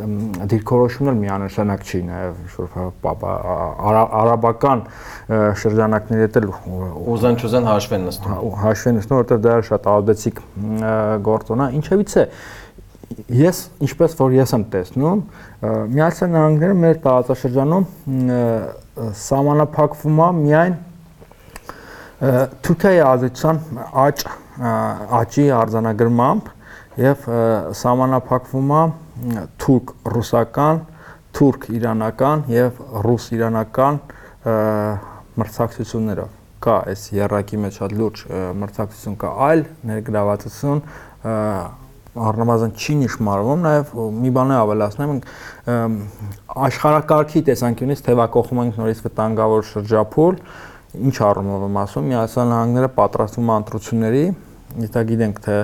[0.54, 3.20] դիրքորոշումն էլ միանշանակ չի նաև որ
[4.22, 4.84] արաբական
[5.62, 6.48] շրջանակների հետ էլ
[7.14, 10.42] ուզեն չուզեն հաշվեն նստում հաշվեն նստում որովհետև դա շատ ազդեցիկ
[11.30, 12.26] գործոն է ինչևից է
[13.34, 15.20] ես ինչպես որ ես եմ տեսնում,
[15.94, 17.86] Միացյալ Նահանգները մեր տարածաշրջանում
[19.20, 20.76] սահմանափակվում է միայն
[22.64, 23.60] Թուրքիայի ազդեցության
[24.04, 24.24] աճ
[25.20, 26.52] աճի արձանագրմամբ
[27.04, 27.26] եւ
[27.80, 28.82] սահմանափակվում է
[29.64, 30.80] թուրք-ռուսական,
[31.34, 34.00] թուրք-իրանական եւ ռուս-իրանական
[35.42, 38.20] մրցակցություններով կա այս երակի մեջ շատ լուրջ
[38.60, 40.80] մրցակցություն կա այլ ներգրավվածություն
[42.14, 43.92] առնվազն չի նշмарվում, նաև
[44.22, 45.12] մի բան է ավելացնեմ,
[46.68, 50.38] աշխարհակարգի տեսանկյունից թևակողում ենք նորից վտանգավոր շրջափուլ,
[50.94, 54.24] ինչ առումով եմ ասում, միացյալ նահանգները պատրաստվում ընտրությունների,
[54.84, 55.56] եթե գիտենք թե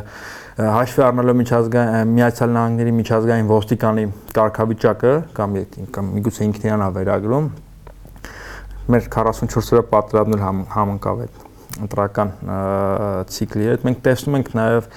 [0.61, 4.05] հաշվի առնելով միջազգային միացյալ նահանգների միջազգային ոստիկանի
[4.37, 5.57] կարգավիճակը կամ
[5.95, 7.47] կամ միգուցե ինքնին է վերագրում
[8.91, 12.31] մեր 44-րդ պատրաստումն համընկավ այդ ընտրական
[13.31, 14.89] ցիկլի հետ մենք տեսնում ենք նաև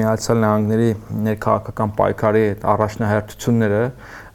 [0.00, 0.88] Միացյալ Նահանգների
[1.26, 3.82] ներքաղաքական պայքարի այդ առաջնահերթությունները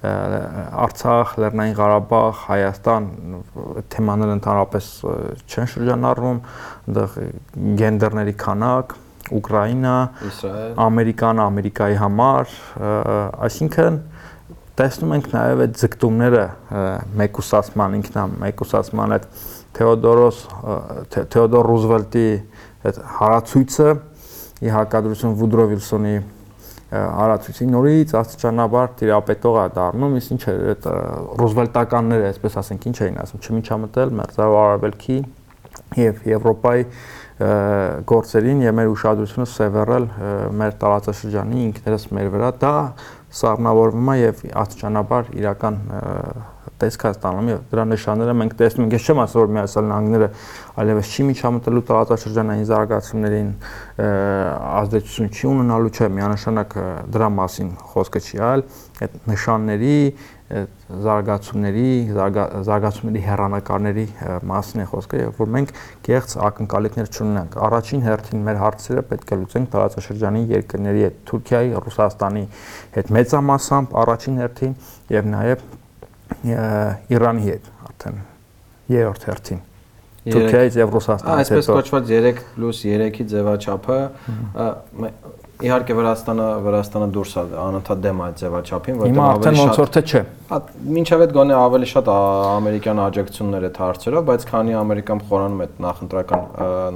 [0.02, 3.10] Արցախ, Լեռնային Ղարաբաղ, Հայաստան
[3.94, 4.88] թեմաները ընդհանրապես
[5.46, 6.39] չեն շրջանառվում,
[6.89, 7.18] այնտեղ
[7.82, 8.96] գենդերների քանակ,
[9.38, 9.98] Ուկրաինա,
[10.32, 12.56] Իսրայել, Ամերիկան, Ամերիկայի համար,
[13.46, 14.02] այսինքն
[14.82, 16.44] տեսնում ենք նաև այդ ձգտումները
[17.22, 19.28] մեկուսացման ինքնամ մեկուսացման այդ
[19.78, 20.43] Թեոդորոս
[21.15, 22.28] Թեոդոր Ռուզվելտի
[22.89, 23.89] այդ հարացույցը
[24.61, 26.15] ի հակադրություն Վուդրո Վիլսոնի
[26.91, 30.88] հարացույցի նորից աստիճանաբար տիրապետող է դառնում, իսկ ինչ է այդ
[31.39, 35.17] Ռուզվելտականները, այսպես ասենք, ինչ էին ասում, չմիջամտել մերձավոր արաբելքի
[36.01, 36.86] եւ Եվրոպայի
[38.11, 40.07] գործերին եւ մեր ուշադրությունը սևեռել
[40.61, 42.74] մեր տարածաշրջանի ինքներս մեր վրա դա
[43.39, 45.80] սառնավորվում է եւ աստիճանաբար իրական
[46.82, 50.30] տեսք է ստանում եւ դրա նշանները մենք տեսնում ենք։ Ես չեմ ասում որ Միացյալ Նահանգները
[50.82, 53.50] այլևս չի միջամտելու տարածաշրջանային զարգացումներին
[54.82, 56.78] ազդեցություն չի ունենալու, չէ, միանշանակ
[57.12, 58.66] դրա մասին խոսքը չի, այլ
[59.02, 59.96] այդ նշանների
[60.52, 61.88] զարգացումների,
[62.68, 64.06] զարգացումների հերանեկարների
[64.52, 65.74] մասին է խոսքը, եւ որ մենք
[66.08, 72.48] կեղծ ակնկալիքներ չունենանք։ Առաջին հերթին մեր հարցերը պետք է լուծենք տարածաշրջանի երկրների հետ, Թուրքիայի, Ռուսաստանի
[72.98, 74.76] հետ մեծամասամբ առաջին հերթին
[75.16, 75.70] եւ նաեւ
[77.16, 78.24] Իրանի հետ արդեն
[78.92, 79.62] երրորդ հերթին
[80.22, 83.98] Թուրքիայից եւ Ռուսաստանից հետո այսպես կոչված 3+3-ի ձևաչափը
[85.62, 90.02] իհարկե Վրաստանը Վրաստանը դուրս է անընդհատ դեմ այդ ձևաչափին, որտեղ ավելի շատ ոնց որ թե
[90.10, 90.22] չէ։
[90.96, 96.42] Մինչև այդ գոնե ավելի շատ ամերիկյան աջակցություններ է հարցերով, բայց քանի Ամերիկան խորանում է նախընտրական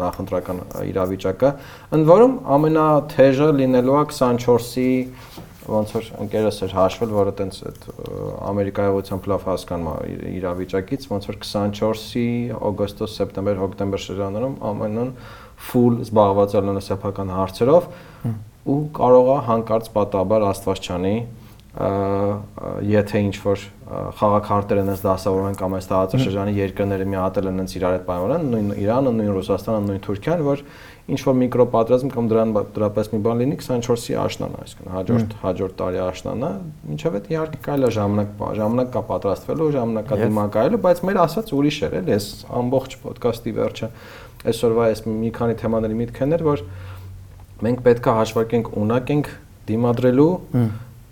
[0.02, 1.52] նախընտրական իրավիճակը,
[1.96, 4.90] ընդ որում ամենաթեժը լինելու է 24-ի
[5.70, 7.88] ոնց որ ընկերս էր հաշվել, որը տենց այդ
[8.52, 12.28] ամերիկայողությամբ լավ հասկանում է իրավիճակից, ոնց որ 24-ի
[12.70, 15.16] օգոստոս, սեպտեմբեր, հոկտեմբեր շրջանում ԱՄՆ-ն
[15.70, 17.90] full զբաղված է լինել սեփական հարցերով
[18.66, 21.16] ու կարող է հանկարծ պատահաբար Աստվածչանի
[21.76, 23.64] եթե ինչ որ
[24.16, 29.12] խաղակարտեր են դասավորում են կամ այս տարածաշրջանի երկրները միատել են իրար հետ պայմանան, նույն Իրանը,
[29.18, 30.64] նույն Ռուսաստանը, նույն Թուրքիան, որ
[31.06, 36.00] ինչ որ միկրոպատրազմ կամ դրան դրապես մի բան լինի 24-ի աշնան, այսինքն հաջորդ հաջորդ տարի
[36.06, 36.50] աշնանա,
[36.96, 41.54] ինչև այդ իհարկե կարելի է ժամանակ ժամանակ կա պատրաստվելու, ժամանակ կա դիմակայելու, բայց մեր ասած
[41.60, 42.30] ուրիշ էր, էլի, այս
[42.66, 43.92] ամբողջ ոդկասթի վերջը
[44.46, 46.66] այսօրվա այս մի քանի թեմաների միտքն էր, որ
[47.66, 49.30] մենք պետքա հաշվարկենք ունակ ենք
[49.70, 50.32] դիմադրելու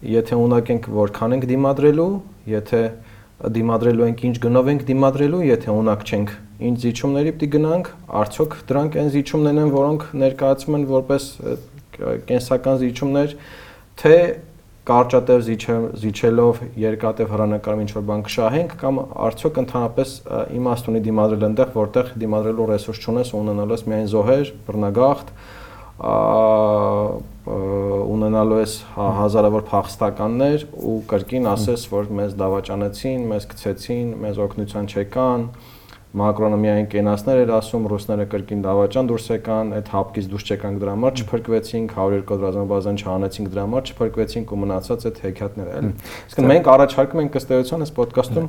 [0.04, 2.12] եթե ունակ ենք որքան ենք դիմադրելու,
[2.52, 2.82] եթե
[3.44, 6.34] դիմադրելու ենք ինչ գնով ենք դիմադրելու, եթե ունակ չենք
[6.64, 7.90] ինչ զիջումների պիտի գնանք,
[8.24, 11.28] արդյոք դրանք այն զիջումներն են, որոնք ներկայացում են որպես
[12.30, 13.36] կենսական զիջումներ,
[14.00, 14.16] թե
[14.84, 15.44] կարճատև
[16.04, 18.98] զիջելով երկատև հրանակարում ինչ որ բան կշահենք կամ
[19.28, 20.16] արդյոք ընդհանրապես
[20.60, 25.32] իմաստ ունի դիմադրել այնտեղ, որտեղ դիմադրելու ռեսուրս չունես ու ունենալու ես միայն զոհեր, բռնագաղթ,
[28.14, 34.90] ունենալու ես հա, հազարավոր փախստականներ ու կրկին ասես, որ մեզ դավաճանեցին, մեզ գցեցին, մեզ օգնության
[34.94, 35.48] չեկան,
[36.14, 40.92] Մակրոնը միայն կենասներ էր ասում, ռուսները կրկին դավաճան դուրս եկան, այդ հապկից դուրս չեկանք դրա
[40.94, 45.92] համար, չփրկվեցինք, 102 ռազմաբազան չհանեցինք դրա համար, չփրկվեցինք ու մնացած այդ հեքիաթները, էլի։
[46.30, 48.48] Իսկ մենք առաջարկում ենք ըստ էության այս ոդկասթում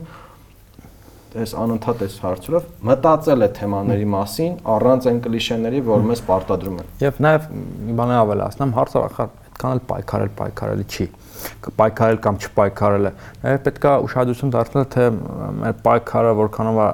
[1.43, 6.93] այս անընդհատ այս հարցերով մտածել է թեմաների մասին առանց այն կլիշեների, որ մեզ պարտադրում են։
[7.05, 7.49] Եվ նաև
[7.89, 11.09] մի բան ավելացնեմ, հարցը այդքան էլ պայքարել պայքարելի չի
[11.81, 13.13] պայքարել կամ չպայքարելը
[13.45, 15.09] նաև պետքա ուշադրություն դարձնել թե
[15.65, 16.89] մեր պայքարը որքանով է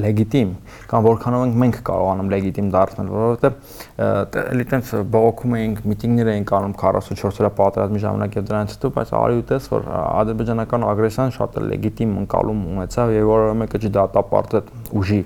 [0.00, 0.50] լեգիտիմ
[0.90, 6.74] կամ որքանով ենք մենք կարողանում լեգիտիմ դարձնել որովհետև էլի տենց բողոքում էինք միտինգներ էինք անում
[6.80, 11.64] 44-րդ պատերազմի ժամանակ եւ դրանից հետո բայց արի ու տես որ ադրբեջանական ագրեսիան շատ է
[11.70, 15.20] լեգիտիմ ընկալում ունեցավ եւ որը մեկը չի դատապարտել ուժի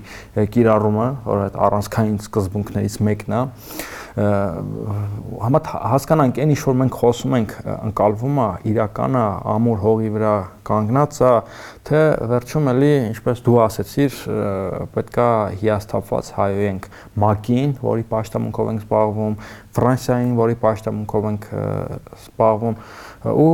[0.54, 3.44] կիրառումը որ այդ առանցքային սկզբունքներից մեկն է
[4.14, 10.34] համա հասկանանք այն ինչ որ մենք խոսում ենք ընկալվում է իրականը ամուր հողի վրա
[10.70, 11.32] կանգնած է
[11.88, 14.20] թե վերջում էլի ինչպես դու ասեցիր
[14.94, 15.26] պետքա
[15.64, 16.86] հիասթափված հայոյենք
[17.18, 19.34] ՄԱԿ-ին, որի պաշտամունքով ենք զբաղվում,
[19.74, 21.50] Ֆրանսիային, որի պաշտամունքով ենք
[22.22, 22.78] զբաղվում
[23.34, 23.52] ու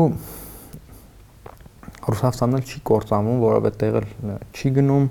[2.11, 3.97] Ռուսաստանն չի կործանվում, որովհետեւ
[4.57, 5.09] չի գնում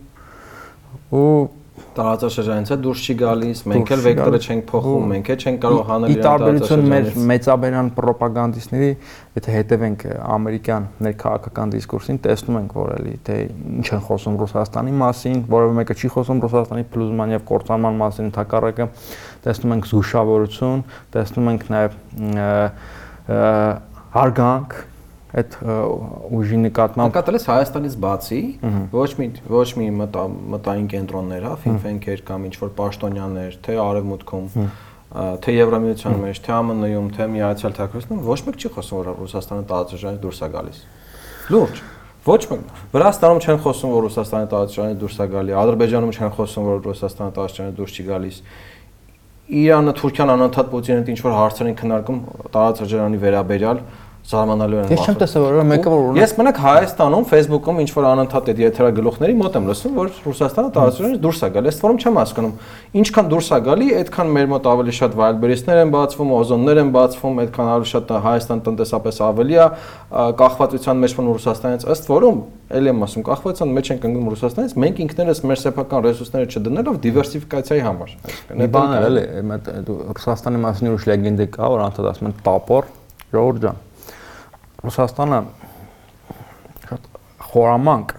[1.16, 1.59] ու
[2.00, 6.14] տարածաշրջանից է դուրս չի գալիս, մենք էլ վեկտորը չենք փոխում, մենք էլ չենք կարող հանել
[6.14, 8.92] իրեն տարբերություն մեր մեծաբերան ռոպագանդիստների,
[9.40, 10.06] եթե հետևենք
[10.40, 13.38] ամերիկյան ներքաղաքական դիսկուրսին, տեսնում ենք, որ էլի թե
[13.80, 18.90] ինչ են խոսում Ռուսաստանի մասին, որովհետեւ մեկը չի խոսում Ռուսաստանի փլուզման եւ կործանման մասին, ընդհակառակը
[19.46, 20.86] տեսնում ենք զգուշավորություն,
[21.16, 21.92] տեսնում ենք նաեւ
[24.20, 24.80] հարգանք
[25.30, 25.56] այդ
[26.34, 28.40] ուժի նկատմամբ նկատել ես Հայաստանից բացի
[28.94, 34.50] ոչ մի ոչ մի մտային կենտրոններ, հա, ֆինֆենքեր կամ ինչ որ պաշտոնյաներ, թե արևմուտքում,
[35.46, 40.20] թե Եվրամիության մեջ, թե ԱՄՆ-ում, թե Միացյալ Թագավորությունում ոչ մեկ չի խոսում որ Ռուսաստանը տարածաշրջանից
[40.26, 40.84] դուրս է գալիս։
[41.54, 41.86] Լուրջ
[42.30, 46.82] Ոչ մեկ։ Վրաստանում չեն խոսում, որ Ռուսաստանը տարածաշրջանից դուրս է գալի, Ադրբեջանում չեն խոսում, որ
[46.90, 48.40] Ռուսաստանը տարածաշրջանից դուրս չի գալիս։
[49.60, 52.20] Իրանը, Թուրքիան անընդհատ Պուտինին ինչ որ հարցեր են քննարկում
[52.54, 53.82] տարածաշրջանի վերաբերյալ,
[54.30, 58.50] զարմանալու են։ Ես չեմ տեսել որ մեկը որ Ես մենակ Հայաստանում Facebook-ում ինչ որ անընդհատ
[58.52, 62.54] այդ եթերագլուխների մոտ եմ լսում, որ Ռուսաստանը տարածությունից դուրս է գալի։ Այս ֆորում չեմ հասկանում։
[63.00, 67.42] Ինչքան դուրս է գալի, այդքան մեր մոտ ավելի շատ վայելբերիստներ են բացվում, օզոններ են բացվում,
[67.44, 69.68] այդքան ավելի շատ Հայաստան տնտեսապես ավելի է
[70.40, 72.40] կախվածության մեջ von Ռուսաստանից ըստ որում
[72.70, 77.84] ել եմ ասում կախվածության մեջ ենք ընկնում Ռուսաստանից, մենք ինքներս մեր սեփական ռեսուրսները չդնելով դիվերսիֆիկացիայի
[77.90, 78.16] համար։
[78.60, 79.26] Մի բան է, էլի,
[79.90, 82.92] Ռուսաստանի մասին ուրիշ լեգենդը կա, որ անդադ ասում են տապոր,
[83.34, 83.86] ժողովուրդ ջան
[84.86, 85.40] Ռուսաստանը
[86.90, 87.08] շատ
[87.50, 88.16] խորամանկ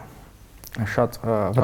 [0.90, 1.16] շատ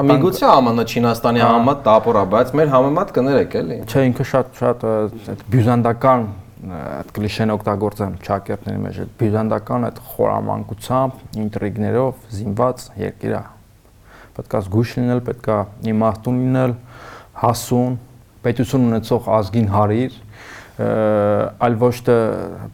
[0.07, 5.45] Միգուցե ԱՄՆ Չինաստանի համեմատ տապորա, բայց մեր համեմատ կներեք էլի։ Չէ, ինքը շատ շատ այդ
[5.53, 6.25] բյուզանդական
[6.57, 13.41] այդ կլիշեն օգտագործեմ ճակերտների մեջ այդ բյուզանդական այդ խորամանկությամբ, ինտրիգներով զինված երկիր է։
[14.37, 15.57] Պետք է զգուշ լինել, պետք է
[15.93, 16.73] իմաստուն լինել,
[17.43, 17.97] հասուն,
[18.47, 20.17] պետություն ունեցող ազգին հարիր,
[20.77, 22.15] այլ ոչ թե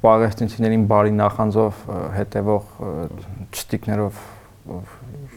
[0.03, 1.84] պաղեստինցիներին բարի նախանձով
[2.17, 2.63] հետևող
[3.55, 4.17] ճստիկներով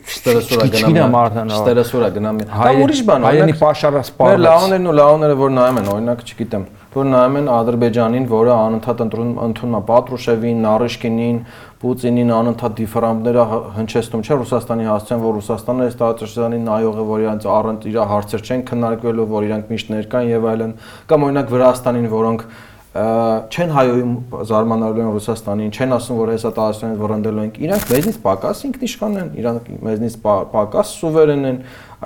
[0.07, 1.15] ստերեսուրա գնամ
[1.59, 5.91] ստերեսուրա գնամ կամ ուրիշ բան հայերի պաշարը սպառած մեր լաոներն ու լաոները որ նայում են
[5.95, 6.67] օրինակ չգիտեմ
[6.97, 11.41] որ նայում են Ադրբեջանին որը անընդհատ ընդունում է Պատրուշևին, Նարիշկինին,
[11.83, 13.43] Պուտինին անընդհատ դիֆերանտները
[13.77, 18.47] հնչեցնում չէ Ռուսաստանի հասցեն, որ Ռուսաստանը այս տարածաշրջանի նայող է, որ իրանց առանց իր հարցեր
[18.47, 20.73] չեն քննարկվելու, որ իրանք միշտ ներկան եւ այլն,
[21.13, 22.49] կամ օրինակ Վրաստանին, որոնք
[22.97, 24.13] չեն հայոյում
[24.49, 29.29] զարմանալու են Ռուսաստանին, չեն ասում, որ հեսա տարածությունից վռնդելու ենք։ Իրանք մեզնից պակաս ինքնիշխան են,
[29.37, 31.59] իրանք մեզնից պակաս սուվերեն են,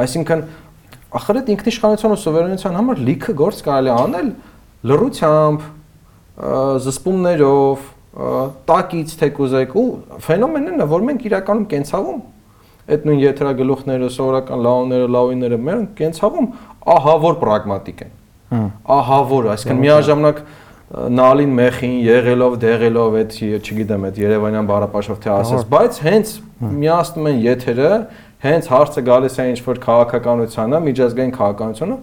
[0.03, 0.43] այսինքն
[1.21, 4.29] ախր այդ ինքնիշխանության ու սուվերենության համար լիքը գործ կարելի անել
[4.89, 5.65] լռությամբ,
[6.86, 7.89] զսպումներով,
[8.70, 9.89] տակից թե կուզեք ու
[10.24, 12.23] ֆենոմենն է, որ մենք իրականում կենցաղում
[12.90, 16.48] այդ նույն եթերագլուխները, սովորական լաոները, լաուիները մեր կենցաղում
[16.97, 18.16] ահա որ պրագմատիկ են։
[18.97, 20.40] Ահա որ, այսինքն միաժամանակ
[20.90, 26.32] նալին մեխին եղելով դեղելով այդ չգիտեմ այդ Երևանյան բարապաշով թե ասես, բայց հենց
[26.81, 27.93] միացնում են եթերը
[28.41, 31.97] հենց հարցը գալիս է ինչ որ քաղաքականությանը, միջազգային քաղաքականությունը,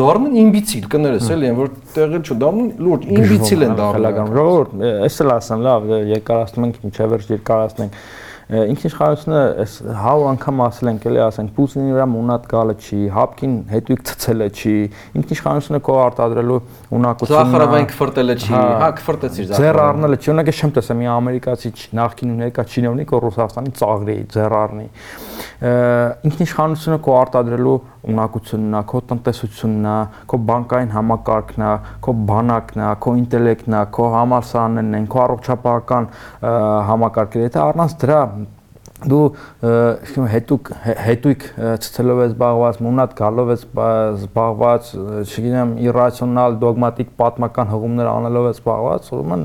[0.00, 4.74] դառնում իմբիցիլ կներես էլի, որ տեղը չու դառնում լուրջ իմբիցիլ են դառնում։ Ժողովուրդ,
[5.06, 7.98] էս էլ ասեմ, լավ, երկարացնում ենք, միջև վերջ երկարացնենք
[8.44, 14.02] ինքնիշխանությունը այս հավ անգամ ասել ենք էլի ասենք Պուտինի վրա մունատ գալը չի, հապկին հետույք
[14.10, 14.74] ցցելը չի,
[15.20, 16.58] ինքնիշխանությունը կո արտադրելու
[16.98, 18.52] ունակությունը Զախարովային քֆրտելը չի,
[18.84, 21.72] հա քֆրտեցիր Զախարովը։ Ձեռ առնելը չի, օրինակ չեմ տեսա մի ամերիկացի
[22.04, 24.86] նախկին ու ներկա չինովնիկ որ Ռուսաստանի ծաղրի ձեռ առնի։
[26.28, 27.78] Ինքնիշխանությունը կո արտադրելու
[28.10, 29.96] ունակությունն է, քո տնտեսությունն է,
[30.30, 31.70] քո բանկային համակարգն է,
[32.04, 36.10] քո բանակն է, քո ինտելեկտն է, քո համալսարաններն են, քո առողջապահական
[36.90, 38.20] համակարգերը։ Եթե առնանց դրա
[39.04, 39.24] դու
[39.60, 40.68] իշխում հետուկ
[41.04, 41.42] հետույք
[41.84, 44.92] ցցելով ես զբաղված, մունատ գալով ես զբաղված,
[45.24, 49.44] չգիտեմ, իրացիոնալ դոգմատիկ պատմական հղումներ անելով ես զբաղված, ուրեմն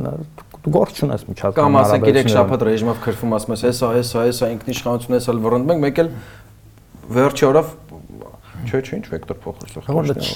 [0.60, 4.50] դու գործ չունես միջազգային կամ ասենք 3 շաբաթ ռեժիմով քրվում ասում ես, հեսա, հեսա, հեսա
[4.56, 6.10] ինքնիշխանություն ես ալ վռնդում ենք, մեկ էլ
[7.20, 7.70] վերջի օրով
[8.68, 9.82] Չէ, չէ, ինչ վեկտոր փոխել սա։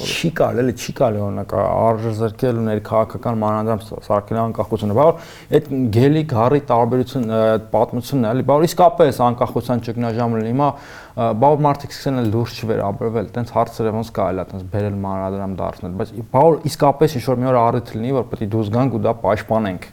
[0.03, 5.27] Չի կարելի, էլի չի կարելի օրինակ արժեզրկել ներքաղաքական մանրամասն սարքել անկախությունը, բայց
[5.57, 5.67] այդ
[5.97, 7.27] գելի գարի տարբերություն
[7.73, 10.69] պատմությունն է, էլի, բայց իսկապես անկախության ճգնաժամը հիմա
[11.13, 15.93] բավ մարդիկ սկսեն էլ դուրս չվերաբերվել, տենց հարցերը ոնց կարելի է տենց բերել մանրադրամ դարձնել,
[15.99, 19.03] բայց բավ իսկապես ինչ որ մի օր առիթ լինի, որ պետք է դուրս գանք ու
[19.03, 19.87] դա պաշտպանենք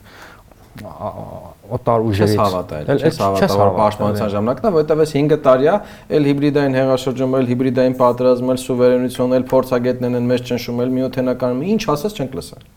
[0.79, 5.75] օտար ուժերից։ Չես հավատալ, չես հավատալ, որ պաշտպանության ժամանակն է, որովհետև այս 5 տարիա
[6.17, 11.83] էլ հիբրիդային հեղաշրջում, էլ հիբրիդային պատերազմ, էլ սուվերենություն, էլ փորձագետներն են մեզ ճնշումել, միութենականում, ինչ
[11.91, 12.69] ասես չենք լսել։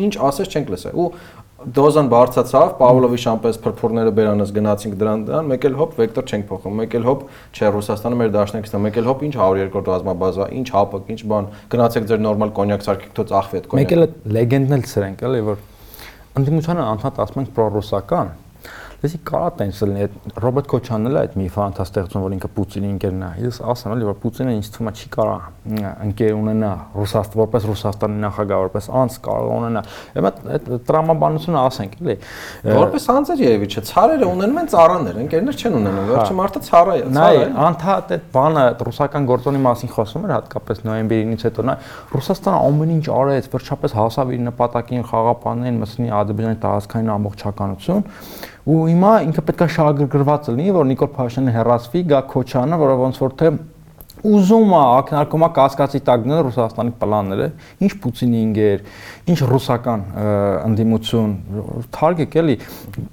[0.00, 1.08] Ինչ ասես չենք լսել։ Ու
[1.60, 6.78] դոզան բարձացավ, Պավլովի շամպես փրփուրները բերանից գնացինք դրան դրան, մեկ էլ հոп վեկտոր չենք փոխում,
[6.80, 10.68] մեկ էլ հոп չէ Ռուսաստանը մեր դաշնակիցն է, մեկ էլ հոп ինչ 102 ռազմաբազա, ինչ
[10.72, 14.78] հապը, ինչ բան, գնացեք ձեր նորմալ կոնյակ սարքեք թող ախվի այդ կոնյակը։ Մեկ էլ լեգենդն
[14.78, 15.60] էլ սրանք էլի որ
[16.38, 18.28] ընդդիմությանը անդադ ասում ենք պրոռուսական,
[19.00, 23.22] Դեսի կարա տենց լինի այդ Ռոբերտ Քոչանն էլ այդ միֆը անդաստեղծում որ ինքը Պուտինի ընկերն
[23.24, 25.36] է։ Ես ասեմ էլի որ Պուտինը ինձ թվում է չի կարա
[26.04, 29.82] ընկեր ունենա Ռուսաստան որպես Ռուսաստանի նախագահ որպես անց կարող ունենա։
[30.20, 32.16] Հիմա այդ տրամաբանությունը ասենք էլի։
[32.76, 37.04] Որպես անձեր երևի չէ, ցարերը ունենում են ծառաներ, ընկերներ չեն ունենում։ Վերջը մարդը ցառա է,
[37.16, 41.76] ցառա է։ Անդադ այդ բանը ռուսական գործոնի մասին խոսում էր հատկապես նոյեմբերինից հետո նա
[42.10, 48.04] Ռուսաստանը ամեն ինչ արեց, վերջապես հասավ իր նպատակին խաղապաններին մտցնի Ադրբեջանի տարածքային ամբողջականություն
[48.70, 53.36] ու հիմա ինքը պետքա շահագրգռված լինի, որ Նիկոլ Փաշինյանը հերացվի, գա Քոչյանը, որը ոնց որ
[53.40, 53.52] թե
[54.20, 57.46] ուզում է ակնարկում է կասկածի տակ դնել Ռուսաստանի պլանները,
[57.86, 58.82] ինչ Պուտինի ինգեր,
[59.32, 60.02] ինչ ռուսական
[60.68, 61.32] ընդդիմություն,
[61.96, 62.56] թարգեք էլի։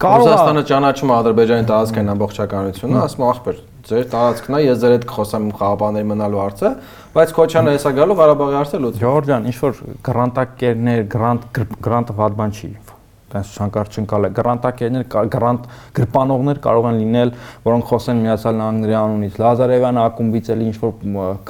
[0.04, 5.08] Կարող Ռուսաստանը ճանաչում է Ադրբեջանի տարածքային ամբողջականությունը, ասում ախպեր, ձեր տարածքն է, ես ձեր հետ
[5.08, 6.74] կխոսեմ խաղապանների մնալու հարցը,
[7.16, 9.82] բայց Քոչյանը հեսա գալու Ղարաբաղի հարցը լուծի։ Ժորժ ջան, ինչ որ
[10.12, 11.50] գրանտակերներ, գրանտ
[11.88, 12.72] գրանտը վատ բան չի
[13.32, 15.66] տես շանկարչնկալ է գրանտակերներ գրանտ
[16.00, 17.32] գրպանողներ կարող են լինել
[17.68, 20.94] որոնք խոսեն միացյալ նահանգների անունից լազարևյան ակումբից էլ ինչ որ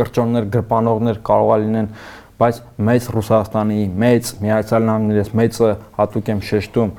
[0.01, 1.91] կրճոններ գրպանողներ կարող է լինեն
[2.37, 6.91] բայց մեծ Ռուսաստանի մեծ միացյալ նահանգներից մեծը հատուկ եմ շեշտում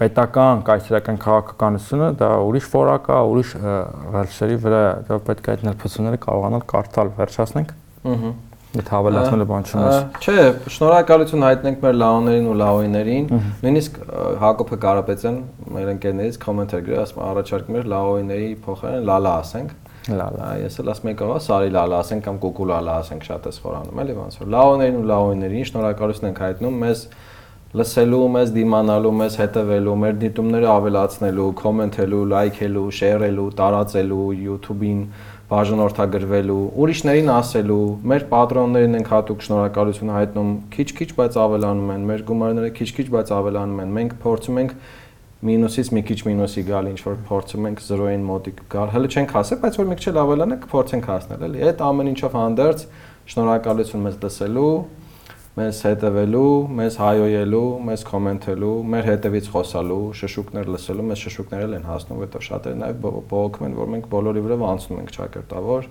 [0.00, 3.54] պետական կայսերական քաղաքականությունը դա ուրիշ ֆորակ է ուրիշ
[4.18, 7.74] ռելսերի վրա դա պետք է այդ ներփծումները կարողանալ կարդալ վերջացնենք
[8.18, 8.34] ըհը
[8.68, 10.32] Այդ հավելացնելը բան չունես։ Չէ,
[10.74, 13.30] շնորհակալություն հայտնենք մեր լաոներին ու լաոիներին։
[13.64, 13.96] Նույնիսկ
[14.42, 15.38] Հակոբը Կարապետյան
[15.78, 19.72] մեր ընկերներից կոմենտ էր գրել, ասում առաջարկում էր լաոիների փոխարեն լալա ասենք։
[20.18, 23.98] Լալա։ Ես էլ ասում եկա, սարի լալա ասենք կամ կուկու լալա ասենք, շատ էս խորանում
[24.04, 27.02] էլի ոնց որ։ Լաոներին ու լաոիներին շնորհակալություն ենք հայտնում մեզ
[27.68, 35.02] լսելու, մեզ դիմանալու, մեզ հետևելու, մեր դիտումները ավելացնելու, կոմենթելու, լայքելու, շեյրելու, տարածելու YouTube-ին
[35.48, 42.72] բաժանորդագրվելու, ուրիշներին ասելու, մեր պատրոններին ենք հատուկ շնորհակալություն հայտնում, քիչ-քիչ, բայց ավելանում են, մեր գումարները
[42.76, 44.74] քիչ-քիչ, բայց ավելանում են։ Մենք փորձում ենք
[45.48, 49.60] մինուսից մի քիչ մինուսի գալ, ինչ որ փորձում ենք 0-ին մոտիկ գալ։ Հələ չենք հասել,
[49.64, 52.82] բայց որ մի քիչ ավելանա, կփորձենք հասնել, էլի։ Այդ ամեն ինչով հանդերձ
[53.28, 54.72] շնորհակալություն մեզ լսելու,
[55.58, 62.20] մեզ հետևելու, մեզ հայոյելու, մեզ կոմենթելու, մեր հետևից խոսալու, շշուկներ լսելու, մեզ շշուկներ են հասնում,
[62.22, 65.88] որովհետև շատերը նաև բողոքում են, որ մենք բոլորի վրա անցնում ենք ճակերտավոր,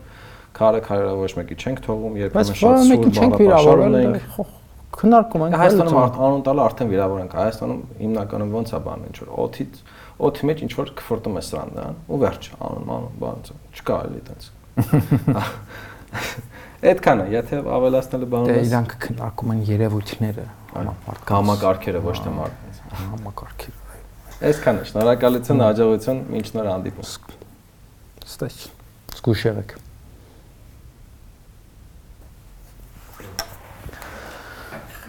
[0.58, 4.56] քարը քարը ոչ մեկի չենք թողում, երբեմն շատ սուր բառապաշարում ենք
[4.98, 9.32] քննարկում ենք Հայաստանում անուն տալը արդեն վիրավոր ենք Հայաստանում հիմնականում ոնց է բանը ինչ որ
[9.44, 9.82] օթից
[10.28, 13.46] օթի մեջ ինչ որ կֆորտում է սրան դրան ու վերջ անուն անուն բան
[13.78, 14.50] չկա էլի այդպես
[16.88, 20.46] Այդքանը, եթե ավելացնելը բանում ես։ Դե իրանք քննարկում են երևույթները,
[20.78, 23.86] համապարտ համակարգերը ոչ թե մարդկանց։ Համակարգերը։
[24.48, 27.08] Այսքանը, շնորհակալություն, աջակցություն, մինչ նոր հանդիպում։
[28.28, 28.60] Ստեյ։
[29.18, 29.76] Զգուշ եղեք։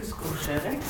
[0.09, 0.89] Զգուշ եղեք։